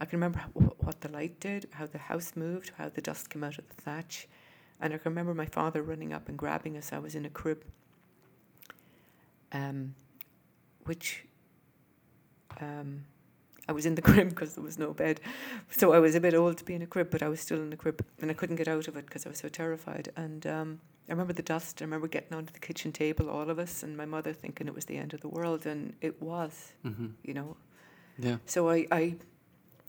I 0.00 0.04
can 0.04 0.18
remember 0.18 0.40
wh- 0.54 0.82
what 0.84 1.00
the 1.00 1.10
light 1.10 1.38
did, 1.38 1.68
how 1.72 1.86
the 1.86 1.98
house 1.98 2.32
moved, 2.34 2.72
how 2.76 2.88
the 2.88 3.00
dust 3.00 3.30
came 3.30 3.44
out 3.44 3.58
of 3.58 3.68
the 3.68 3.82
thatch, 3.82 4.26
and 4.80 4.92
I 4.92 4.98
can 4.98 5.10
remember 5.10 5.34
my 5.34 5.46
father 5.46 5.82
running 5.82 6.12
up 6.12 6.28
and 6.28 6.36
grabbing 6.36 6.76
us. 6.76 6.92
I 6.92 6.98
was 6.98 7.14
in 7.14 7.24
a 7.24 7.30
crib, 7.30 7.64
um, 9.52 9.94
which 10.84 11.24
um, 12.60 13.04
I 13.72 13.74
was 13.74 13.86
in 13.86 13.94
the 13.94 14.02
crib 14.02 14.28
because 14.28 14.54
there 14.54 14.62
was 14.62 14.78
no 14.78 14.92
bed, 14.92 15.18
so 15.70 15.92
I 15.94 15.98
was 15.98 16.14
a 16.14 16.20
bit 16.20 16.34
old 16.34 16.58
to 16.58 16.64
be 16.64 16.74
in 16.74 16.82
a 16.82 16.86
crib, 16.86 17.08
but 17.10 17.22
I 17.22 17.28
was 17.28 17.40
still 17.40 17.60
in 17.62 17.70
the 17.70 17.76
crib, 17.76 18.04
and 18.20 18.30
I 18.30 18.34
couldn't 18.34 18.56
get 18.56 18.68
out 18.68 18.86
of 18.88 18.96
it 18.98 19.06
because 19.06 19.24
I 19.26 19.30
was 19.30 19.38
so 19.38 19.48
terrified. 19.48 20.10
And 20.14 20.46
um, 20.46 20.80
I 21.08 21.12
remember 21.12 21.32
the 21.32 21.42
dust. 21.54 21.80
I 21.80 21.84
remember 21.86 22.06
getting 22.06 22.34
onto 22.36 22.52
the 22.52 22.58
kitchen 22.68 22.92
table, 22.92 23.30
all 23.30 23.48
of 23.48 23.58
us, 23.58 23.82
and 23.82 23.96
my 23.96 24.04
mother 24.04 24.32
thinking 24.34 24.68
it 24.68 24.74
was 24.74 24.84
the 24.84 24.98
end 24.98 25.14
of 25.14 25.20
the 25.22 25.28
world, 25.28 25.64
and 25.66 25.94
it 26.00 26.20
was, 26.20 26.72
hmm 26.82 27.08
you 27.24 27.34
know. 27.34 27.56
Yeah, 28.18 28.36
So 28.44 28.68
I, 28.68 28.86
I, 28.92 29.16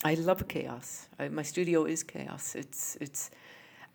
I 0.06 0.14
love 0.16 0.48
chaos. 0.48 1.10
I, 1.20 1.28
my 1.28 1.44
studio 1.44 1.84
is 1.84 2.04
chaos. 2.04 2.56
It's, 2.56 2.98
it's, 3.02 3.30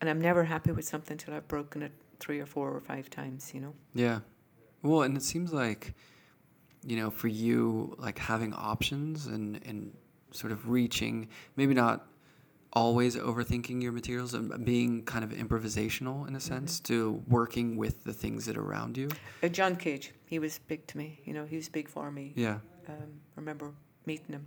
and 0.01 0.11
I'm 0.11 0.21
never 0.21 0.45
happy 0.45 0.71
with 0.71 0.87
something 0.87 1.17
till 1.17 1.33
I've 1.33 1.49
broken 1.49 1.83
it 1.83 1.93
three 2.21 2.39
or 2.39 2.47
four 2.47 2.71
or 2.77 2.81
five 2.81 3.09
times. 3.09 3.53
You 3.55 3.61
know. 3.63 3.75
yeah. 3.95 4.21
Well, 4.83 5.03
and 5.03 5.17
it 5.17 5.23
seems 5.23 5.51
like, 5.53 5.95
you 6.89 6.97
know, 6.97 7.11
for 7.11 7.29
you, 7.29 7.95
like 7.99 8.19
having 8.19 8.53
options 8.55 9.27
and 9.27 9.61
and 9.67 9.93
sort 10.31 10.53
of 10.53 10.69
reaching, 10.69 11.29
maybe 11.57 11.75
not 11.75 12.07
always 12.73 13.17
overthinking 13.17 13.83
your 13.83 13.93
materials 13.93 14.35
and 14.35 14.65
being 14.65 15.03
kind 15.05 15.25
of 15.25 15.31
improvisational 15.31 16.29
in 16.29 16.37
a 16.37 16.41
sense 16.41 16.81
to 16.81 17.23
working 17.29 17.77
with 17.77 18.05
the 18.05 18.13
things 18.13 18.45
that 18.47 18.57
are 18.57 18.63
around 18.63 18.97
you. 18.97 19.09
Uh, 19.43 19.49
John 19.49 19.75
Cage, 19.75 20.13
he 20.27 20.39
was 20.39 20.59
big 20.59 20.87
to 20.89 20.99
me. 20.99 21.21
You 21.25 21.33
know, 21.33 21.47
he 21.47 21.57
was 21.57 21.69
big 21.69 21.89
for 21.89 22.11
me. 22.11 22.33
Yeah. 22.37 22.59
Um, 22.89 23.21
remember 23.37 23.73
meeting 24.05 24.35
him. 24.35 24.47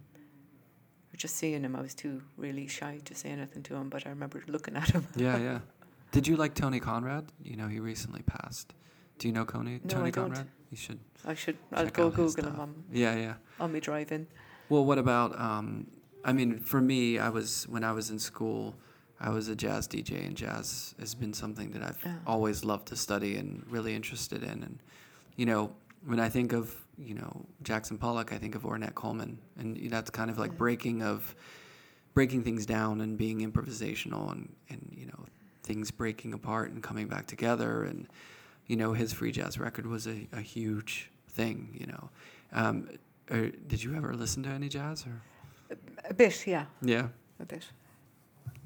Or 1.14 1.18
just 1.18 1.36
seeing 1.36 1.64
him, 1.64 1.76
I 1.76 1.82
was 1.82 1.96
too 1.96 2.22
really 2.38 2.68
shy 2.68 3.00
to 3.06 3.16
say 3.16 3.30
anything 3.30 3.64
to 3.64 3.76
him, 3.76 3.90
but 3.90 4.06
I 4.06 4.10
remember 4.10 4.44
looking 4.48 4.76
at 4.76 4.90
him. 4.92 5.08
Yeah, 5.16 5.38
yeah. 5.38 5.60
Did 6.12 6.28
you 6.28 6.36
like 6.36 6.54
Tony 6.54 6.80
Conrad? 6.80 7.26
You 7.44 7.56
know, 7.56 7.68
he 7.68 7.80
recently 7.80 8.22
passed. 8.22 8.74
Do 9.22 9.28
you 9.28 9.34
know 9.36 9.46
Tony, 9.46 9.80
No, 9.84 9.88
Tony 9.94 10.08
I 10.08 10.10
don't. 10.10 10.36
You 10.72 10.78
should. 10.78 11.00
I 11.28 11.36
should. 11.36 11.56
I'll 11.72 11.86
go 11.90 12.10
Google 12.10 12.46
him 12.46 12.60
on, 12.60 12.84
Yeah, 12.92 13.16
yeah. 13.16 13.34
on 13.60 13.72
my 13.72 13.80
drive 13.80 14.12
in. 14.12 14.26
Well, 14.68 14.84
what 14.84 14.98
about? 14.98 15.40
Um, 15.40 15.86
I 16.26 16.34
mean, 16.34 16.58
for 16.58 16.82
me, 16.82 17.20
I 17.20 17.30
was 17.30 17.68
when 17.68 17.84
I 17.84 17.92
was 17.92 18.10
in 18.10 18.18
school, 18.18 18.76
I 19.20 19.30
was 19.30 19.48
a 19.48 19.56
jazz 19.56 19.88
DJ, 19.88 20.26
and 20.26 20.36
jazz 20.36 20.96
has 21.00 21.14
been 21.14 21.34
something 21.34 21.70
that 21.74 21.84
I've 21.84 22.00
Yeah. 22.04 22.16
always 22.26 22.64
loved 22.66 22.88
to 22.88 22.96
study 22.96 23.38
and 23.38 23.64
really 23.70 23.94
interested 23.94 24.42
in. 24.42 24.64
And 24.64 24.80
you 25.36 25.46
know, 25.46 25.76
when 26.04 26.20
I 26.20 26.28
think 26.30 26.52
of 26.52 26.76
you 26.98 27.14
know 27.14 27.46
Jackson 27.62 28.00
Pollock, 28.00 28.34
I 28.34 28.40
think 28.40 28.56
of 28.56 28.64
Ornette 28.64 28.96
Coleman, 28.96 29.38
and 29.60 29.78
that's 29.92 30.10
kind 30.10 30.32
of 30.32 30.40
like 30.40 30.52
Yeah. 30.54 30.58
breaking 30.58 31.04
of 31.04 31.36
breaking 32.16 32.44
things 32.44 32.66
down 32.66 33.02
and 33.02 33.20
being 33.20 33.42
improvisational, 33.48 34.32
and 34.32 34.56
and 34.68 34.82
you 34.98 35.06
know 35.06 35.26
things 35.62 35.92
breaking 35.92 36.34
apart 36.34 36.72
and 36.72 36.82
coming 36.82 37.08
back 37.08 37.28
together. 37.28 37.84
And 37.84 38.08
you 38.68 38.76
know, 38.76 38.94
his 38.94 39.14
free 39.14 39.32
jazz 39.32 39.58
record 39.60 39.86
was 39.88 40.08
a, 40.08 40.28
a 40.32 40.42
huge 40.42 41.10
thing. 41.30 41.76
You 41.80 41.88
know. 41.88 42.10
Um, 42.54 42.90
or 43.30 43.50
did 43.68 43.82
you 43.84 43.96
ever 43.96 44.14
listen 44.14 44.44
to 44.44 44.50
any 44.50 44.70
jazz 44.70 45.06
or? 45.06 45.22
A 46.10 46.14
bit, 46.14 46.46
yeah, 46.46 46.66
Yeah, 46.82 47.08
a 47.40 47.46
bit. 47.46 47.66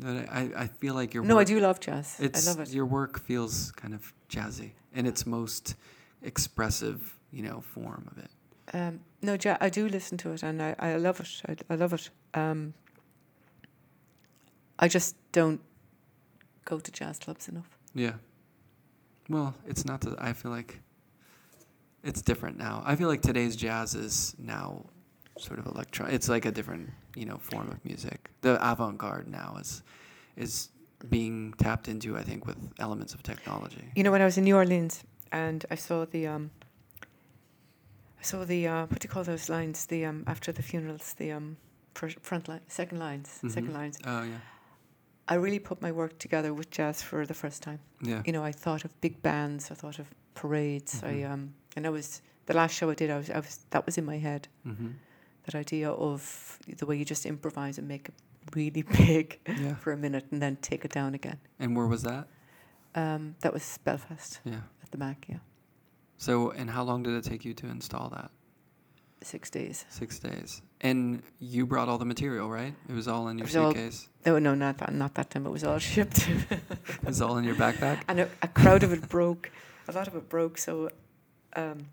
I, 0.03 0.49
I 0.58 0.67
feel 0.67 0.95
like 0.95 1.13
your 1.13 1.23
No, 1.23 1.38
I 1.38 1.43
do 1.43 1.60
love 1.60 1.79
jazz. 1.79 2.17
It's 2.19 2.47
I 2.47 2.51
love 2.51 2.60
it. 2.62 2.73
your 2.73 2.86
work 2.86 3.19
feels 3.19 3.71
kind 3.73 3.93
of 3.93 4.12
jazzy 4.29 4.71
in 4.93 5.05
its 5.05 5.25
most 5.25 5.75
expressive, 6.23 7.15
you 7.31 7.43
know, 7.43 7.62
form 7.62 8.10
of 8.12 8.17
it. 8.17 8.29
Um, 8.73 9.01
no, 9.21 9.38
ja- 9.41 9.58
I 9.62 9.69
do 9.69 9.88
listen 9.88 10.17
to 10.17 10.31
it, 10.31 10.41
and 10.43 10.62
I, 10.62 10.75
I 10.79 10.95
love 10.95 11.19
it. 11.19 11.41
I, 11.47 11.73
I 11.73 11.75
love 11.77 11.93
it. 11.93 12.10
Um, 12.34 12.73
I 14.79 14.88
just 14.88 15.15
don't 15.31 15.62
go 16.65 16.79
to 16.79 16.91
jazz 16.91 17.19
clubs 17.19 17.47
enough. 17.47 17.69
Yeah. 17.93 18.13
Well, 19.29 19.53
it's 19.65 19.85
not 19.85 20.01
that 20.01 20.19
I 20.21 20.33
feel 20.33 20.51
like 20.51 20.79
it's 22.03 22.21
different 22.21 22.57
now. 22.57 22.83
I 22.85 22.95
feel 22.95 23.07
like 23.07 23.21
today's 23.21 23.55
jazz 23.55 23.95
is 23.95 24.35
now 24.38 24.85
sort 25.38 25.59
of 25.59 25.65
electro. 25.65 26.05
It's 26.05 26.29
like 26.29 26.45
a 26.45 26.51
different, 26.51 26.91
you 27.15 27.25
know, 27.25 27.38
form 27.38 27.69
of 27.71 27.83
music. 27.83 28.29
The 28.41 28.55
avant-garde 28.71 29.27
now 29.27 29.57
is 29.59 29.83
is 30.38 30.69
being 31.09 31.53
tapped 31.57 31.88
into, 31.88 32.17
I 32.17 32.23
think, 32.23 32.45
with 32.45 32.57
elements 32.79 33.13
of 33.13 33.21
technology. 33.23 33.83
You 33.95 34.03
know, 34.03 34.11
when 34.11 34.21
I 34.21 34.25
was 34.25 34.38
in 34.38 34.43
New 34.43 34.55
Orleans 34.55 35.03
and 35.31 35.65
I 35.71 35.75
saw 35.75 36.05
the 36.05 36.27
um, 36.27 36.51
I 38.19 38.23
saw 38.23 38.45
the 38.45 38.67
uh, 38.67 38.86
what 38.88 38.99
do 38.99 39.05
you 39.05 39.09
call 39.09 39.23
those 39.23 39.49
lines? 39.49 39.86
The 39.88 40.05
um, 40.05 40.23
after 40.28 40.51
the 40.51 40.61
funerals, 40.63 41.13
the 41.17 41.32
um, 41.32 41.57
front 42.21 42.47
line, 42.47 42.61
second 42.67 42.99
lines, 42.99 43.30
second 43.47 43.69
Mhm. 43.71 43.73
lines. 43.73 43.97
Oh 44.05 44.23
yeah, 44.23 44.38
I 45.28 45.36
really 45.36 45.59
put 45.59 45.82
my 45.82 45.91
work 45.91 46.17
together 46.19 46.53
with 46.53 46.69
jazz 46.69 47.01
for 47.01 47.26
the 47.26 47.34
first 47.34 47.63
time. 47.63 47.80
yeah. 48.01 48.21
You 48.26 48.32
know, 48.34 48.43
I 48.43 48.51
thought 48.51 48.86
of 48.86 48.91
big 49.01 49.21
bands, 49.21 49.71
I 49.71 49.76
thought 49.76 49.99
of 49.99 50.07
parades. 50.36 51.01
I 51.03 51.13
Mhm. 51.13 51.32
um, 51.32 51.53
and 51.76 51.86
I 51.88 51.89
was 51.89 52.21
the 52.45 52.53
last 52.53 52.76
show 52.76 52.89
I 52.91 52.95
did. 52.95 53.09
I 53.09 53.17
was, 53.17 53.30
I 53.30 53.38
was 53.39 53.59
that 53.69 53.86
was 53.86 53.97
in 53.97 54.05
my 54.05 54.19
head. 54.19 54.47
Mm-hmm. 54.65 54.89
That 55.45 55.55
idea 55.55 55.89
of 55.91 56.59
the 56.78 56.86
way 56.86 56.97
you 56.97 57.05
just 57.05 57.26
improvise 57.26 57.78
and 57.80 57.88
make 57.88 58.09
it 58.09 58.15
really 58.55 58.82
big 59.07 59.39
Yeah. 59.47 59.76
for 59.76 59.91
a 59.93 59.97
minute 59.97 60.26
and 60.32 60.41
then 60.41 60.57
take 60.61 60.86
it 60.86 60.91
down 60.93 61.15
again. 61.15 61.38
And 61.59 61.76
where 61.76 61.88
was 61.88 62.01
that? 62.03 62.28
Um, 62.95 63.36
that 63.41 63.53
was 63.53 63.80
Belfast 63.84 64.39
Yeah. 64.43 64.61
at 64.84 64.91
the 64.91 64.97
Mac. 64.97 65.26
Yeah, 65.28 65.39
So, 66.17 66.51
and 66.51 66.69
how 66.69 66.84
long 66.86 67.03
did 67.03 67.13
it 67.13 67.23
take 67.30 67.43
you 67.45 67.53
to 67.55 67.67
install 67.67 68.09
that? 68.09 68.32
Six 69.22 69.49
days. 69.49 69.86
Six 69.89 70.20
days. 70.20 70.61
And 70.82 71.22
you 71.39 71.66
brought 71.66 71.88
all 71.89 71.97
the 71.97 72.05
material, 72.05 72.49
right? 72.49 72.74
It 72.89 72.93
was 72.93 73.07
all 73.07 73.28
in 73.30 73.38
your 73.38 73.45
It 73.45 73.49
was 73.49 73.55
all- 73.55 73.72
suitcase. 73.74 74.09
No, 74.26 74.39
no, 74.39 74.53
not 74.55 74.78
that. 74.80 74.93
Not 74.93 75.13
that 75.16 75.30
time. 75.30 75.45
It 75.45 75.51
was 75.51 75.63
all 75.63 75.80
shipped, 75.93 76.28
it 76.30 77.03
was 77.03 77.22
all 77.22 77.38
in 77.38 77.43
your 77.43 77.55
backpack. 77.55 78.01
and 78.07 78.20
a, 78.22 78.30
a 78.41 78.47
crowd 78.47 78.84
of 78.84 78.91
it 78.93 79.07
broke. 79.09 79.51
A 79.88 79.91
lot 79.91 80.07
of 80.07 80.16
it 80.16 80.30
broke. 80.30 80.57
So, 80.57 80.89
um, 81.55 81.88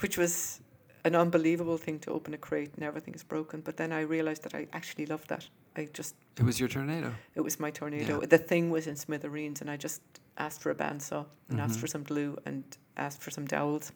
which 0.00 0.16
was 0.18 0.60
an 1.04 1.14
unbelievable 1.14 1.78
thing 1.78 1.98
to 2.00 2.10
open 2.10 2.34
a 2.34 2.38
crate 2.38 2.70
and 2.74 2.82
everything 2.84 3.14
is 3.14 3.22
broken. 3.22 3.60
But 3.60 3.76
then 3.76 3.92
I 3.92 4.00
realized 4.00 4.42
that 4.44 4.54
I 4.54 4.66
actually 4.72 5.06
loved 5.06 5.28
that. 5.28 5.46
I 5.76 5.88
just 5.92 6.14
It 6.38 6.44
was 6.44 6.58
your 6.58 6.68
tornado. 6.68 7.14
it 7.34 7.40
was 7.40 7.60
my 7.60 7.70
tornado. 7.70 8.20
Yeah. 8.20 8.26
The 8.26 8.38
thing 8.38 8.70
was 8.70 8.86
in 8.86 8.96
smithereens, 8.96 9.60
and 9.60 9.70
I 9.70 9.76
just 9.76 10.00
asked 10.36 10.60
for 10.60 10.70
a 10.70 10.74
bandsaw 10.74 11.24
and 11.50 11.60
asked 11.60 11.76
Mhm. 11.78 11.80
for 11.80 11.86
some 11.86 12.02
glue 12.02 12.36
and 12.44 12.64
asked 12.96 13.22
for 13.22 13.30
some 13.30 13.46
dowels, 13.46 13.92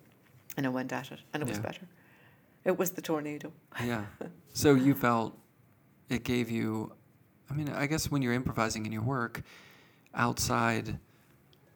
and 0.57 0.65
I 0.67 0.69
went 0.69 0.93
at 0.93 1.11
it, 1.11 1.21
and 1.35 1.43
it 1.43 1.49
was 1.49 1.59
better. 1.59 1.87
It 2.65 2.79
was 2.79 2.91
the 2.93 3.03
tornado. 3.03 3.53
Yeah. 3.83 4.05
So 4.53 4.75
you 4.75 4.95
felt 4.95 5.37
it 6.09 6.25
gave 6.25 6.51
you, 6.51 6.93
I 7.51 7.55
mean, 7.55 7.69
I 7.69 7.87
guess 7.87 8.11
when 8.11 8.23
you're 8.23 8.35
improvising 8.35 8.87
in 8.87 8.93
your 8.93 9.03
work, 9.03 9.43
outside 10.15 10.99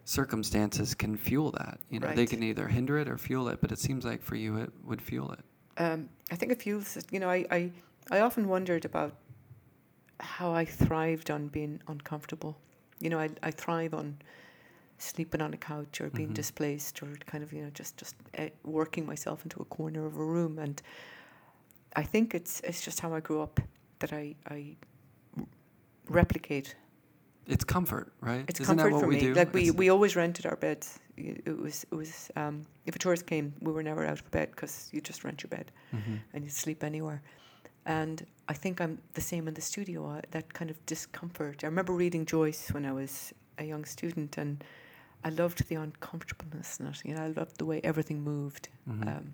circumstances 0.04 0.94
can 0.94 1.16
fuel 1.16 1.50
that. 1.52 1.80
You 1.90 2.00
know, 2.00 2.12
they 2.14 2.26
can 2.26 2.42
either 2.42 2.68
hinder 2.68 2.98
it 2.98 3.08
or 3.08 3.18
fuel 3.18 3.48
it, 3.48 3.60
but 3.60 3.72
it 3.72 3.78
seems 3.78 4.04
like 4.04 4.22
for 4.22 4.36
you 4.36 4.58
it 4.58 4.70
would 4.84 5.02
fuel 5.02 5.32
it. 5.32 5.40
Um, 5.78 6.08
I 6.30 6.36
think 6.36 6.52
it 6.52 6.62
fuels 6.62 6.96
it. 6.96 7.06
You 7.10 7.20
know, 7.20 7.28
I, 7.28 7.44
I, 7.50 7.70
I 8.10 8.20
often 8.20 8.48
wondered 8.48 8.84
about 8.84 9.14
how 10.20 10.52
I 10.52 10.64
thrived 10.64 11.30
on 11.30 11.48
being 11.48 11.80
uncomfortable. 11.88 12.56
You 13.00 13.10
know, 13.10 13.18
I, 13.18 13.30
I 13.42 13.50
thrive 13.50 13.92
on 13.92 14.16
sleeping 14.98 15.40
on 15.42 15.52
a 15.54 15.56
couch 15.56 16.00
or 16.00 16.10
being 16.10 16.30
Mhm. 16.30 16.34
displaced 16.34 17.02
or 17.02 17.08
kind 17.26 17.44
of, 17.44 17.52
you 17.52 17.62
know, 17.62 17.70
just, 17.70 17.96
just 17.96 18.16
uh, 18.38 18.48
working 18.64 19.04
myself 19.06 19.42
into 19.44 19.60
a 19.60 19.64
corner 19.66 20.06
of 20.06 20.16
a 20.16 20.24
room. 20.24 20.58
And 20.58 20.80
I 21.94 22.02
think 22.02 22.34
it's, 22.34 22.60
it's 22.60 22.80
just 22.82 23.00
how 23.00 23.12
I 23.14 23.20
grew 23.20 23.40
up 23.42 23.60
that 23.98 24.12
I, 24.12 24.34
I 24.48 24.76
replicate. 26.08 26.76
It's 27.46 27.64
comfort, 27.64 28.12
right? 28.20 28.44
It's 28.48 28.60
Isn't 28.60 28.76
comfort 28.76 28.90
that 28.90 28.94
what 28.94 29.02
for 29.02 29.08
we 29.08 29.14
me. 29.16 29.20
do? 29.20 29.34
Like 29.34 29.52
we, 29.54 29.62
It's- 29.62 29.76
we 29.76 29.88
always 29.88 30.16
rented 30.16 30.46
our 30.46 30.56
beds. 30.56 30.98
It 31.16 31.58
was, 31.58 31.84
it 31.90 31.94
was, 31.94 32.30
um, 32.36 32.62
if 32.86 32.94
a 32.96 32.98
tourist 32.98 33.26
came, 33.26 33.54
we 33.60 33.72
were 33.72 33.82
never 33.82 34.04
out 34.04 34.18
of 34.20 34.30
bed 34.30 34.50
because 34.50 34.88
you 34.92 35.00
just 35.00 35.24
rent 35.24 35.42
your 35.42 35.48
bed 35.48 35.70
Mhm. 35.94 36.18
and 36.34 36.44
you 36.44 36.50
sleep 36.50 36.82
anywhere. 36.84 37.22
And 37.86 38.26
I 38.48 38.52
think 38.54 38.80
I'm 38.80 38.98
the 39.14 39.20
same 39.20 39.46
in 39.48 39.54
the 39.54 39.60
studio. 39.62 40.06
I, 40.10 40.22
that 40.32 40.52
kind 40.52 40.70
of 40.70 40.84
discomfort. 40.86 41.62
I 41.62 41.68
remember 41.68 41.92
reading 41.92 42.26
Joyce 42.26 42.72
when 42.72 42.84
I 42.84 42.92
was 42.92 43.32
a 43.58 43.64
young 43.64 43.84
student, 43.84 44.36
and 44.36 44.62
I 45.26 45.30
loved 45.30 45.66
the 45.68 45.74
uncomfortableness 45.74 46.78
in 46.78 46.86
it. 46.86 47.02
You 47.04 47.14
know, 47.16 47.24
I 47.24 47.28
loved 47.28 47.58
the 47.58 47.64
way 47.64 47.80
everything 47.82 48.22
moved. 48.22 48.68
Mhm. 48.88 49.08
Um, 49.08 49.32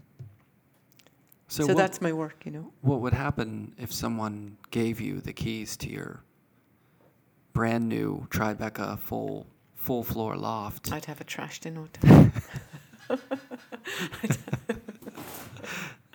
so 1.48 1.66
so 1.66 1.74
that's 1.74 2.00
my 2.00 2.12
work. 2.14 2.46
You 2.46 2.52
know. 2.52 2.72
what 2.80 3.00
would 3.02 3.12
happen 3.12 3.74
if 3.76 3.92
someone 3.92 4.56
gave 4.70 5.02
you 5.02 5.20
the 5.20 5.34
keys 5.34 5.76
to 5.76 5.90
your 5.90 6.22
brand 7.52 7.90
new 7.90 8.26
Tribeca 8.30 8.98
full 8.98 9.46
full 9.74 10.02
floor 10.02 10.34
loft? 10.36 10.90
I'd 10.90 11.04
have 11.04 11.20
it 11.20 11.26
trashed 11.26 11.66
in 11.66 11.74
no 11.74 11.86
time. 11.92 12.32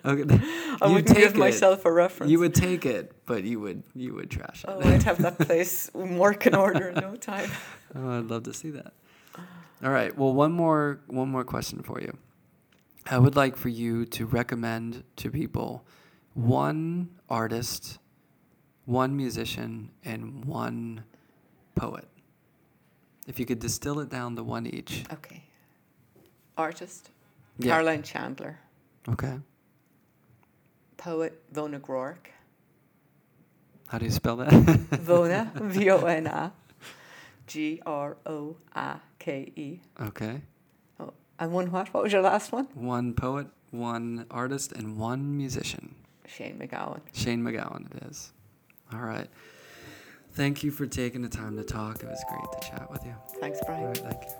Okay. 0.04 0.40
I 0.80 0.86
wouldn't 0.86 1.16
give 1.16 1.34
it. 1.34 1.36
myself 1.36 1.84
a 1.84 1.92
reference. 1.92 2.30
You 2.30 2.38
would 2.38 2.54
take 2.54 2.86
it, 2.86 3.12
but 3.26 3.42
you 3.44 3.58
would 3.60 3.82
you 3.94 4.14
would 4.14 4.30
trash 4.30 4.64
it. 4.64 4.70
Oh, 4.70 4.80
I'd 4.80 5.02
have 5.02 5.20
that 5.22 5.38
place 5.38 5.90
work 5.94 6.46
in 6.46 6.54
order 6.54 6.88
in 6.88 6.94
no 6.94 7.16
time. 7.16 7.50
Oh, 7.94 8.18
I'd 8.18 8.26
love 8.26 8.44
to 8.44 8.54
see 8.54 8.70
that. 8.70 8.92
All 9.82 9.90
right. 9.90 10.16
Well, 10.16 10.32
one 10.34 10.52
more 10.52 11.00
one 11.06 11.28
more 11.28 11.44
question 11.44 11.82
for 11.82 12.00
you. 12.00 12.16
I 13.10 13.18
would 13.18 13.36
like 13.36 13.56
for 13.56 13.68
you 13.68 14.04
to 14.06 14.26
recommend 14.26 15.04
to 15.16 15.30
people 15.30 15.84
one 16.34 17.08
artist, 17.28 17.98
one 18.84 19.16
musician, 19.16 19.90
and 20.04 20.44
one 20.44 21.04
poet. 21.74 22.06
If 23.26 23.38
you 23.38 23.46
could 23.46 23.60
distill 23.60 24.00
it 24.00 24.08
down 24.08 24.36
to 24.36 24.42
one 24.42 24.66
each. 24.66 25.04
Okay. 25.12 25.42
Artist 26.56 27.10
Yeah. 27.58 27.72
Caroline 27.74 28.02
Chandler. 28.02 28.58
Okay. 29.08 29.38
Poet 30.96 31.40
Vona 31.52 31.78
Groarke. 31.80 32.32
How 33.88 33.98
do 33.98 34.04
you 34.04 34.10
spell 34.10 34.36
that? 34.36 34.50
Vona, 34.50 35.50
V 35.62 35.90
O 35.90 36.04
N 36.04 36.26
A, 36.26 36.52
G 37.48 37.80
R 37.84 38.16
O 38.26 38.56
A 38.76 39.00
K 39.18 39.52
E. 39.56 39.80
okay. 40.00 40.42
Oh, 41.00 41.12
and 41.38 41.52
one 41.52 41.70
what? 41.70 41.92
What 41.92 42.04
was 42.04 42.12
your 42.12 42.22
last 42.22 42.52
one? 42.52 42.68
One 42.74 43.14
poet, 43.14 43.48
one 43.70 44.26
artist, 44.30 44.72
and 44.72 44.96
one 44.96 45.36
musician. 45.36 45.94
Shane 46.26 46.58
MacGowan. 46.58 47.00
Shane 47.12 47.42
MacGowan, 47.42 47.94
it 47.96 48.02
is. 48.10 48.32
All 48.92 49.00
right. 49.00 49.28
Thank 50.32 50.62
you 50.62 50.70
for 50.70 50.86
taking 50.86 51.22
the 51.22 51.28
time 51.28 51.56
to 51.56 51.64
talk. 51.64 52.02
It 52.02 52.08
was 52.08 52.22
great 52.28 52.60
to 52.62 52.68
chat 52.70 52.90
with 52.90 53.04
you. 53.04 53.14
Thanks, 53.40 53.58
Brian. 53.66 53.86
right, 53.86 53.96
thank 53.96 54.22
you. 54.22 54.30